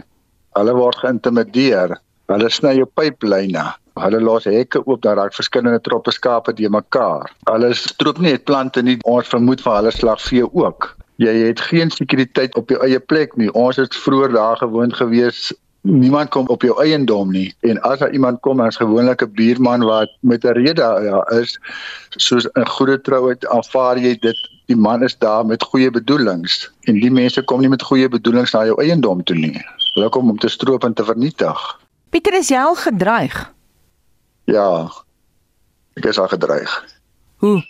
Hulle 0.53 0.75
word 0.75 0.97
geïntimideer. 0.97 1.99
Hulle 2.27 2.51
sny 2.51 2.75
jou 2.77 2.87
pyplyne. 2.87 3.75
Hulle 3.95 4.21
los 4.21 4.45
hekke 4.45 4.87
oop 4.87 5.03
dan 5.03 5.17
raak 5.17 5.35
verskillende 5.35 5.81
troppe 5.81 6.11
skape 6.11 6.55
te 6.55 6.69
mekaar. 6.69 7.31
Hulle 7.45 7.75
stroop 7.75 8.19
nie 8.19 8.31
net 8.31 8.45
plante 8.45 8.83
nie, 8.83 8.99
ons 9.03 9.29
vermoed 9.29 9.61
van 9.61 9.77
hulle 9.77 9.91
slag 9.91 10.21
vee 10.21 10.47
ook. 10.55 10.97
Jy 11.17 11.35
het 11.47 11.61
geen 11.61 11.91
sekuriteit 11.91 12.57
op 12.59 12.71
jou 12.71 12.81
eie 12.83 12.99
plek 12.99 13.37
nie. 13.37 13.53
Ons 13.53 13.77
het 13.77 13.95
vroeër 13.95 14.33
daar 14.33 14.57
gewoond 14.57 14.95
gewees 14.95 15.53
niemand 15.85 16.29
kom 16.33 16.49
op 16.49 16.63
jou 16.63 16.75
eiendom 16.81 17.31
nie. 17.33 17.53
En 17.61 17.81
as 17.85 17.99
daar 17.99 18.13
iemand 18.13 18.41
kom 18.41 18.61
as 18.61 18.77
gewoonlik 18.77 19.23
'n 19.23 19.33
buurman 19.33 19.85
wat 19.85 20.11
met 20.21 20.45
'n 20.45 20.57
rede 20.57 20.81
ja 20.81 21.21
is. 21.41 21.59
Soos 22.17 22.49
'n 22.53 22.67
goeie 22.67 23.01
trouheid 23.01 23.47
aanvaar 23.47 23.99
jy 23.99 24.19
dit 24.19 24.37
die 24.67 24.77
man 24.77 25.03
is 25.03 25.19
daar 25.19 25.47
met 25.47 25.63
goeie 25.63 25.91
bedoelings. 25.91 26.71
En 26.81 27.01
die 27.01 27.11
mense 27.11 27.43
kom 27.43 27.61
nie 27.61 27.69
met 27.69 27.83
goeie 27.83 28.09
bedoelings 28.09 28.53
na 28.53 28.65
jou 28.65 28.83
eiendom 28.83 29.23
toe 29.25 29.37
nie. 29.37 29.65
Hulle 29.95 30.09
kom 30.09 30.31
om 30.31 30.39
te 30.39 30.49
stroop 30.49 30.85
en 30.85 30.95
te 30.95 31.05
vernietig. 31.05 31.81
Pieter 32.11 32.35
is 32.35 32.49
jy 32.49 32.59
al 32.59 32.75
gedreig? 32.75 33.53
Ja. 34.45 34.91
Ek 35.95 36.05
is 36.05 36.19
al 36.19 36.29
gedreig. 36.29 36.85
Hoe? 37.37 37.63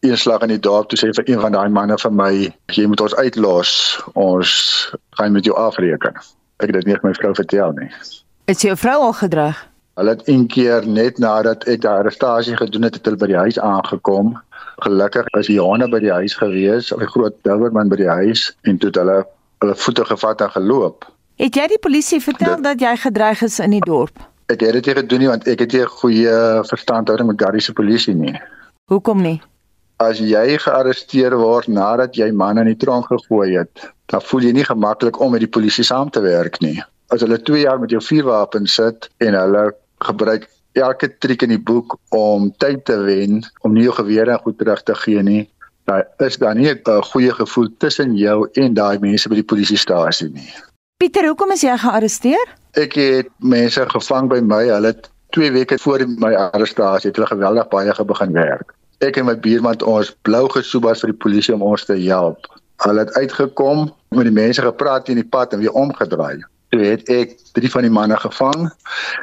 Een 0.00 0.18
slag 0.18 0.40
in 0.40 0.48
die 0.48 0.58
dorp 0.58 0.88
toe 0.88 0.98
sê 0.98 1.12
vir 1.12 1.28
een 1.28 1.40
van 1.40 1.52
daai 1.52 1.68
manne 1.68 1.98
vir 1.98 2.12
my 2.12 2.54
jy 2.66 2.86
moet 2.86 3.00
ons 3.00 3.14
uitlos. 3.14 4.00
Ons 4.14 4.50
gaan 5.10 5.32
met 5.32 5.44
jou 5.44 5.56
afreken 5.56 6.14
ek 6.60 6.70
het 6.70 6.78
dit 6.80 6.90
nie 6.90 6.98
my 7.02 7.12
vrou 7.16 7.32
vertel 7.34 7.74
nie. 7.78 7.90
Is 8.50 8.62
jou 8.64 8.76
vrou 8.76 8.96
al 9.08 9.16
gedreig? 9.16 9.58
Hulle 10.00 10.14
het 10.16 10.28
een 10.28 10.46
keer 10.46 10.86
net 10.88 11.18
nadat 11.18 11.66
ek 11.68 11.82
die 11.84 11.90
arrestasie 11.90 12.56
gedoen 12.56 12.86
het, 12.88 12.96
het 12.96 13.08
hulle 13.08 13.20
by 13.20 13.28
die 13.32 13.40
huis 13.40 13.58
aangekom. 13.58 14.34
Gelukkig 14.84 15.28
is 15.38 15.50
Johanna 15.52 15.90
by 15.92 16.00
die 16.00 16.12
huis 16.12 16.36
gewees, 16.38 16.92
'n 16.92 17.10
groot 17.14 17.36
Dilberman 17.44 17.88
by 17.88 17.96
die 17.96 18.08
huis 18.08 18.50
en 18.64 18.78
toe 18.78 18.88
het 18.88 18.96
hulle 18.96 19.18
hulle 19.60 19.74
voete 19.76 20.04
gevat 20.04 20.40
en 20.40 20.50
geloop. 20.50 21.04
Het 21.36 21.56
jy 21.56 21.66
die 21.66 21.78
polisie 21.78 22.20
vertel 22.20 22.54
dit, 22.54 22.64
dat 22.64 22.80
jy 22.80 22.96
gedreig 22.96 23.42
is 23.42 23.58
in 23.60 23.70
die 23.70 23.84
dorp? 23.84 24.16
Ek 24.48 24.60
het 24.60 24.72
dit 24.72 24.86
nie 24.86 24.94
gedoen 24.94 25.18
nie 25.18 25.28
want 25.28 25.46
ek 25.48 25.60
het 25.60 25.72
nie 25.72 25.82
'n 25.82 25.86
goeie 26.00 26.64
verstandhouding 26.64 27.28
met 27.28 27.42
Garrie 27.42 27.60
se 27.60 27.72
polisie 27.72 28.14
nie. 28.14 28.40
Hoekom 28.88 29.22
nie? 29.22 29.40
As 30.00 30.16
jy 30.16 30.56
gearresteer 30.56 31.34
word 31.36 31.68
nadat 31.68 32.14
jy 32.16 32.30
man 32.32 32.56
in 32.62 32.70
die 32.70 32.78
tronk 32.80 33.10
gegooi 33.10 33.50
het, 33.58 33.82
dan 34.08 34.22
voel 34.24 34.46
jy 34.48 34.52
nie 34.56 34.64
gemaklik 34.64 35.18
om 35.20 35.34
met 35.36 35.44
die 35.44 35.50
polisie 35.56 35.84
saam 35.84 36.08
te 36.08 36.22
werk 36.24 36.56
nie. 36.64 36.78
As 37.12 37.20
hulle 37.20 37.36
2 37.36 37.66
jaar 37.66 37.82
met 37.82 37.92
jou 37.92 38.00
vuurwapen 38.00 38.64
sit 38.66 39.10
en 39.20 39.36
hulle 39.36 39.66
gebruik 40.06 40.48
elke 40.78 41.10
triek 41.20 41.44
in 41.44 41.52
die 41.52 41.60
boek 41.60 41.98
om 42.16 42.48
tyd 42.64 42.86
te 42.88 42.96
wen 43.04 43.42
om 43.60 43.76
nie 43.76 43.84
jou 43.84 43.98
gewere 43.98 44.38
goed 44.40 44.56
terug 44.62 44.80
te 44.88 44.96
gee 45.02 45.22
nie, 45.26 45.44
dan 45.84 46.08
is 46.24 46.40
daar 46.40 46.56
nie 46.56 46.72
'n 46.72 47.02
goeie 47.12 47.36
gevoel 47.36 47.68
tussen 47.78 48.16
jou 48.16 48.48
en 48.54 48.74
daai 48.74 48.98
mense 48.98 49.28
by 49.28 49.34
die 49.34 49.50
polisiestasie 49.52 50.30
nie. 50.32 50.48
Pieter, 50.96 51.26
hoekom 51.26 51.52
is 51.52 51.60
jy 51.60 51.76
gearresteer? 51.76 52.46
Ek 52.72 52.94
het 52.94 53.28
mense 53.38 53.84
gevang 53.88 54.28
by 54.28 54.40
my. 54.40 54.64
Hulle 54.64 54.86
het 54.86 55.10
2 55.36 55.52
weke 55.52 55.78
voor 55.78 56.08
my 56.08 56.34
arrestasie 56.34 57.08
het 57.10 57.16
hulle 57.16 57.28
geweldig 57.28 57.68
baie 57.68 58.04
begin 58.04 58.32
werk. 58.32 58.79
Ek 59.00 59.16
en 59.16 59.24
my 59.24 59.32
buurman 59.40 59.80
ons 59.88 60.10
blou 60.28 60.42
gesoebas 60.52 61.00
vir 61.00 61.14
die 61.14 61.20
polisie 61.24 61.54
om 61.54 61.62
ons 61.64 61.86
te 61.88 61.94
help. 62.02 62.44
Hulle 62.84 63.06
het 63.06 63.14
uitgekom, 63.16 63.86
met 64.12 64.26
die 64.28 64.34
mense 64.34 64.60
gepraat 64.60 65.08
in 65.08 65.16
die 65.16 65.24
pad 65.24 65.54
en 65.56 65.62
weer 65.62 65.76
omgedraai. 65.76 66.42
Toe 66.70 66.82
het 66.84 67.08
ek 67.08 67.32
drie 67.56 67.70
van 67.72 67.86
die 67.86 67.92
manne 67.96 68.18
gevang. 68.20 68.66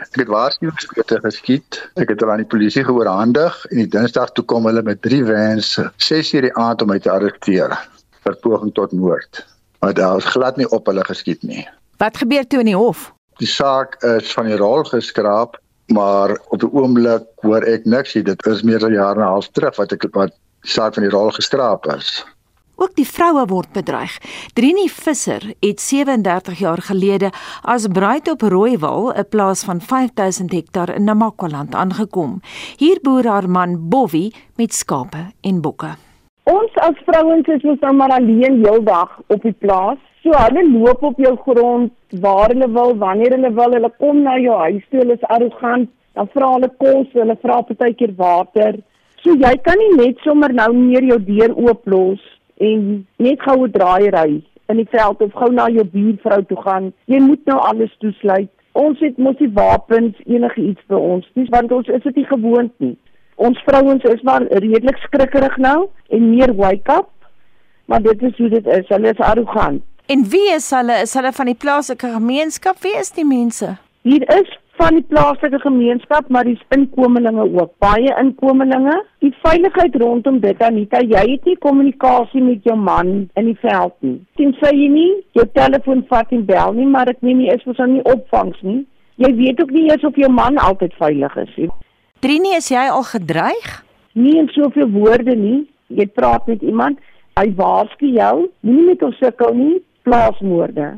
Ek 0.07 0.17
het 0.23 0.31
waarskuwingsskote 0.33 1.19
geskiet. 1.27 1.77
Ek 1.93 2.09
het 2.09 2.23
hulle 2.23 2.33
aan 2.33 2.41
die 2.41 2.49
polisie 2.49 2.83
geoorhandig 2.87 3.59
en 3.69 3.83
die 3.83 3.89
Dinsdag 3.93 4.33
toe 4.33 4.43
kom 4.49 4.65
hulle 4.65 4.81
met 4.83 5.03
drie 5.05 5.21
vans 5.27 5.75
6 5.77 6.33
uur 6.33 6.49
die 6.49 6.55
aand 6.57 6.81
om 6.81 6.91
my 6.91 6.97
te 7.03 7.13
arresteer 7.13 7.77
vir 8.25 8.39
poging 8.41 8.73
tot 8.73 8.97
moord. 8.97 9.43
Maar 9.85 9.93
daar 9.93 10.17
is 10.17 10.31
glad 10.33 10.57
nie 10.57 10.67
op 10.73 10.89
hulle 10.89 11.05
geskiet 11.05 11.45
nie. 11.45 11.67
Wat 12.01 12.17
gebeur 12.17 12.49
toe 12.49 12.65
in 12.65 12.73
die 12.73 12.77
hof? 12.77 13.11
Die 13.37 13.49
saak 13.49 14.01
is 14.01 14.33
van 14.33 14.49
die 14.49 14.57
rol 14.57 14.81
geskraap, 14.89 15.61
maar 15.87 16.37
op 16.49 16.59
die 16.59 16.71
oomblik 16.71 17.27
hoor 17.45 17.63
ek 17.63 17.85
niks 17.85 18.15
nie. 18.15 18.23
Dit 18.23 18.45
is 18.45 18.63
meer 18.63 18.83
as 18.83 18.89
'n 18.89 18.93
jaar 18.93 19.15
en 19.15 19.21
'n 19.21 19.33
half 19.33 19.47
terug 19.51 19.75
wat 19.75 19.91
ek 19.91 20.07
wat 20.11 20.33
die 20.61 20.71
saak 20.71 20.93
van 20.93 21.03
die 21.03 21.11
rol 21.11 21.31
gestraap 21.31 21.85
is. 21.95 22.25
Ook 22.77 22.93
die 22.95 23.07
vroue 23.07 23.45
word 23.49 23.71
bedreig. 23.73 24.19
Drini 24.53 24.85
Visser 24.87 25.41
het 25.59 25.81
37 25.81 26.59
jaar 26.59 26.81
gelede 26.81 27.31
as 27.63 27.87
bruid 27.87 28.29
op 28.29 28.41
Rooiwal, 28.41 29.13
'n 29.13 29.25
plaas 29.29 29.63
van 29.63 29.81
5000 29.81 30.51
hektaar 30.51 30.95
in 30.95 31.03
Namakwaland 31.03 31.75
aangekom. 31.75 32.41
Hier 32.77 32.99
boer 33.01 33.25
haar 33.25 33.49
man 33.49 33.89
Bovie 33.89 34.33
met 34.55 34.73
skape 34.73 35.31
en 35.41 35.61
bokke. 35.61 35.95
Ons 36.43 36.71
as 36.75 37.01
vrouens 37.05 37.47
is 37.47 37.63
ons 37.63 37.79
nou 37.79 37.93
maar 37.93 38.09
alleen 38.09 38.63
heeldag 38.63 39.19
op 39.27 39.41
die 39.41 39.55
plaas. 39.59 39.97
So 40.27 40.35
hulle 40.35 40.61
loop 40.67 41.03
op 41.07 41.19
jou 41.23 41.37
grond 41.39 42.19
waar 42.21 42.51
hulle 42.51 42.67
wil, 42.75 42.89
wanneer 42.99 43.31
hulle 43.31 43.51
wil. 43.55 43.75
Hulle 43.77 43.89
kom 44.01 44.17
na 44.25 44.33
jou 44.43 44.57
huis 44.59 44.83
toe, 44.89 44.99
hulle 44.99 45.15
is 45.15 45.23
arrogant. 45.35 45.87
Dan 46.19 46.27
vra 46.33 46.49
hulle 46.51 46.67
kos, 46.83 47.07
hulle 47.13 47.37
vra 47.45 47.61
partykeer 47.69 48.11
water. 48.17 48.75
So 49.23 49.37
jy 49.39 49.53
kan 49.63 49.79
nie 49.79 49.93
net 50.01 50.19
sommer 50.27 50.51
nou 50.59 50.67
meer 50.75 51.07
jou 51.13 51.19
deur 51.29 51.55
ooplos 51.55 52.27
en 52.59 52.83
net 53.23 53.47
goue 53.47 53.71
draai 53.71 54.11
ry 54.17 54.27
in 54.67 54.83
die 54.83 54.87
veld 54.97 55.23
of 55.23 55.39
gou 55.39 55.51
na 55.55 55.71
jou 55.71 55.87
buurvrou 55.95 56.43
toe 56.51 56.61
gaan. 56.67 56.91
Jy 57.07 57.23
moet 57.23 57.47
nou 57.47 57.61
alles 57.71 57.95
toesluit. 58.03 58.51
Ons 58.75 58.99
het 59.07 59.15
mos 59.15 59.39
die 59.39 59.51
wapens 59.55 60.19
enige 60.27 60.59
iets 60.73 60.91
vir 60.91 60.99
ons, 60.99 61.35
dis 61.39 61.51
want 61.55 61.71
ons 61.71 61.87
is 61.87 62.03
dit 62.03 62.19
nie 62.19 62.29
gewoond 62.35 62.73
nie. 62.83 62.97
Ons 63.39 63.63
vrouens 63.63 64.11
is 64.11 64.27
maar 64.27 64.43
redelik 64.51 64.99
skrikkerig 65.07 65.55
nou 65.63 65.85
en 66.11 66.31
meer 66.35 66.51
wake 66.59 66.99
up. 66.99 67.13
Maar 67.87 68.03
dit 68.03 68.27
is 68.27 68.41
hoe 68.41 68.57
dit 68.59 68.73
is. 68.75 68.89
Hulle 68.91 69.15
is 69.15 69.23
arrogant. 69.23 69.85
En 70.07 70.23
wie 70.31 70.53
is 70.55 70.69
hulle? 70.71 71.01
Is 71.03 71.13
hulle 71.17 71.33
van 71.35 71.49
die 71.49 71.57
plaaslike 71.59 72.07
gemeenskap? 72.13 72.77
Wie 72.79 72.95
is 72.95 73.09
die 73.11 73.25
mense? 73.27 73.73
Hier 74.07 74.23
is 74.37 74.51
van 74.79 74.95
die 74.95 75.03
plaaslike 75.03 75.59
gemeenskap, 75.59 76.29
maar 76.31 76.47
dis 76.47 76.61
inkomelinge 76.71 77.43
ook. 77.43 77.73
Baie 77.83 78.13
inkomelinge. 78.21 78.93
Die 79.25 79.33
veiligheid 79.41 79.97
rondom 79.99 80.37
dit 80.39 80.61
Anita, 80.63 81.01
jy 81.03 81.23
het 81.33 81.49
nie 81.49 81.57
kommunikasie 81.65 82.39
met 82.45 82.63
jou 82.63 82.77
man 82.79 83.09
in 83.35 83.49
die 83.49 83.57
veld 83.59 83.95
nie. 84.05 84.13
Sien 84.39 84.53
sê 84.61 84.71
jy 84.71 84.85
nie 84.93 85.09
jou 85.35 85.43
telefoon 85.57 86.05
vat 86.07 86.31
en 86.31 86.45
bel 86.47 86.77
nie, 86.77 86.87
maar 86.93 87.11
ek 87.11 87.19
neem 87.27 87.41
nie 87.41 87.51
is 87.51 87.67
mos 87.67 87.81
nie 87.91 88.05
opvangs 88.07 88.61
nie. 88.63 88.85
Jy 89.19 89.33
weet 89.41 89.59
ook 89.59 89.75
nie 89.75 89.89
eens 89.89 90.07
of 90.07 90.15
jou 90.15 90.29
man 90.31 90.61
altyd 90.69 90.95
veilig 91.01 91.35
is 91.43 91.51
nie. 91.57 91.67
Trini, 92.23 92.55
is 92.61 92.71
jy 92.71 92.85
al 92.93 93.03
gedreig? 93.11 93.67
Nie 94.15 94.37
in 94.39 94.47
soveel 94.55 94.87
woorde 94.95 95.35
nie. 95.35 95.65
Jy 95.91 96.07
praat 96.15 96.47
met 96.47 96.63
iemand, 96.63 97.03
hy 97.35 97.49
waarsku 97.59 98.07
jou, 98.15 98.47
moenie 98.63 98.87
met 98.93 99.03
hom 99.03 99.11
sukkel 99.19 99.51
nie, 99.57 99.75
plaasmoorde 100.07 100.93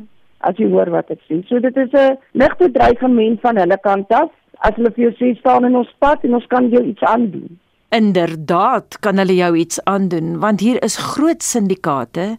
as 0.47 0.59
jy 0.61 0.69
hoor 0.71 0.93
wat 0.93 1.09
ek 1.11 1.19
sê. 1.27 1.41
So 1.49 1.59
dit 1.59 1.77
is 1.77 1.91
'n 1.93 2.17
ligte 2.33 2.71
dreigement 2.71 3.41
van 3.41 3.57
hulle 3.57 3.77
kant 3.83 4.11
af. 4.11 4.29
as 4.65 4.75
hulle 4.75 4.91
vir 4.95 5.05
jou 5.07 5.13
sê 5.19 5.33
staan 5.39 5.67
in 5.67 5.77
ons 5.79 5.91
pad 6.03 6.23
en 6.27 6.37
ons 6.39 6.47
kan 6.51 6.67
jou 6.71 6.81
iets 6.83 7.03
aandoen. 7.07 7.59
Inderdaad 7.95 8.99
kan 9.03 9.21
hulle 9.21 9.37
jou 9.39 9.53
iets 9.57 9.79
aandoen 9.89 10.37
want 10.43 10.63
hier 10.65 10.81
is 10.85 10.99
groot 11.13 11.43
syndikaate 11.45 12.35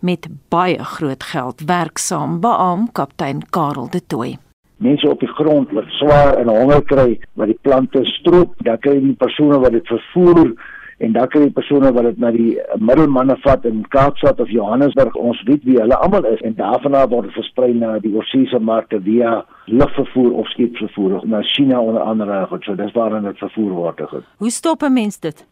met 0.00 0.28
baie 0.52 0.78
groot 0.94 1.24
geld 1.32 1.64
werksaam, 1.66 2.38
beam 2.40 2.86
kaptein 2.94 3.42
Karel 3.50 3.90
de 3.90 4.00
Tooy. 4.06 4.36
Mense 4.78 5.08
op 5.10 5.20
die 5.20 5.30
grond 5.40 5.72
wat 5.74 5.90
swaar 5.98 6.36
en 6.38 6.50
honger 6.52 6.84
kry, 6.86 7.08
wat 7.34 7.50
die 7.50 7.58
plante 7.66 8.04
stroop, 8.06 8.54
dan 8.62 8.78
kry 8.78 8.94
jy 8.94 9.08
die 9.08 9.18
persone 9.18 9.58
wat 9.58 9.74
dit 9.74 9.90
vervoer 9.90 10.52
en 10.98 11.12
dan 11.12 11.28
kry 11.30 11.44
jy 11.44 11.50
persone 11.54 11.92
wat 11.94 12.08
dit 12.08 12.18
na 12.18 12.30
die 12.34 12.56
middelmanne 12.78 13.36
vat 13.44 13.66
in 13.68 13.84
Kaapstad 13.94 14.40
of 14.42 14.50
Johannesburg. 14.50 15.14
Ons 15.14 15.42
weet 15.46 15.62
wie 15.68 15.78
hulle 15.78 15.98
almal 15.98 16.26
is 16.32 16.42
en 16.46 16.56
daarvan 16.58 16.96
af 16.98 17.10
word 17.12 17.30
dit 17.30 17.38
versprei 17.38 17.70
na 17.74 17.98
die 18.02 18.14
oorseese 18.14 18.58
markte 18.58 19.00
via 19.04 19.44
lugvervoer 19.66 20.32
of 20.42 20.50
skipvervoer 20.54 21.20
na 21.24 21.42
China 21.42 21.80
onder 21.80 22.02
andere. 22.02 22.46
Goed, 22.50 22.64
so 22.64 22.74
dis 22.74 22.92
waar 22.92 23.20
dit 23.22 23.38
vervoer 23.38 23.70
word. 23.70 24.02
Goed. 24.10 24.26
Hoe 24.38 24.50
stop 24.50 24.82
'n 24.82 24.92
mens 24.92 25.20
dit? 25.20 25.46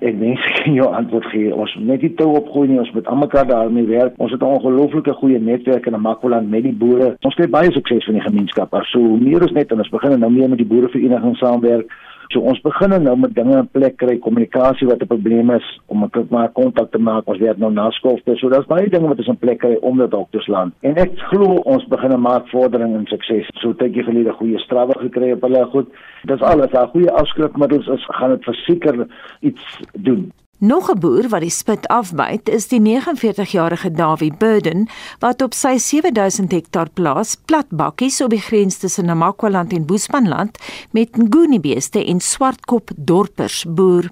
Ek 0.00 0.14
mens 0.16 0.40
kan 0.56 0.74
jou 0.74 0.86
antwoord 0.94 1.26
gee. 1.30 1.54
Ons 1.54 1.74
moet 1.76 1.86
net 1.86 2.00
die 2.00 2.14
tou 2.14 2.30
opgooi 2.36 2.68
nie, 2.68 2.78
ons 2.78 2.92
moet 2.92 3.06
almekaar 3.06 3.46
daarmee 3.46 3.86
werk. 3.86 4.14
Ons 4.16 4.32
het 4.32 4.40
'n 4.40 4.44
ongelooflike 4.44 5.12
goeie 5.12 5.38
netwerk 5.38 5.86
in 5.86 5.92
Namakwaland 5.92 6.50
met 6.50 6.62
die 6.62 6.72
boere. 6.72 7.16
Ons 7.20 7.34
kry 7.34 7.48
baie 7.48 7.72
sukses 7.72 8.04
van 8.04 8.14
die 8.14 8.22
gemeenskap. 8.22 8.74
So 8.84 9.00
meer 9.00 9.42
is 9.42 9.52
net 9.52 9.70
en 9.70 9.78
ons 9.78 9.88
begin 9.88 10.18
nou 10.18 10.32
meer 10.32 10.48
met 10.48 10.58
die 10.58 10.66
boerevereniging 10.66 11.36
saamwerk. 11.36 11.92
So 12.32 12.40
ons 12.48 12.60
begin 12.64 12.94
nou 13.04 13.12
met 13.20 13.34
dinge 13.36 13.58
in 13.60 13.66
plek 13.76 13.98
kry, 14.00 14.14
kommunikasie 14.24 14.86
wat 14.88 15.02
'n 15.02 15.06
probleem 15.06 15.50
is 15.50 15.66
om 15.86 16.00
met 16.00 16.30
maar 16.30 16.48
kontak 16.52 16.90
te 16.90 16.98
maak. 16.98 17.28
Ons 17.28 17.38
werk 17.38 17.58
nou 17.58 17.72
na 17.72 17.90
skoolte. 17.90 18.36
So 18.36 18.48
daar's 18.48 18.66
baie 18.66 18.88
dinge 18.88 19.08
wat 19.08 19.18
ons 19.18 19.28
in 19.28 19.36
plek 19.36 19.58
kry 19.58 19.76
om 19.80 19.98
dit 19.98 20.14
ook 20.14 20.30
te 20.30 20.40
slaan. 20.40 20.72
En 20.80 20.96
ek 20.96 21.12
glo 21.16 21.60
ons 21.64 21.84
begin 21.88 22.12
'n 22.12 22.20
maak 22.20 22.48
vordering 22.48 22.94
in 22.94 23.06
sukses. 23.06 23.48
So 23.60 23.72
tydjie 23.74 24.02
gelede 24.02 24.32
goeie 24.32 24.58
strawwe 24.58 24.98
gekry 24.98 25.32
op 25.32 25.42
hulle 25.42 25.64
goed. 25.64 25.88
Dis 26.24 26.40
alles. 26.40 26.70
Daar 26.70 26.88
goeie 26.88 27.10
afskrifmiddels 27.10 27.86
is 27.86 28.04
gaan 28.08 28.30
dit 28.30 28.44
verseker 28.44 29.06
iets 29.40 29.80
doen. 29.92 30.32
Nog 30.64 30.90
'n 30.90 30.98
boer 30.98 31.28
wat 31.28 31.40
die 31.40 31.50
spit 31.50 31.88
afbyt, 31.88 32.48
is 32.48 32.68
die 32.68 32.80
49-jarige 32.80 33.90
Dawie 33.90 34.32
Burden 34.38 34.86
wat 35.18 35.42
op 35.42 35.54
sy 35.54 35.76
7000 35.78 36.52
hektaar 36.52 36.90
plaas 36.94 37.34
platbakkies 37.34 38.20
op 38.22 38.30
die 38.30 38.40
grens 38.40 38.78
tussen 38.78 39.04
Namakwaland 39.04 39.72
en 39.72 39.86
Boesmanland 39.86 40.58
met 40.90 41.16
nguni 41.16 41.60
beeste 41.60 42.04
en 42.04 42.20
swartkop 42.20 42.90
dorpers 42.96 43.64
boer. 43.68 44.10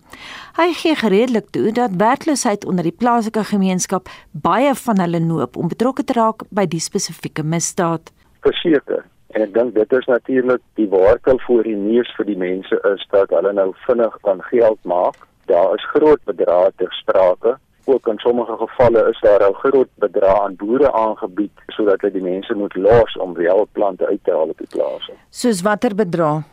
Hy 0.57 0.73
gee 0.73 0.95
gereedelik 0.95 1.51
toe 1.51 1.73
dat 1.73 1.91
werkloosheid 1.97 2.65
onder 2.65 2.83
die 2.83 2.99
plaaslike 2.99 3.45
gemeenskap 3.45 4.09
baie 4.31 4.75
van 4.75 4.99
hulle 4.99 5.19
noop 5.19 5.57
om 5.57 5.69
betrokke 5.69 6.05
te 6.05 6.13
raak 6.13 6.43
by 6.49 6.67
die 6.67 6.81
spesifieke 6.81 7.43
misdaad. 7.43 8.13
Verseker 8.41 9.07
En 9.31 9.43
ek 9.43 9.55
dink 9.55 9.75
dit 9.75 9.93
is 9.93 10.07
natuurlik 10.07 10.61
die 10.75 10.89
waarkel 10.89 11.39
voor 11.39 11.63
die 11.63 11.77
nuus 11.77 12.15
vir 12.17 12.27
die 12.27 12.37
mense 12.37 12.81
is 12.95 13.07
dat 13.11 13.31
hulle 13.31 13.53
nou 13.53 13.73
vinnig 13.87 14.17
kan 14.27 14.43
geld 14.43 14.79
maak 14.83 15.30
daar 15.51 15.75
is 15.75 15.89
groot 15.95 16.23
bedrae 16.31 16.71
ter 16.77 16.93
sprake. 17.01 17.57
Ook 17.85 18.07
in 18.07 18.19
sommige 18.19 18.57
gevalle 18.57 19.09
is 19.11 19.21
daar 19.21 19.45
al 19.45 19.53
groot 19.53 19.89
bedrae 20.05 20.41
aan 20.41 20.57
boere 20.57 20.93
aangebied 20.93 21.65
sodat 21.75 22.01
hulle 22.01 22.13
die 22.19 22.23
mense 22.23 22.55
moet 22.55 22.75
los 22.77 23.17
om 23.17 23.35
wel 23.35 23.67
plante 23.73 24.07
uit 24.07 24.23
te 24.25 24.31
haal 24.31 24.55
op 24.55 24.59
die 24.59 24.71
plase. 24.71 25.17
Soos 25.31 25.63
watter 25.67 25.95
bedrag? 25.95 26.45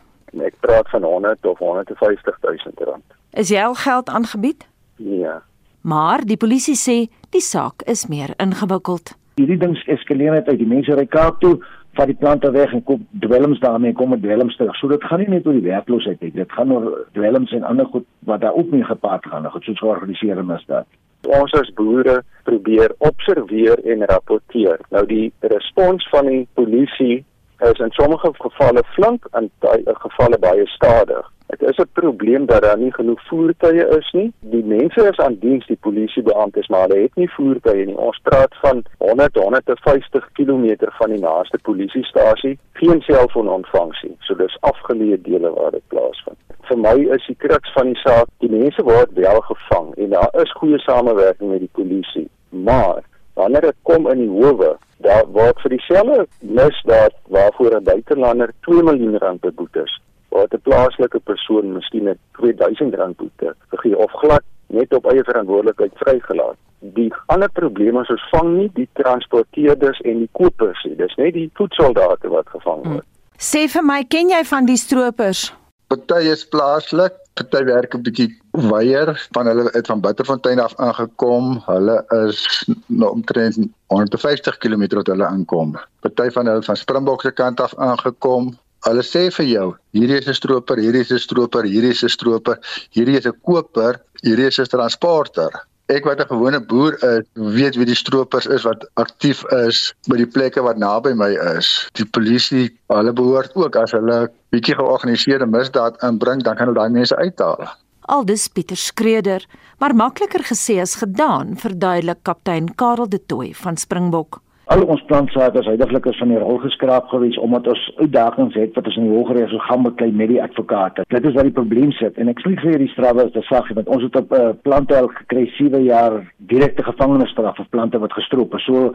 Ek 0.44 0.56
praat 0.60 0.88
van 0.92 1.02
100 1.02 1.46
of 1.46 1.58
150 1.58 2.38
000 2.42 2.88
rand. 2.90 3.04
Is 3.32 3.48
jy 3.48 3.62
al 3.62 3.74
geld 3.74 4.08
aangebied? 4.08 4.66
Nee. 4.96 5.38
Maar 5.80 6.24
die 6.26 6.36
polisie 6.36 6.76
sê 6.76 6.98
die 7.30 7.44
saak 7.44 7.84
is 7.86 8.06
meer 8.06 8.34
ingewikkeld. 8.36 9.14
Hierdie 9.38 9.58
ding 9.60 9.76
eskaleer 9.86 10.34
net 10.34 10.48
uit 10.48 10.58
die 10.58 10.68
mense 10.68 10.96
ry 10.98 11.06
Kaap 11.06 11.38
toe 11.40 11.58
vat 11.98 12.10
die 12.10 12.18
plante 12.18 12.50
weg 12.54 12.72
en 12.76 12.84
koop 12.86 13.02
dwelms 13.24 13.58
daarmee 13.60 13.90
en 13.90 13.96
kom 13.98 14.12
met 14.14 14.22
dwelms 14.22 14.56
terug. 14.56 14.76
So 14.78 14.90
dit 14.92 15.04
gaan 15.04 15.22
nie 15.24 15.32
net 15.32 15.46
oor 15.46 15.56
die 15.56 15.66
werkloosheid 15.66 16.20
nie. 16.22 16.30
Dit 16.36 16.52
gaan 16.54 16.72
oor 16.72 17.06
dwelms 17.16 17.52
en 17.56 17.66
ander 17.66 17.88
goed 17.90 18.06
wat 18.30 18.44
daar 18.44 18.54
ook 18.54 18.70
mee 18.70 18.86
gepaard 18.86 19.26
gaan, 19.26 19.50
goed 19.50 19.66
soos 19.66 19.82
georganiseerde 19.82 20.44
misdaad. 20.46 20.86
Ons 21.26 21.54
as 21.58 21.72
boere 21.74 22.20
probeer 22.46 22.94
observeer 23.02 23.82
en 23.92 24.06
rapporteer. 24.06 24.78
Nou 24.94 25.02
die 25.10 25.32
respons 25.54 26.06
van 26.12 26.30
die 26.30 26.44
polisie 26.54 27.24
is 27.58 27.78
in 27.78 27.90
sommige 27.90 28.30
gevalle 28.34 28.82
flink 28.94 29.26
en 29.32 29.50
in 29.60 29.98
gevalle 30.04 30.38
baie 30.38 30.66
stadig. 30.66 31.32
Dit 31.48 31.62
is 31.62 31.76
'n 31.76 31.90
probleem 31.92 32.46
dat 32.46 32.62
daar 32.62 32.78
nie 32.78 32.92
genoeg 32.92 33.26
voertuie 33.26 33.86
is 33.88 34.10
nie. 34.12 34.32
Die 34.40 34.64
mense 34.64 35.08
is 35.10 35.16
aan 35.16 35.36
diens, 35.40 35.66
die 35.66 35.78
polisiebeamptes, 35.80 36.66
maar 36.66 36.88
hulle 36.88 37.00
het 37.00 37.14
nie 37.14 37.30
voertuie 37.30 37.84
nie. 37.86 37.96
Ons 37.96 38.18
praat 38.22 38.54
van 38.60 38.82
100 38.98 39.36
150 39.36 40.28
km 40.32 40.76
van 40.78 41.10
die 41.10 41.20
naaste 41.20 41.58
polisiestasie, 41.62 42.58
geen 42.72 43.00
selfoonontvanksie. 43.00 44.16
So 44.20 44.34
dis 44.34 44.56
afgeleë 44.60 45.22
dele 45.22 45.50
waar 45.50 45.70
dit 45.70 45.86
plaasvind. 45.86 46.36
Vir 46.60 46.78
my 46.78 46.96
is 47.16 47.26
die 47.26 47.36
kruks 47.36 47.72
van 47.72 47.86
die 47.86 48.00
saak, 48.02 48.26
die 48.38 48.50
mense 48.50 48.82
word 48.82 49.12
wel 49.12 49.40
gevang 49.40 49.94
en 49.94 50.08
daar 50.08 50.42
is 50.42 50.52
goeie 50.52 50.78
samewerking 50.78 51.50
met 51.50 51.58
die 51.58 51.72
polisie. 51.72 52.28
Maar 52.48 53.02
wanneer 53.34 53.60
dit 53.60 53.76
kom 53.82 54.08
in 54.08 54.18
die 54.18 54.42
howe, 54.42 54.76
daar 54.98 55.24
word 55.26 55.60
vir 55.62 55.70
dieselfde 55.76 56.26
misdaad 56.40 57.14
waarvoor 57.28 57.76
'n 57.76 57.84
buitelander 57.84 58.52
2 58.60 58.82
miljoen 58.82 59.18
rand 59.18 59.40
beboetes 59.40 60.00
wat 60.28 60.54
'n 60.54 60.60
plaaslike 60.62 61.18
persoon 61.18 61.72
miskien 61.72 62.04
net 62.04 62.18
2000 62.32 62.94
rand 62.94 63.16
boete 63.16 63.54
gegee 63.68 63.96
of 63.96 64.12
glad 64.12 64.42
net 64.66 64.94
op 64.94 65.06
eie 65.06 65.24
verantwoordelikheid 65.24 65.92
vrygelaat. 65.94 66.56
Die 66.78 67.12
ander 67.26 67.50
probleem 67.50 68.00
is 68.00 68.08
ons 68.08 68.28
vang 68.30 68.56
nie 68.56 68.70
die 68.74 68.88
transporteerders 68.92 70.00
en 70.00 70.18
die 70.18 70.28
kopers 70.32 70.84
nie. 70.84 70.96
Dis 70.96 71.14
net 71.14 71.32
die 71.34 71.50
voetsoldate 71.54 72.28
wat 72.28 72.48
gevang 72.48 72.84
word. 72.84 73.04
Hmm. 73.04 73.16
Sê 73.38 73.68
vir 73.70 73.84
my, 73.86 74.04
ken 74.04 74.28
jy 74.28 74.44
van 74.44 74.66
die 74.66 74.76
stroopers? 74.76 75.54
Party 75.88 76.28
is 76.28 76.44
plaaslik, 76.44 77.14
party 77.38 77.60
werk 77.64 77.94
'n 77.96 78.02
bietjie 78.04 78.28
weier 78.70 79.08
van 79.36 79.46
hulle 79.48 79.70
het 79.72 79.86
van 79.88 80.02
Bitterfontein 80.04 80.60
af 80.60 80.74
aangekom. 80.76 81.62
Hulle 81.64 81.96
is 82.26 82.40
nou 82.86 83.10
omtrent 83.10 83.56
150 83.86 84.58
km 84.58 84.84
wat 84.98 85.06
hulle 85.06 85.26
aankom. 85.26 85.72
Party 86.04 86.28
van 86.36 86.50
hulle 86.50 86.66
van 86.66 86.76
Springbok 86.76 87.24
se 87.24 87.32
kant 87.32 87.60
af 87.60 87.72
aangekom. 87.76 88.52
Hulle 88.88 89.02
sê 89.02 89.24
vir 89.38 89.46
jou, 89.46 89.68
hierdie 89.96 90.18
is 90.20 90.28
'n 90.28 90.36
stroper, 90.40 90.76
hierdie 90.76 91.00
is 91.06 91.12
'n 91.12 91.24
stroper, 91.24 91.64
hierdie 91.64 91.96
is 91.96 92.04
'n 92.04 92.12
stroper, 92.16 92.58
hierdie 92.92 93.16
is 93.16 93.26
'n 93.26 93.40
koper, 93.40 94.02
hierdie 94.20 94.46
is 94.52 94.60
'n 94.60 94.68
transporter. 94.68 95.67
Ek 95.88 96.04
wat 96.04 96.20
'n 96.20 96.28
gewone 96.28 96.60
boer 96.60 96.94
is, 97.00 97.24
weet 97.32 97.76
wie 97.80 97.86
die 97.88 97.96
stropers 97.96 98.46
is 98.46 98.64
wat 98.68 98.84
aktief 99.00 99.40
is 99.56 99.94
by 100.12 100.18
die 100.20 100.26
plekke 100.28 100.60
wat 100.60 100.76
naby 100.76 101.14
my 101.16 101.30
is. 101.56 101.88
Die 101.96 102.04
polisie, 102.04 102.68
hulle 102.92 103.12
behoort 103.12 103.56
ook 103.56 103.76
as 103.76 103.94
hulle 103.96 104.18
bietjie 104.52 104.76
georganiseerde 104.76 105.46
misdaad 105.48 105.96
inbring, 106.04 106.42
dan 106.44 106.56
kan 106.56 106.68
hulle 106.68 106.76
daai 106.76 106.92
mense 106.92 107.16
uithaal. 107.16 107.64
Aldus 108.08 108.48
Pieter 108.48 108.76
Skreder, 108.76 109.46
maar 109.80 109.94
makliker 109.94 110.44
gesê 110.44 110.76
as 110.80 110.94
gedaan, 111.00 111.56
verduidelik 111.56 112.20
kaptein 112.22 112.68
Karel 112.74 113.08
de 113.08 113.20
Tooy 113.26 113.54
van 113.54 113.76
Springbok. 113.76 114.42
Al 114.68 114.82
ons 114.84 115.00
plantsaaiers 115.08 115.68
heidaglik 115.70 116.04
is 116.10 116.18
van 116.20 116.28
die 116.28 116.40
rol 116.42 116.58
geskraap 116.60 117.06
gewees 117.08 117.38
omdat 117.40 117.70
ons 117.72 117.84
uitdagings 118.02 118.56
het 118.60 118.74
wat 118.76 118.90
ons 118.90 118.98
in 119.00 119.06
die 119.06 119.14
hogere 119.14 119.46
gegaan 119.48 119.80
moet 119.80 119.94
kry 119.96 120.08
met 120.12 120.28
die 120.28 120.42
advokate. 120.44 121.06
Dit 121.08 121.24
is 121.24 121.32
waar 121.38 121.48
die 121.48 121.56
probleem 121.56 121.94
sit 121.96 122.18
en 122.20 122.28
ek 122.28 122.42
sê 122.44 122.52
vir 122.60 122.76
die 122.82 122.90
strawe 122.92 123.24
is 123.24 123.32
te 123.32 123.40
sag 123.48 123.70
want 123.78 123.88
ons 123.88 124.04
het 124.04 124.18
op 124.20 124.28
'n 124.28 124.36
uh, 124.36 124.48
eh, 124.50 124.58
plante 124.68 124.98
al 124.98 125.08
gekry 125.20 125.46
7 125.56 125.82
jaar 125.84 126.20
direkte 126.52 126.84
gevangenisstraf 126.84 127.56
vir 127.56 127.70
plante 127.70 127.98
wat 127.98 128.12
gestroop 128.12 128.54
is. 128.60 128.64
So 128.68 128.92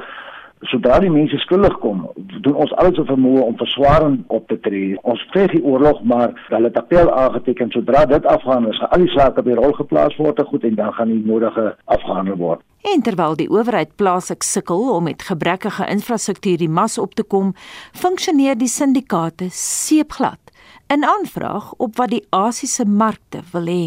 sodra 0.71 0.99
die 1.03 1.11
mense 1.11 1.37
skuldig 1.43 1.75
kom, 1.83 2.03
doen 2.45 2.55
ons 2.65 2.73
alles 2.81 2.99
op 3.01 3.07
vermoë 3.11 3.45
om 3.45 3.57
verswarend 3.57 4.23
op 4.27 4.47
te 4.47 4.57
tree. 4.65 4.97
Ons 5.03 5.23
veg 5.33 5.51
die 5.55 5.63
oorlog, 5.63 6.01
maar 6.03 6.33
hulle 6.49 6.71
het 6.71 6.77
appel 6.77 7.11
aangeteken 7.11 7.71
sodra 7.71 8.05
dit 8.05 8.25
afgaan 8.25 8.67
is, 8.69 8.77
gaan 8.77 8.93
al 8.95 9.05
die 9.05 9.13
sake 9.15 9.39
op 9.39 9.49
die 9.49 9.57
rol 9.59 9.73
geplaas 9.79 10.15
word 10.17 10.37
te 10.39 10.45
goed 10.49 10.63
en 10.63 10.75
dan 10.75 10.93
gaan 10.93 11.11
die 11.11 11.23
nodige 11.25 11.75
afgehandel 11.85 12.39
word. 12.41 12.61
En 12.93 13.01
terwyl 13.01 13.37
die 13.39 13.47
owerheid 13.47 13.95
plaaslik 13.95 14.43
sukkel 14.43 14.89
om 14.91 15.07
met 15.07 15.23
gebrekkige 15.23 15.87
infrastruktuur 15.87 16.59
die 16.59 16.69
mas 16.69 16.97
op 16.99 17.13
te 17.15 17.23
kom, 17.23 17.53
funksioneer 17.95 18.57
die 18.59 18.67
syndikaate 18.67 19.47
seepglad 19.55 20.51
in 20.91 21.05
aanvraag 21.07 21.71
op 21.79 21.95
wat 21.97 22.11
die 22.11 22.25
Asiëse 22.35 22.85
markte 22.85 23.39
wil 23.53 23.69
hê. 23.71 23.83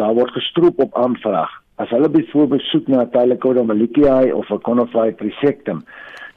Daar 0.00 0.14
word 0.16 0.32
gestroop 0.32 0.80
op 0.80 0.96
aanvraag. 0.96 1.50
As 1.78 1.92
hulle 1.94 2.08
byvoorbeeld 2.10 2.64
soek 2.70 2.88
na 2.88 3.02
'n 3.02 3.10
Tylocoda 3.10 3.62
malikiae 3.62 4.34
of 4.34 4.50
'n 4.50 4.64
Conify 4.68 5.12
trisectum, 5.12 5.84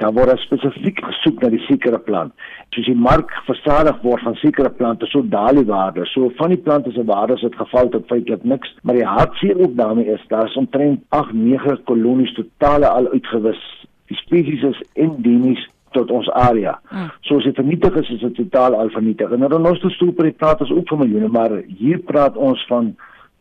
dan 0.02 0.16
word 0.18 0.40
spesifiek 0.42 1.00
gesoek 1.06 1.42
na 1.44 1.50
die 1.54 1.62
sekere 1.68 2.00
plant. 2.02 2.34
Soos 2.74 2.88
die 2.90 2.98
mark 2.98 3.34
versadig 3.48 4.00
word 4.06 4.24
van 4.26 4.38
sekere 4.42 4.72
plante, 4.74 5.10
so 5.12 5.22
daal 5.34 5.60
die 5.60 5.68
waarde. 5.70 6.08
So 6.10 6.32
van 6.40 6.54
die 6.54 6.62
plante 6.62 6.94
se 6.96 7.04
waarde 7.06 7.38
het 7.42 7.58
geval 7.60 7.92
tot 7.94 8.08
feitelik 8.10 8.44
niks, 8.44 8.74
maar 8.82 8.98
die 8.98 9.06
hartseer 9.08 9.60
ook 9.62 9.76
daarmee 9.78 10.10
is 10.16 10.24
daar 10.32 10.50
is 10.50 10.58
omtrent 10.58 11.04
8 11.10 11.34
9 11.34 11.78
kolonies 11.90 12.34
totale 12.40 12.90
al 12.90 13.12
uitgewis. 13.14 13.62
Die 14.10 14.18
spesies 14.24 14.66
is 14.72 14.82
endemies 14.94 15.68
tot 15.92 16.12
ons 16.12 16.30
area. 16.40 16.78
Hmm. 16.90 17.12
So 17.28 17.38
as 17.38 17.48
dit 17.48 17.56
vernietig 17.56 17.96
is, 18.02 18.10
is 18.16 18.26
dit 18.26 18.36
totaal 18.36 18.76
al 18.80 18.90
vernietig. 18.90 19.32
En 19.32 19.48
dan 19.48 19.68
ons 19.68 19.80
toe 19.84 19.92
stoep 19.92 20.18
per 20.18 20.32
praat 20.32 20.62
ons 20.64 20.72
ook 20.72 20.88
van 20.88 21.04
miljoene, 21.04 21.32
maar 21.32 21.58
hier 21.68 22.00
praat 22.08 22.38
ons 22.40 22.66
van 22.72 22.94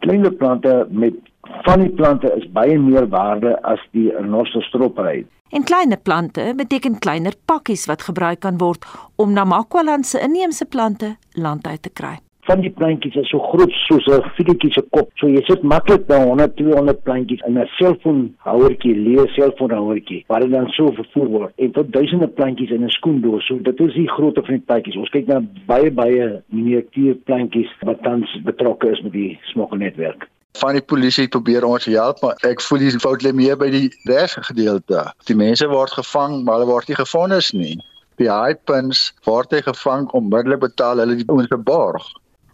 kleiner 0.04 0.32
plante 0.32 0.86
met 0.90 1.18
van 1.64 1.80
die 1.82 1.92
plante 1.96 2.28
is 2.36 2.46
baie 2.52 2.78
meer 2.78 3.06
waarde 3.10 3.56
as 3.66 3.80
die 3.96 4.10
renosterstropperheid. 4.12 5.26
En 5.50 5.64
kleiner 5.64 5.98
plante 5.98 6.52
beteken 6.56 6.98
kleiner 6.98 7.34
pakkies 7.44 7.86
wat 7.90 8.02
gebruik 8.02 8.40
kan 8.40 8.58
word 8.58 8.86
om 9.16 9.32
Namakwaland 9.32 10.06
se 10.06 10.20
inheemse 10.22 10.64
plante 10.64 11.16
land 11.32 11.66
uit 11.66 11.82
te 11.82 11.90
kry 11.90 12.18
van 12.50 12.62
die 12.64 12.72
plantjies 12.74 13.16
is 13.20 13.28
so 13.30 13.38
groot 13.52 13.72
soos 13.86 14.06
'n 14.10 14.30
fietjie 14.36 14.72
se 14.74 14.82
kop. 14.96 15.10
So 15.20 15.28
jy 15.28 15.42
sit 15.46 15.62
maklik 15.72 16.06
by 16.08 16.18
100 16.22 16.56
200 16.60 17.02
plantjies 17.06 17.44
in 17.48 17.58
'n 17.58 17.68
selfoonhouertjie, 17.78 18.94
leë 19.06 19.26
selfoonhouertjie, 19.36 20.24
waar 20.28 20.40
dit 20.40 20.50
dan 20.50 20.68
so 20.78 20.90
vervoer 21.00 21.28
word. 21.36 21.52
En 21.56 21.70
tot 21.70 21.92
duisende 21.92 22.28
plantjies 22.28 22.70
in 22.70 22.84
'n 22.84 22.96
skoendoos. 22.98 23.46
So 23.46 23.58
dit 23.62 23.80
is 23.80 23.94
die 23.94 24.08
grootte 24.08 24.42
van 24.42 24.54
die 24.54 24.66
plantjies. 24.66 24.96
Ons 24.96 25.14
kyk 25.14 25.26
na 25.26 25.42
baie 25.66 25.90
baie 25.90 26.42
miniatuur 26.48 27.14
plantjies 27.24 27.70
wat 27.80 28.02
tans 28.02 28.40
betrokke 28.44 28.90
is 28.90 29.02
met 29.02 29.12
die 29.12 29.38
smokkelnetwerk 29.52 30.28
van 30.58 30.74
die 30.74 30.82
polisie 30.82 31.28
probeer 31.28 31.64
ons 31.64 31.86
help 31.86 32.22
maar 32.22 32.40
ek 32.48 32.62
voel 32.64 32.82
die 32.84 33.02
fout 33.02 33.22
lê 33.22 33.32
meer 33.36 33.56
by 33.60 33.70
die 33.70 33.88
regte 34.08 34.42
gedeelte. 34.48 35.04
Die 35.30 35.36
mense 35.38 35.68
word 35.70 35.94
gevang, 35.94 36.42
maar 36.44 36.58
hulle 36.58 36.70
word 36.72 36.90
nie 36.90 36.98
gefonnis 36.98 37.52
nie. 37.54 37.76
Die 38.20 38.28
hypens 38.28 39.10
word 39.24 39.54
hy 39.54 39.62
gevang 39.64 40.10
onmiddellik 40.16 40.60
betaal 40.66 41.00
hulle 41.00 41.16
die 41.20 41.28
ouens 41.30 41.48
geborg. 41.52 42.04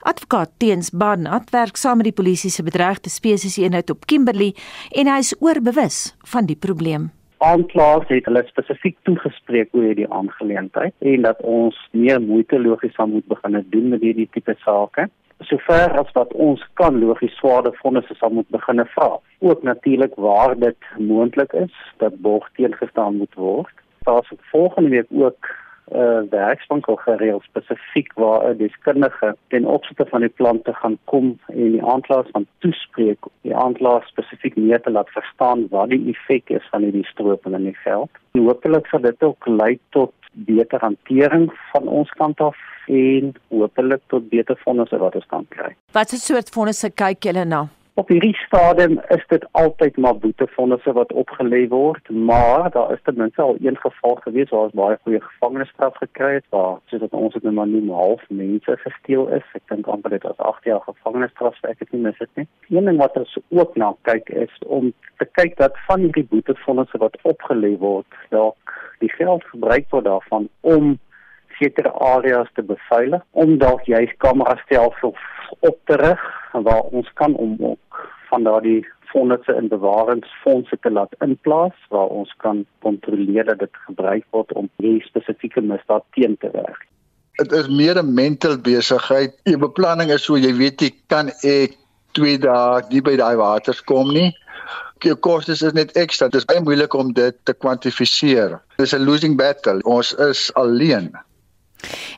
Advokaat 0.06 0.52
Teens 0.62 0.92
Barnard 0.94 1.50
werk 1.50 1.76
saam 1.80 1.98
met 1.98 2.06
die 2.12 2.14
polisie 2.14 2.50
se 2.54 2.62
bedreigde 2.62 3.10
spesies 3.10 3.56
eenheid 3.58 3.90
op 3.90 4.06
Kimberley 4.06 4.52
en 4.94 5.10
hy 5.10 5.18
is 5.24 5.34
oorbewus 5.42 6.12
van 6.30 6.46
die 6.46 6.58
probleem. 6.66 7.08
Aanklaers 7.42 8.06
het 8.08 8.28
hulle 8.30 8.44
spesifiek 8.46 8.94
toegespreek 9.04 9.74
oor 9.74 9.88
hierdie 9.90 10.06
aangeleentheid 10.08 10.94
en 11.10 11.26
dat 11.26 11.42
ons 11.42 11.76
meer 11.90 12.22
moeite 12.22 12.60
logies 12.62 12.94
sal 12.96 13.10
moet 13.10 13.26
begin 13.28 13.58
doen 13.74 13.90
met 13.92 14.06
hierdie 14.06 14.28
tipe 14.32 14.54
sake. 14.62 15.08
Sover 15.44 15.98
as 15.98 16.12
wat 16.12 16.32
ons 16.32 16.62
kan 16.74 16.98
logies 16.98 17.36
swaarde 17.36 17.72
fondse 17.82 18.14
sal 18.14 18.30
moet 18.30 18.48
begin 18.48 18.84
vra. 18.94 19.18
Ook 19.38 19.62
natuurlik 19.62 20.14
waar 20.14 20.58
dit 20.58 20.76
moontlik 20.98 21.52
is 21.52 21.74
dat 21.96 22.20
borg 22.20 22.48
teengestaan 22.52 23.16
moet 23.16 23.34
word. 23.34 23.74
Daar's 23.98 24.32
volgende 24.50 24.90
week 24.90 25.06
ook 25.10 25.54
uh, 25.92 26.20
werkswinkel 26.30 26.96
gereël 26.96 27.40
spesifiek 27.40 28.12
waar 28.14 28.48
'n 28.50 28.56
deskundige 28.56 29.36
ten 29.48 29.64
opsigte 29.64 30.06
van 30.06 30.20
die 30.20 30.28
plante 30.28 30.74
gaan 30.74 30.98
kom 31.04 31.38
en 31.46 31.70
die 31.70 31.84
aanklaers 31.84 32.28
van 32.30 32.46
toespreek 32.58 33.18
die 33.40 33.56
aanklaers 33.56 34.06
spesifiek 34.06 34.56
meer 34.56 34.80
te 34.80 34.90
laat 34.90 35.10
verstaan 35.10 35.66
wat 35.70 35.88
die 35.88 36.08
effek 36.08 36.50
is 36.50 36.68
van 36.70 36.82
hierdie 36.82 37.06
stroping 37.06 37.54
in 37.54 37.64
die 37.64 37.78
veld. 37.84 38.10
En 38.32 38.44
hopelik 38.44 38.86
sal 38.86 39.00
dit 39.00 39.22
ook 39.22 39.46
lei 39.46 39.78
tot 39.88 40.12
beter 40.44 40.80
hantering 40.80 41.50
van 41.72 41.88
ons 41.88 42.10
kant 42.10 42.40
af 42.40 42.56
en 42.86 43.32
hopelik 43.48 44.02
tot 44.12 44.28
beter 44.28 44.56
fondse 44.62 44.98
wat 44.98 45.14
ons 45.14 45.26
kan 45.32 45.46
kry. 45.48 45.72
Wat 45.92 46.12
'n 46.12 46.22
soort 46.28 46.48
fondse 46.48 46.90
kyk 46.90 47.24
julle 47.24 47.44
na? 47.44 47.68
Op 47.96 48.08
hierdie 48.12 48.36
stadium 48.36 48.98
is 49.08 49.22
dit 49.28 49.44
altyd 49.50 49.96
maar 49.96 50.18
boetefondse 50.20 50.92
wat 50.92 51.12
opgelê 51.12 51.62
word, 51.68 52.10
maar 52.10 52.70
daar 52.70 52.92
is 52.92 52.98
ten 53.02 53.16
minste 53.16 53.42
al 53.42 53.56
een 53.60 53.76
geval 53.76 54.14
gewees 54.14 54.50
waar 54.50 54.66
ons 54.66 54.74
baie 54.80 54.98
goeie 55.02 55.20
gevangenisstraf 55.20 55.96
gekry 55.96 56.34
het 56.34 56.44
waar 56.48 56.76
soos 56.86 57.00
dat 57.00 57.16
ons 57.16 57.32
dit 57.32 57.42
nou 57.42 57.54
maar 57.54 57.66
noem 57.66 57.88
half 57.90 58.26
mense 58.28 58.76
gesteel 58.82 59.24
is. 59.28 59.46
Ek 59.56 59.64
dink 59.72 59.88
amper 59.88 60.12
dit 60.12 60.28
was 60.28 60.36
8 60.36 60.68
jaar 60.68 60.82
gevangenisstraf, 60.84 61.56
ek 61.62 61.78
het 61.78 61.92
nie 61.96 62.02
mis 62.02 62.18
dit 62.18 62.42
nie. 62.42 62.46
Een 62.68 62.84
ding 62.84 63.00
wat 63.00 63.16
ons 63.16 63.38
ook 63.48 63.80
na 63.80 63.94
kyk 64.02 64.28
is 64.44 64.60
om 64.66 64.92
te 65.16 65.28
kyk 65.40 65.56
dat 65.56 65.80
van 65.88 66.04
hierdie 66.04 66.28
boetefondse 66.28 67.00
wat 67.00 67.16
opgelê 67.24 67.78
word, 67.80 68.20
dalk 68.28 68.76
die 68.98 69.12
geld 69.12 69.44
gebruik 69.52 69.86
word 69.90 70.04
daarvan 70.04 70.48
om 70.60 70.98
sekere 71.58 71.92
areas 71.92 72.48
te 72.54 72.62
beveilig 72.62 73.22
om 73.30 73.58
dalk 73.58 73.86
juis 73.88 74.12
kamerastelsels 74.24 75.22
op 75.60 75.78
te 75.84 75.96
rig 76.00 76.22
waar 76.52 76.84
ons 76.98 77.08
kan 77.14 77.34
om 77.34 77.56
ook 77.60 78.02
van 78.30 78.44
daardie 78.44 78.82
fondse 79.12 79.54
in 79.60 79.68
bewaringsfondse 79.68 80.78
te 80.80 80.90
laat 80.90 81.14
inplaas 81.24 81.76
waar 81.94 82.10
ons 82.20 82.34
kan 82.44 82.64
kontroleer 82.84 83.44
dat 83.44 83.58
dit 83.64 83.80
gebruik 83.86 84.24
word 84.36 84.52
om 84.52 84.68
hierdie 84.82 85.06
spesifieke 85.06 85.62
misdaad 85.62 86.04
teen 86.18 86.36
te 86.42 86.50
werk. 86.52 86.84
Dit 87.40 87.52
is 87.52 87.68
meer 87.68 87.96
'n 88.02 88.14
mental 88.14 88.56
besigheid. 88.58 89.32
Jou 89.44 89.58
beplanning 89.58 90.10
is 90.10 90.24
so 90.24 90.36
jy 90.36 90.52
weet 90.56 90.80
jy 90.80 90.90
kan 91.06 91.28
ek 91.44 91.76
2 92.12 92.38
dae 92.38 92.82
nie 92.90 93.02
by 93.02 93.16
daai 93.16 93.36
waters 93.36 93.80
kom 93.84 94.12
nie. 94.12 94.32
Jou 95.04 95.14
kostes 95.16 95.62
is 95.62 95.72
net 95.72 95.92
ekstra. 95.96 96.28
Dit 96.28 96.40
is 96.40 96.48
baie 96.48 96.60
moeilik 96.64 96.94
om 96.94 97.12
dit 97.12 97.36
te 97.44 97.52
kwantifiseer. 97.52 98.60
Dis 98.76 98.94
'n 98.94 99.04
losing 99.04 99.36
battle. 99.36 99.82
Ons 99.84 100.14
is 100.14 100.50
alleen. 100.54 101.12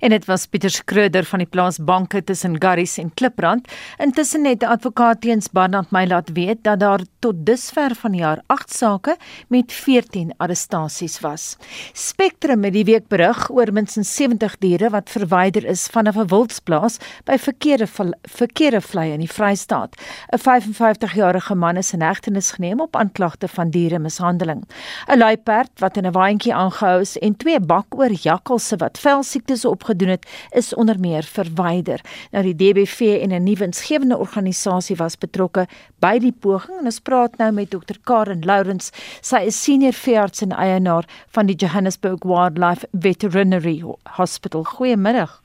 En 0.01 0.11
dit 0.11 0.25
was 0.25 0.47
Pieter 0.47 0.71
Skreuder 0.71 1.25
van 1.25 1.39
die 1.39 1.49
plaas 1.49 1.79
banke 1.79 2.25
tussen 2.25 2.57
Garries 2.63 2.99
en 2.99 3.15
Kliprand. 3.15 3.69
Intussen 3.99 4.45
het 4.45 4.63
'n 4.63 4.67
advokaat 4.67 5.21
teens 5.21 5.49
Barnard 5.51 5.91
my 5.91 6.07
laat 6.07 6.31
weet 6.33 6.63
dat 6.63 6.81
daar 6.81 7.01
tot 7.19 7.47
dusver 7.47 7.95
van 7.95 8.13
die 8.13 8.21
jaar 8.21 8.43
8 8.47 8.75
sake 8.75 9.17
met 9.49 9.73
14 9.73 10.33
arrestasies 10.37 11.21
was. 11.21 11.57
Spectrum 11.93 12.65
het 12.65 12.73
die 12.73 12.85
week 12.85 13.09
berig 13.09 13.51
oor 13.51 13.73
minstens 13.73 14.15
70 14.15 14.59
diere 14.59 14.91
wat 14.91 15.11
verwyder 15.11 15.65
is 15.65 15.87
vanaf 15.87 16.17
'n 16.17 16.27
wildsplaas 16.27 16.99
by 17.25 17.39
verkeerde 17.39 17.87
verkeerde 18.23 18.81
vlei 18.81 19.13
in 19.13 19.21
die 19.21 19.33
Vrystaat. 19.33 19.97
'n 20.33 20.39
55-jarige 20.39 21.55
man 21.55 21.77
is 21.77 21.93
in 21.93 22.03
hegtenis 22.03 22.51
geneem 22.51 22.81
op 22.81 22.97
aanklagte 22.97 23.49
van 23.49 23.71
dieremishandeling. 23.71 24.65
'n 25.07 25.19
Luiperd 25.19 25.71
wat 25.79 25.97
in 25.97 26.07
'n 26.07 26.13
waantjie 26.13 26.55
aangehou 26.55 27.01
is 27.01 27.19
en 27.19 27.37
twee 27.37 27.61
bakoor 27.61 28.13
jakkalse 28.13 28.77
wat 28.77 28.99
velsiektes 28.99 29.58
opgedoen 29.65 30.09
het, 30.09 30.27
is 30.51 30.75
onder 30.75 31.01
meer 31.01 31.23
verwyder. 31.23 32.01
Nou 32.31 32.45
die 32.45 32.55
DBV 32.55 33.19
en 33.23 33.33
'n 33.33 33.43
nuwe 33.43 33.65
insgewende 33.65 34.19
organisasie 34.19 34.97
was 34.97 35.19
betrokke 35.19 35.67
by 35.99 36.19
die 36.19 36.33
poging 36.33 36.79
en 36.79 36.85
ons 36.85 37.01
praat 37.01 37.37
nou 37.37 37.53
met 37.53 37.71
Dr 37.71 37.99
Karen 38.05 38.45
Lourens. 38.45 38.91
Sy 39.21 39.37
is 39.37 39.63
senior 39.63 39.93
veearts 39.93 40.43
en 40.43 40.53
eienaar 40.53 41.05
van 41.31 41.47
die 41.47 41.57
Johannesburg 41.57 42.23
Wildlife 42.23 42.87
Veterinary 42.93 43.85
Hospital. 44.17 44.65
Goeiemiddag. 44.65 45.41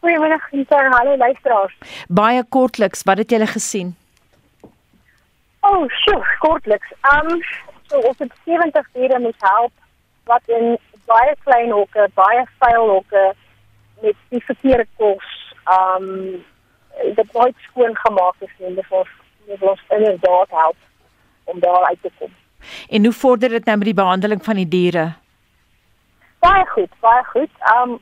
Goeiemiddag, 0.00 0.50
Lisa. 0.50 0.88
Hallo 0.90 1.16
luisteraars. 1.16 1.74
Baie 2.08 2.44
kortliks, 2.48 3.02
wat 3.02 3.18
het 3.18 3.30
julle 3.30 3.46
gesien? 3.46 3.96
Oh, 5.60 5.86
sjoe, 5.88 6.24
kortliks. 6.38 6.88
Um, 7.12 7.38
so 7.86 8.00
ons 8.08 8.18
het 8.18 8.32
70 8.44 8.88
diere 8.92 9.20
moet 9.22 9.38
help 9.38 9.72
wat 10.24 10.42
in 10.46 10.78
baie 11.06 11.34
klein 11.44 11.70
hokke, 11.70 12.08
baie 12.14 12.44
vuil 12.58 12.88
hokke 12.88 13.24
met 14.02 14.16
die 14.28 14.44
verkeerde 14.44 14.86
kos. 14.96 15.28
Um 15.78 16.44
dit 17.16 17.32
nooit 17.32 17.56
skoon 17.68 17.96
gemaak 17.96 18.34
is 18.38 18.54
nie. 18.58 18.74
Dit 18.74 18.88
was 18.88 19.08
dit 19.46 19.58
was 19.58 19.80
inderdaad 19.88 20.50
help 20.50 20.76
om 21.44 21.60
daar 21.60 21.84
uit 21.88 22.02
te 22.02 22.10
kom. 22.18 22.30
En 22.88 23.04
hoe 23.04 23.12
vorder 23.12 23.48
dit 23.48 23.64
nou 23.64 23.76
met 23.76 23.86
die 23.86 24.00
behandeling 24.02 24.44
van 24.44 24.54
die 24.54 24.68
diere? 24.68 25.12
Baie 26.38 26.66
goed, 26.66 26.90
baie 27.00 27.24
goed. 27.24 27.50
Um 27.74 27.98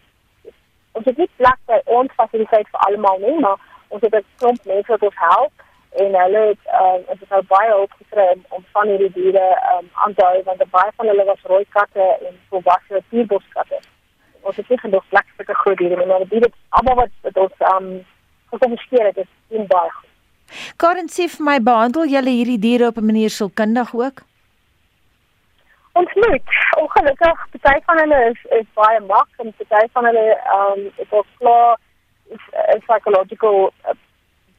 ons 0.93 1.05
het 1.07 1.17
nie 1.17 1.31
plek 1.37 1.59
by 1.71 1.79
ons 1.85 2.13
fasiliteit 2.19 2.69
vir 2.69 2.81
almal 2.89 3.19
nie, 3.23 3.39
maar 3.41 3.59
ons 3.89 4.03
het 4.03 4.15
'n 4.15 4.25
klomp 4.37 4.65
mense 4.65 4.93
wat 4.93 5.03
ons 5.03 5.21
help 5.31 5.53
en 5.91 6.15
hulle 6.15 6.43
het 6.47 6.67
uh, 6.81 6.99
het 7.07 7.31
nou 7.31 7.43
baie 7.49 7.71
hulp 7.71 7.93
gekry 7.99 8.27
om 8.49 8.65
van 8.73 8.89
hierdie 8.89 9.11
diere 9.15 9.47
um, 9.73 9.89
aan 10.05 10.15
te 10.15 10.25
hou 10.25 10.43
want 10.47 10.63
baie 10.71 10.93
van 10.97 11.07
hulle 11.07 11.25
was 11.25 11.43
rooi 11.53 11.65
katte 11.69 12.07
en 12.29 12.37
volwasse 12.49 13.03
tierboskatte. 13.11 13.81
Ons 14.41 14.57
het 14.57 14.69
nie 14.69 14.79
genoeg 14.79 15.09
plek 15.09 15.27
vir 15.37 15.49
die 15.51 15.59
groot 15.63 15.79
diere 15.79 15.99
nie, 15.99 16.07
maar 16.07 16.23
die 16.25 16.31
diere 16.37 16.53
almal 16.79 17.01
wat 17.03 17.13
wat 17.27 17.43
ons 17.47 17.67
um 17.75 17.91
gekonfiskeer 18.55 19.11
het 19.11 19.19
is 19.25 19.31
in 19.49 19.67
baie. 19.67 19.91
Karen 20.77 21.11
sê 21.11 21.27
vir 21.31 21.47
my 21.47 21.59
behandel 21.71 22.07
julle 22.15 22.35
hierdie 22.39 22.59
diere 22.59 22.91
op 22.91 22.99
'n 22.99 23.07
manier 23.07 23.31
sielkundig 23.31 23.95
ook? 23.95 24.23
Ons 25.93 26.13
moet. 26.15 26.49
Ongelukkig, 26.79 27.39
party 27.61 27.81
van 27.85 27.99
hulle 27.99 28.19
is 28.31 28.41
is 28.59 28.67
baie 28.75 29.01
mak 29.01 29.29
en 29.39 29.53
party 29.59 29.87
van 29.93 30.05
hulle 30.05 30.27
um 30.59 30.81
is 30.97 31.11
ook 31.11 31.27
klaar 31.39 31.79
is, 32.35 32.43
is 32.75 32.85
psychological 32.87 33.73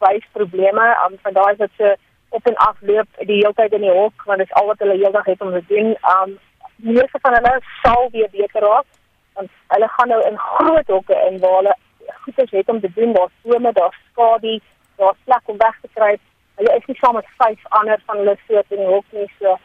uh, 0.02 0.08
wys 0.08 0.26
probleme 0.32 0.88
um, 1.06 1.18
van 1.22 1.34
daai 1.34 1.56
wat 1.58 1.70
se 1.78 1.96
op 2.32 2.46
en 2.46 2.56
af 2.56 2.78
loop 2.80 3.08
die 3.18 3.36
hele 3.36 3.54
tyd 3.54 3.74
in 3.74 3.82
die 3.82 3.92
hok 3.92 4.24
want 4.26 4.40
dit 4.40 4.48
is 4.48 4.58
al 4.60 4.68
wat 4.72 4.80
hulle 4.80 4.98
heeldag 5.02 5.26
het 5.26 5.42
om 5.42 5.52
te 5.52 5.64
doen. 5.68 5.96
Um 6.16 6.40
meeste 6.76 7.20
van 7.22 7.34
hulle 7.38 7.54
sal 7.84 8.08
weer 8.12 8.30
beter 8.32 8.62
raak 8.62 8.88
want 9.34 9.50
hulle 9.74 9.90
gaan 9.96 10.08
nou 10.14 10.22
in 10.30 10.38
groot 10.38 10.88
hokke 10.96 11.18
in 11.30 11.40
waar 11.40 11.58
hulle 11.58 11.76
goeders 12.22 12.52
het 12.52 12.70
om 12.70 12.80
te 12.80 12.92
doen, 12.96 13.14
daar's 13.14 13.36
bome, 13.42 13.72
daar's 13.74 14.00
skadu, 14.12 14.60
daar's 14.96 15.18
plek 15.24 15.42
om 15.46 15.58
weg 15.58 15.78
te 15.82 15.90
kruip. 15.94 16.20
Hulle 16.56 16.76
is 16.78 16.86
nie 16.86 16.98
saam 17.00 17.16
met 17.20 17.30
vyf 17.38 17.68
ander 17.80 18.02
van 18.06 18.18
hulle 18.18 18.38
soort 18.48 18.72
in 18.72 18.84
die 18.84 18.94
hok 18.94 19.06
nie 19.18 19.28
so. 19.40 19.58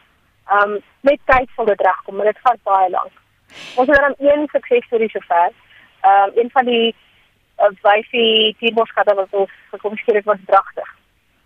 Um 0.58 0.76
met 1.00 1.20
tyd 1.30 1.48
sal 1.54 1.70
dit 1.70 1.86
regkom, 1.88 2.16
maar 2.16 2.32
dit 2.32 2.44
vat 2.48 2.62
baie 2.62 2.90
lank. 2.90 3.14
Ons 3.76 3.88
het 3.88 4.04
dan 4.06 4.18
een 4.18 4.48
suksesstorie 4.52 5.10
sover. 5.14 5.50
Um 6.12 6.38
een 6.42 6.50
van 6.58 6.64
die 6.64 6.94
'n 7.58 7.78
wyfie 7.82 8.56
tierboskatte 8.58 9.14
wat 9.14 9.28
ons 9.30 9.50
gekommuniseer 9.70 10.14
het 10.14 10.24
was 10.24 10.42
dragtig. 10.46 10.88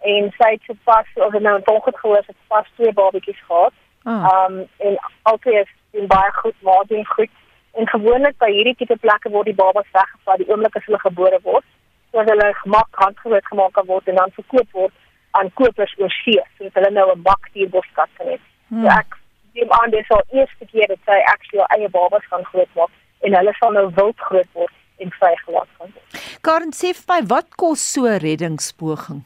En 0.00 0.32
sy 0.38 0.50
het 0.50 0.62
sopas 0.62 1.08
of 1.14 1.32
nou 1.32 1.58
'n 1.58 1.70
ongeluk 1.74 1.98
gehoor 1.98 2.16
het, 2.26 2.36
pas 2.48 2.66
twee 2.74 2.92
babatjies 2.92 3.42
gehad. 3.46 3.72
Ehm 4.04 4.24
ah. 4.24 4.50
um, 4.50 4.68
en 4.78 4.98
albei 5.22 5.56
is 5.60 5.70
in 5.90 6.06
baie 6.06 6.32
goed, 6.32 6.54
maar 6.62 6.84
doen 6.86 7.06
goed. 7.06 7.30
En 7.72 7.88
gewoonlik 7.88 8.36
by 8.38 8.50
hierdie 8.50 8.76
tipe 8.76 8.96
plekke 8.96 9.30
word 9.30 9.44
die 9.44 9.54
babas 9.54 9.86
weggevat 9.92 10.38
die 10.38 10.48
oomblik 10.48 10.76
as 10.76 10.84
hulle 10.84 10.98
gebore 10.98 11.38
word, 11.42 11.64
sodat 12.10 12.28
hulle 12.28 12.54
gemak 12.54 12.88
handgroot 12.90 13.46
gemaak 13.46 13.72
kan 13.72 13.86
word 13.86 14.08
en 14.08 14.14
dan 14.14 14.30
verkoop 14.30 14.70
word 14.72 14.92
aan 15.30 15.52
kopers 15.52 15.94
oor 15.98 16.10
see, 16.10 16.42
sodat 16.56 16.74
hulle 16.74 16.90
nou 16.90 17.12
'n 17.12 17.22
bak 17.22 17.48
tierboskat 17.52 18.08
kan 18.16 18.26
hê. 18.26 18.38
Hmm. 18.68 18.80
So 18.82 18.86
ek 18.98 19.18
neem 19.54 19.70
aan 19.70 19.90
dis 19.90 20.10
al 20.10 20.24
eerste 20.30 20.66
keer 20.66 20.86
dat 20.86 20.98
sy 21.04 21.18
actually 21.34 21.64
eie 21.68 21.88
babas 21.88 22.26
gaan 22.26 22.44
grootmaak 22.44 22.90
en 23.20 23.34
hulle 23.34 23.54
sal 23.58 23.72
nou 23.72 23.90
wild 23.94 24.18
groot 24.18 24.52
word 24.52 24.74
en 25.00 25.10
vrygelaat 25.10 25.68
gaan 25.78 25.92
word. 25.94 26.28
Karen 26.46 26.72
sê 26.76 26.92
vir 26.96 27.08
my 27.12 27.20
wat 27.32 27.56
kos 27.62 27.82
so 27.94 28.12
reddingspoging? 28.24 29.24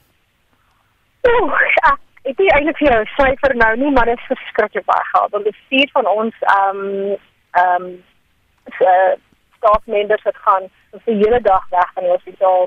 Oek, 1.30 1.60
ek 1.90 2.00
het 2.28 2.40
nie 2.42 2.50
eintlik 2.56 2.80
vir 2.80 2.90
jou 2.92 3.02
syfer 3.16 3.56
nou 3.60 3.72
nie, 3.82 3.90
maar 3.96 4.10
dit 4.10 4.20
is 4.20 4.30
verskriklik 4.32 4.86
baie 4.88 5.06
geld. 5.12 5.34
Want 5.36 5.48
die 5.50 5.56
stuur 5.64 5.92
van 5.98 6.10
ons 6.14 6.48
ehm 6.56 6.80
um, 6.80 7.16
ehm 7.62 7.90
um, 7.90 9.20
stafmembers 9.58 10.24
wat 10.28 10.40
gaan 10.46 10.70
vir 11.04 11.20
hele 11.20 11.40
dag 11.40 11.68
weg 11.70 11.92
van 11.94 12.04
die 12.04 12.12
hospitaal 12.12 12.66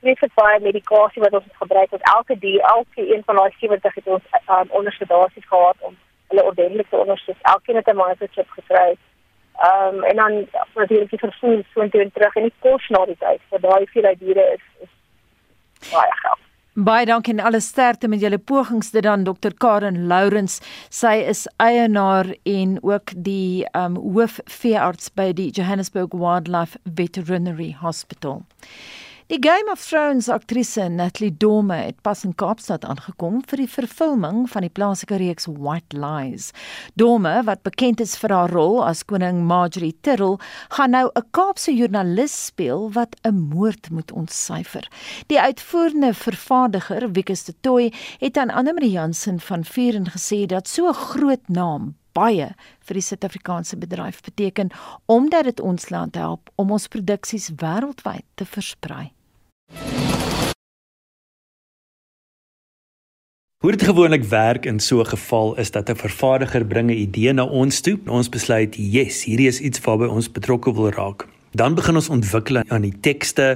spesifiek 0.00 0.34
baie 0.34 0.60
medikasie 0.60 1.22
wat 1.22 1.36
ons 1.38 1.58
gebruik 1.60 1.90
het 1.96 2.08
elke 2.12 2.38
die 2.38 2.56
elke 2.70 3.04
een 3.14 3.22
van 3.26 3.38
daai 3.40 3.54
70 3.60 3.94
het 3.94 4.06
ons 4.16 4.24
um, 4.48 4.70
ondersteuning 4.80 5.46
gehad 5.48 5.76
om 5.80 5.96
hulle 6.28 6.44
ordentlik 6.44 6.88
te 6.90 6.96
ondersteun. 6.96 7.36
Elkeen 7.54 7.76
het 7.76 7.88
'n 7.88 7.96
microchip 7.96 8.50
gekry. 8.58 8.90
Ehm 8.90 9.13
um, 9.62 10.02
en 10.02 10.16
dan 10.16 10.46
natuurlik 10.74 11.10
die 11.10 11.18
vervoer 11.18 11.62
so 11.72 11.84
intoe 11.84 12.10
terug 12.12 12.34
en 12.36 12.48
die 12.48 12.56
kos 12.64 12.88
na 12.90 13.04
die 13.10 13.18
tyd 13.20 13.44
vir 13.50 13.62
daai 13.66 13.86
veelheid 13.92 14.20
diere 14.20 14.48
is, 14.56 14.64
is 14.86 15.92
baie 15.92 16.16
geld. 16.22 16.42
Baie 16.74 17.06
dankie 17.06 17.30
en 17.36 17.44
alle 17.46 17.60
sterkte 17.62 18.08
met 18.10 18.18
julle 18.20 18.38
pogings 18.38 18.90
dit 18.90 19.04
dan 19.06 19.22
Dr 19.22 19.52
Karen 19.62 20.06
Lourens. 20.10 20.56
Sy 20.90 21.20
is 21.22 21.44
eienaar 21.62 22.32
en 22.42 22.80
ook 22.82 23.14
die 23.14 23.62
um 23.78 23.94
hoof 23.94 24.40
veearts 24.50 25.12
by 25.14 25.30
die 25.38 25.52
Johannesburg 25.54 26.16
Wildlife 26.18 26.80
Veterinary 26.82 27.76
Hospital. 27.78 28.42
Die 29.28 29.38
Game 29.40 29.72
of 29.72 29.80
Thrones 29.80 30.28
aktrise 30.28 30.88
Natalie 30.90 31.32
Dormer 31.32 31.86
het 31.86 32.02
pas 32.04 32.26
in 32.26 32.34
Kaapstad 32.36 32.82
aangekom 32.84 33.38
vir 33.48 33.62
die 33.62 33.70
vervulling 33.72 34.42
van 34.52 34.66
die 34.66 34.68
plaaslike 34.76 35.16
reeks 35.16 35.48
White 35.48 35.96
Lies. 35.96 36.50
Dormer, 37.00 37.40
wat 37.48 37.62
bekend 37.64 38.04
is 38.04 38.18
vir 38.20 38.34
haar 38.36 38.52
rol 38.52 38.82
as 38.84 39.00
koning 39.08 39.40
Marjorie 39.48 39.94
Tyrrell, 40.04 40.36
gaan 40.76 40.92
nou 40.92 41.08
'n 41.08 41.24
Kaapse 41.32 41.72
joernalis 41.72 42.36
speel 42.52 42.92
wat 42.92 43.16
'n 43.24 43.48
moord 43.48 43.90
moet 43.90 44.12
ontsyfer. 44.12 44.84
Die 45.32 45.40
uitvoerende 45.40 46.12
vervaardiger, 46.12 47.12
Wikus 47.12 47.44
de 47.44 47.54
Tooy, 47.60 47.92
het 48.20 48.36
aan 48.36 48.50
Annelie 48.50 48.90
Jansen 48.90 49.40
van 49.40 49.64
Vuren 49.64 50.04
gesê 50.04 50.44
dat 50.46 50.68
so 50.68 50.88
'n 50.88 50.94
groot 50.94 51.48
naam 51.48 51.94
baie 52.14 52.52
vir 52.86 53.00
die 53.00 53.04
Suid-Afrikaanse 53.04 53.76
bedryf 53.76 54.22
beteken 54.22 54.70
omdat 55.10 55.50
dit 55.50 55.60
ons 55.60 55.90
land 55.90 56.16
help 56.16 56.50
om 56.56 56.72
ons 56.74 56.88
produksies 56.88 57.50
wêreldwyd 57.60 58.24
te 58.34 58.46
versprei. 58.46 59.10
Hoe 63.64 63.72
dit 63.72 63.82
gewoonlik 63.82 64.24
werk 64.28 64.66
in 64.68 64.80
so 64.80 65.00
'n 65.00 65.06
geval 65.06 65.56
is 65.56 65.70
dat 65.70 65.88
'n 65.90 65.96
vervaardiger 65.96 66.64
bring 66.64 66.90
'n 66.90 67.00
idee 67.06 67.32
na 67.32 67.44
ons 67.44 67.80
toe. 67.80 67.98
Ons 68.06 68.28
besluit, 68.28 68.74
"Yes, 68.76 69.24
hierdie 69.24 69.48
is 69.48 69.60
iets 69.60 69.80
waarby 69.80 70.04
ons 70.04 70.32
betrokke 70.32 70.74
wil 70.74 70.90
raak." 70.90 71.33
Dan 71.54 71.76
begin 71.78 71.94
ons 71.94 72.08
ontwikkel 72.10 72.64
aan 72.66 72.82
die 72.82 72.94
tekste. 73.00 73.54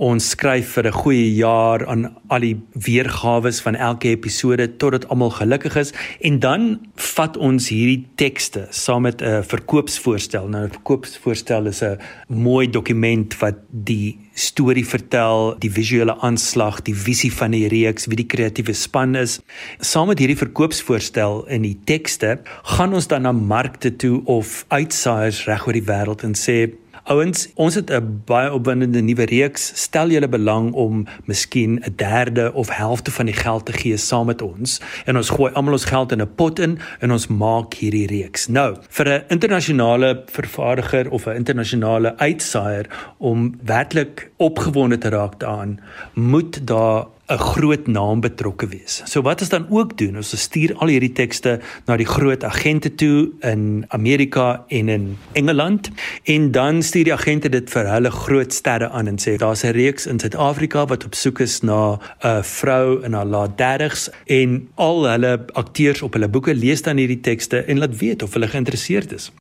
Ons 0.00 0.30
skryf 0.32 0.70
vir 0.74 0.86
'n 0.88 0.96
goeie 0.96 1.34
jaar 1.34 1.86
aan 1.86 2.16
al 2.28 2.40
die 2.40 2.56
weergawe 2.72 3.52
van 3.52 3.74
elke 3.74 4.08
episode 4.08 4.76
totdat 4.76 5.08
almal 5.08 5.30
gelukkig 5.30 5.76
is 5.76 5.92
en 6.20 6.38
dan 6.38 6.80
vat 6.96 7.36
ons 7.36 7.68
hierdie 7.68 8.06
tekste 8.16 8.66
saam 8.70 9.02
met 9.02 9.20
'n 9.20 9.42
verkoopsvoorstel. 9.42 10.48
Nou 10.48 10.64
'n 10.64 10.70
verkoopsvoorstel 10.70 11.66
is 11.66 11.82
'n 11.82 11.98
mooi 12.28 12.70
dokument 12.70 13.38
wat 13.38 13.54
die 13.70 14.18
storie 14.34 14.86
vertel, 14.86 15.54
die 15.58 15.70
visuele 15.70 16.16
aanslag, 16.20 16.82
die 16.82 16.94
visie 16.94 17.32
van 17.32 17.50
die 17.50 17.68
reeks, 17.68 18.06
wie 18.06 18.16
die 18.16 18.26
kreatiewe 18.26 18.72
span 18.72 19.14
is. 19.14 19.40
Saam 19.80 20.08
met 20.08 20.18
hierdie 20.18 20.36
verkoopsvoorstel 20.36 21.46
in 21.48 21.62
die 21.62 21.78
tekste, 21.84 22.40
gaan 22.62 22.94
ons 22.94 23.06
dan 23.06 23.22
na 23.22 23.32
markte 23.32 23.96
toe 23.96 24.22
of 24.24 24.64
uitsaaiers 24.68 25.44
reg 25.46 25.66
oor 25.66 25.72
die 25.72 25.86
wêreld 25.86 26.22
en 26.22 26.34
sê 26.34 26.72
Ouens, 27.04 27.48
ons 27.54 27.74
het 27.74 27.90
'n 27.92 28.22
baie 28.24 28.52
opwindende 28.52 29.00
nuwe 29.00 29.24
reeks. 29.24 29.72
Stel 29.74 30.08
julle 30.10 30.28
belang 30.28 30.72
om 30.72 31.06
miskien 31.24 31.82
'n 31.84 31.92
derde 31.96 32.52
of 32.52 32.68
helfte 32.68 33.10
van 33.10 33.26
die 33.26 33.34
geld 33.34 33.64
te 33.64 33.72
gee 33.72 33.96
saam 33.96 34.26
met 34.26 34.42
ons 34.42 34.80
en 35.04 35.16
ons 35.16 35.28
gooi 35.28 35.52
almal 35.52 35.72
ons 35.72 35.84
geld 35.84 36.12
in 36.12 36.20
'n 36.20 36.34
pot 36.34 36.58
in 36.58 36.78
en 37.00 37.12
ons 37.12 37.26
maak 37.26 37.74
hierdie 37.74 38.06
reeks. 38.06 38.48
Nou, 38.48 38.76
vir 38.88 39.08
'n 39.08 39.24
internasionale 39.28 40.22
vervaardiger 40.26 41.10
of 41.10 41.26
'n 41.26 41.36
internasionale 41.36 42.16
uitsaaier 42.16 42.86
om 43.18 43.54
werklik 43.62 44.30
opgewonde 44.36 44.98
te 44.98 45.08
raak 45.08 45.40
daaraan, 45.40 45.80
moet 46.14 46.66
daar 46.66 47.06
'n 47.26 47.38
groot 47.38 47.86
naam 47.86 48.20
betrokke 48.20 48.66
wees. 48.68 49.02
So 49.04 49.22
wat 49.22 49.40
ons 49.40 49.48
dan 49.48 49.66
ook 49.70 49.96
doen, 49.98 50.16
ons 50.16 50.36
stuur 50.40 50.74
al 50.76 50.92
hierdie 50.92 51.12
tekste 51.12 51.60
na 51.86 51.96
die 51.96 52.06
groot 52.06 52.44
agente 52.44 52.94
toe 52.94 53.30
in 53.40 53.84
Amerika 53.88 54.64
en 54.68 54.88
in 54.88 55.16
Engeland 55.32 55.90
en 56.24 56.50
dan 56.50 56.82
stuur 56.82 57.04
die 57.04 57.12
agente 57.12 57.48
dit 57.48 57.70
vir 57.70 57.88
hulle 57.88 58.10
groot 58.10 58.52
sterre 58.52 58.90
aan 58.90 59.08
en 59.08 59.18
sê 59.18 59.36
daar's 59.36 59.64
'n 59.64 59.72
reeks 59.72 60.06
in 60.06 60.18
Suid-Afrika 60.18 60.86
wat 60.86 61.04
op 61.04 61.14
soek 61.14 61.40
is 61.40 61.60
na 61.62 61.98
'n 62.20 62.42
vrou 62.42 63.02
in 63.04 63.12
haar 63.12 63.26
laat 63.26 63.56
30's 63.56 64.10
en 64.26 64.68
al 64.74 65.08
hulle 65.08 65.46
akteurs 65.52 66.02
op 66.02 66.12
hulle 66.12 66.28
boeke 66.28 66.54
lees 66.54 66.82
dan 66.82 66.96
hierdie 66.96 67.20
tekste 67.20 67.64
en 67.64 67.78
laat 67.78 67.96
weet 67.96 68.22
of 68.22 68.32
hulle 68.32 68.48
geïnteresseerd 68.48 69.12
is. 69.12 69.32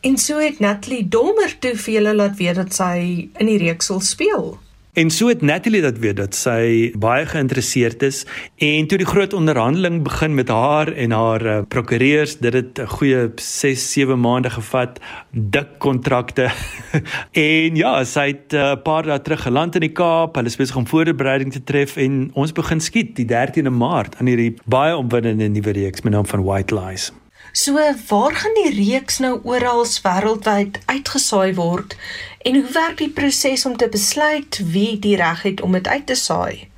En 0.00 0.16
so 0.18 0.38
het 0.38 0.58
Natalie 0.58 1.08
Dommer 1.08 1.58
toe 1.58 1.76
vir 1.76 1.94
hulle 1.94 2.14
laat 2.14 2.36
weet 2.36 2.54
dat 2.54 2.74
sy 2.74 3.28
in 3.36 3.46
die 3.46 3.58
reeks 3.58 3.86
sal 3.86 4.00
speel. 4.00 4.58
En 4.96 5.10
so 5.10 5.28
het 5.28 5.42
Natalie 5.42 5.82
dat 5.84 5.98
weet 6.00 6.16
dat 6.16 6.34
sy 6.34 6.88
baie 6.96 7.26
geïnteresseerd 7.28 8.00
is 8.06 8.22
en 8.64 8.86
toe 8.88 8.96
die 8.96 9.06
groot 9.06 9.34
onderhandeling 9.36 9.98
begin 10.06 10.32
met 10.34 10.48
haar 10.48 10.88
en 10.88 11.12
haar 11.12 11.44
uh, 11.44 11.56
prokureurs, 11.68 12.38
dit 12.40 12.54
het 12.56 12.80
'n 12.80 12.88
goeie 12.88 13.28
6, 13.34 13.92
7 13.92 14.20
maande 14.20 14.50
gevat, 14.50 15.00
dik 15.32 15.76
kontrakte. 15.78 16.48
en 17.32 17.76
ja, 17.76 18.04
sy 18.04 18.26
het 18.26 18.52
'n 18.52 18.56
uh, 18.56 18.72
paar 18.82 19.02
dae 19.02 19.20
terug 19.20 19.42
geland 19.42 19.74
in 19.74 19.84
die 19.84 19.92
Kaap. 19.92 20.34
Hulle 20.34 20.48
is 20.48 20.56
besig 20.56 20.76
om 20.76 20.86
voorbereiding 20.86 21.52
te 21.52 21.64
tref 21.64 21.96
en 21.96 22.30
ons 22.32 22.52
begin 22.52 22.80
skiet 22.80 23.16
die 23.16 23.28
13de 23.28 23.70
Maart 23.70 24.16
aan 24.16 24.26
hierdie 24.26 24.56
baie 24.64 24.96
opwindende 24.96 25.48
nuwe 25.48 25.72
reeks 25.72 26.02
met 26.02 26.12
naam 26.12 26.26
van 26.26 26.42
White 26.42 26.74
Lies. 26.74 27.12
So 27.56 27.72
waar 28.08 28.34
gaan 28.36 28.54
die 28.54 28.70
reeks 28.74 29.16
nou 29.24 29.38
oral 29.48 29.86
wêreldwyd 30.04 30.74
uitgesaai 30.92 31.54
word 31.56 31.94
en 32.44 32.58
hoe 32.58 32.72
werk 32.74 32.98
die 33.00 33.08
proses 33.18 33.64
om 33.64 33.76
te 33.80 33.88
besluit 33.88 34.58
wie 34.74 34.98
die 35.06 35.16
reg 35.16 35.40
het 35.48 35.62
om 35.64 35.72
dit 35.72 35.88
uit 35.88 36.04
te 36.06 36.18
saai? 36.20 36.68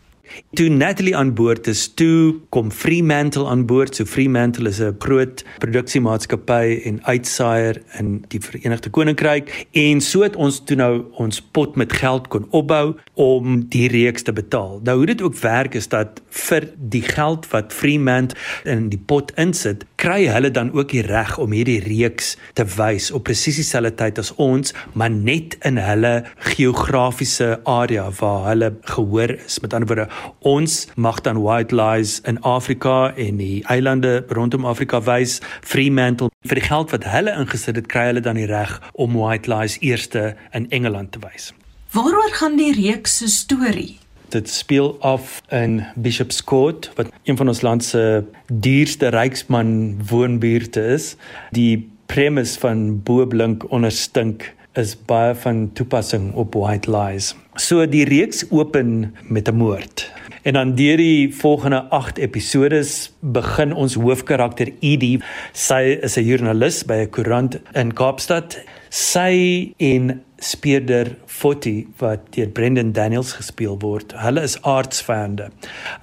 Toe 0.55 0.68
Natalie 0.68 1.16
aan 1.16 1.35
boord 1.35 1.66
is, 1.66 1.87
toe 1.95 2.35
kom 2.49 2.70
Fremantle 2.70 3.47
aan 3.49 3.66
boord. 3.66 3.95
So 3.95 4.05
Fremantle 4.05 4.68
is 4.68 4.81
'n 4.81 4.97
groot 4.99 5.45
produksiemaatskappy 5.59 6.81
en 6.85 7.05
uitsaaier 7.05 7.83
in 7.99 8.24
die 8.29 8.41
Verenigde 8.41 8.91
Koninkryk 8.91 9.66
en 9.72 10.01
so 10.01 10.22
het 10.22 10.37
ons 10.37 10.64
toe 10.64 10.76
nou 10.76 11.05
ons 11.12 11.41
pot 11.41 11.76
met 11.76 11.93
geld 11.93 12.29
kon 12.29 12.47
opbou 12.51 12.95
om 13.14 13.68
die 13.68 13.89
reeks 13.89 14.22
te 14.22 14.33
betaal. 14.33 14.81
Nou 14.85 14.97
hoe 14.97 15.07
dit 15.07 15.22
ook 15.22 15.39
werk 15.41 15.74
is 15.74 15.89
dat 15.89 16.20
vir 16.29 16.68
die 16.76 17.03
geld 17.03 17.49
wat 17.51 17.72
Fremantle 17.72 18.39
in 18.64 18.89
die 18.89 19.01
pot 19.07 19.33
insit, 19.37 19.85
kry 19.97 20.26
hulle 20.26 20.51
dan 20.51 20.72
ook 20.72 20.93
die 20.95 21.03
reg 21.03 21.39
om 21.39 21.53
hierdie 21.53 21.81
reeks 21.85 22.37
te 22.59 22.66
wys 22.76 23.11
op 23.11 23.26
presies 23.29 23.57
dieselfde 23.61 23.95
tyd 23.99 24.18
as 24.22 24.33
ons, 24.37 24.74
maar 24.93 25.11
net 25.11 25.57
in 25.66 25.81
hulle 25.83 26.12
geografiese 26.55 27.57
area 27.64 28.09
waar 28.20 28.49
hulle 28.51 28.72
gehoor 28.95 29.35
is. 29.39 29.59
Met 29.64 29.74
ander 29.74 29.89
woorde, 29.91 30.09
ons 30.40 30.86
mag 30.96 31.20
dan 31.20 31.42
White 31.42 31.74
Lies 31.74 32.20
in 32.20 32.40
Afrika 32.42 33.12
en 33.16 33.36
die 33.36 33.64
eilande 33.66 34.24
rondom 34.28 34.64
Afrika 34.64 35.00
wys 35.02 35.38
Fremantle 35.60 36.28
vir 36.48 36.60
die 36.60 36.66
geld 36.68 36.92
wat 36.94 37.06
hulle 37.08 37.34
ingesit 37.38 37.76
het 37.76 37.88
kry 37.90 38.08
hulle 38.10 38.24
dan 38.24 38.38
die 38.40 38.48
reg 38.48 38.78
om 38.92 39.16
White 39.18 39.50
Lies 39.50 39.78
eerste 39.80 40.34
in 40.52 40.70
Engeland 40.70 41.12
te 41.12 41.22
wys. 41.24 41.52
Waaroor 41.92 42.32
gaan 42.36 42.56
die 42.56 42.72
reeks 42.76 43.18
se 43.18 43.28
storie? 43.32 43.98
Dit 44.28 44.50
speel 44.52 44.96
af 45.00 45.40
in 45.48 45.80
Bishop's 45.96 46.44
Court 46.44 46.90
wat 46.96 47.08
een 47.24 47.36
van 47.36 47.48
ons 47.48 47.62
land 47.64 47.84
se 47.84 48.24
duurste 48.52 49.08
ryksman 49.08 49.96
woonbuurte 50.10 50.84
is. 50.98 51.14
Die 51.56 51.88
premise 52.06 52.58
van 52.60 53.02
Boblink 53.02 53.64
onderstink 53.72 54.52
is 54.74 54.96
baie 55.06 55.34
van 55.34 55.70
toepassing 55.72 56.32
op 56.34 56.54
White 56.54 56.90
Lies. 56.90 57.34
So 57.56 57.86
die 57.86 58.04
reeks 58.04 58.44
open 58.50 59.14
met 59.28 59.48
'n 59.48 59.56
moord. 59.56 60.10
En 60.42 60.52
dan 60.52 60.74
deur 60.74 60.96
die 60.96 61.34
volgende 61.34 61.82
8 61.90 62.18
episodes 62.18 63.12
begin 63.20 63.72
ons 63.72 63.94
hoofkarakter 63.94 64.72
Edie. 64.80 65.20
Sy 65.52 65.98
is 66.02 66.16
'n 66.16 66.24
joernalis 66.24 66.84
by 66.84 66.94
'n 66.94 67.10
koerant 67.10 67.60
in 67.74 67.92
Kaapstad. 67.92 68.58
Sy 68.88 69.72
en 69.76 70.22
speurder 70.38 71.16
Fotti 71.26 71.86
wat 71.98 72.20
deur 72.30 72.48
Brendan 72.48 72.92
Daniels 72.92 73.32
gespeel 73.32 73.78
word. 73.78 74.12
Hulle 74.16 74.42
is 74.42 74.62
aardsvyande. 74.62 75.50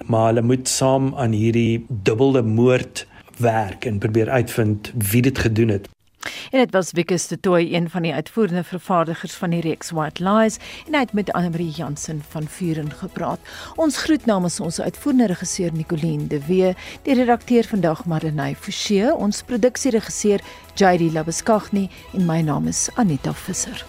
Maar 0.04 0.26
hulle 0.26 0.42
moet 0.42 0.68
saam 0.68 1.14
aan 1.14 1.32
hierdie 1.32 1.84
dubbele 1.88 2.42
moord 2.42 3.06
werk 3.36 3.84
en 3.84 3.98
probeer 3.98 4.30
uitvind 4.30 4.92
wie 5.10 5.22
dit 5.22 5.38
gedoen 5.38 5.68
het. 5.68 5.95
En 6.50 6.58
dit 6.58 6.70
was 6.70 6.92
Wikus 6.92 7.26
de 7.26 7.40
Tooi, 7.40 7.74
een 7.74 7.90
van 7.90 8.02
die 8.02 8.12
uitvoerende 8.12 8.64
vervaardigers 8.64 9.34
van 9.34 9.50
die 9.50 9.60
reeks 9.60 9.90
White 9.90 10.22
Lies, 10.24 10.58
en 10.86 10.94
hy 10.94 11.00
het 11.00 11.12
met 11.12 11.32
Annelie 11.32 11.70
Jansen 11.70 12.22
van 12.28 12.48
Vuren 12.48 12.92
gepraat. 12.92 13.40
Ons 13.76 13.96
groet 13.96 14.26
namens 14.26 14.60
ons 14.60 14.80
uitvoerende 14.80 15.26
regisseur 15.26 15.72
Nicoline 15.72 16.26
de 16.26 16.40
Wee, 16.46 16.74
die 17.02 17.14
redakteur 17.14 17.64
vandag 17.64 18.04
Marlenae 18.04 18.54
Forsie, 18.54 19.14
ons 19.14 19.42
produksieregisseur 19.42 20.40
JD 20.74 21.12
Labuskaghni 21.12 21.90
en 22.12 22.26
my 22.26 22.40
naam 22.40 22.66
is 22.66 22.88
Anita 22.94 23.32
Visser. 23.32 23.84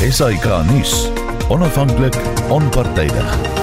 SAK 0.00 0.44
nuus. 0.64 1.08
Onafhanklik, 1.48 2.16
onpartydig. 2.48 3.59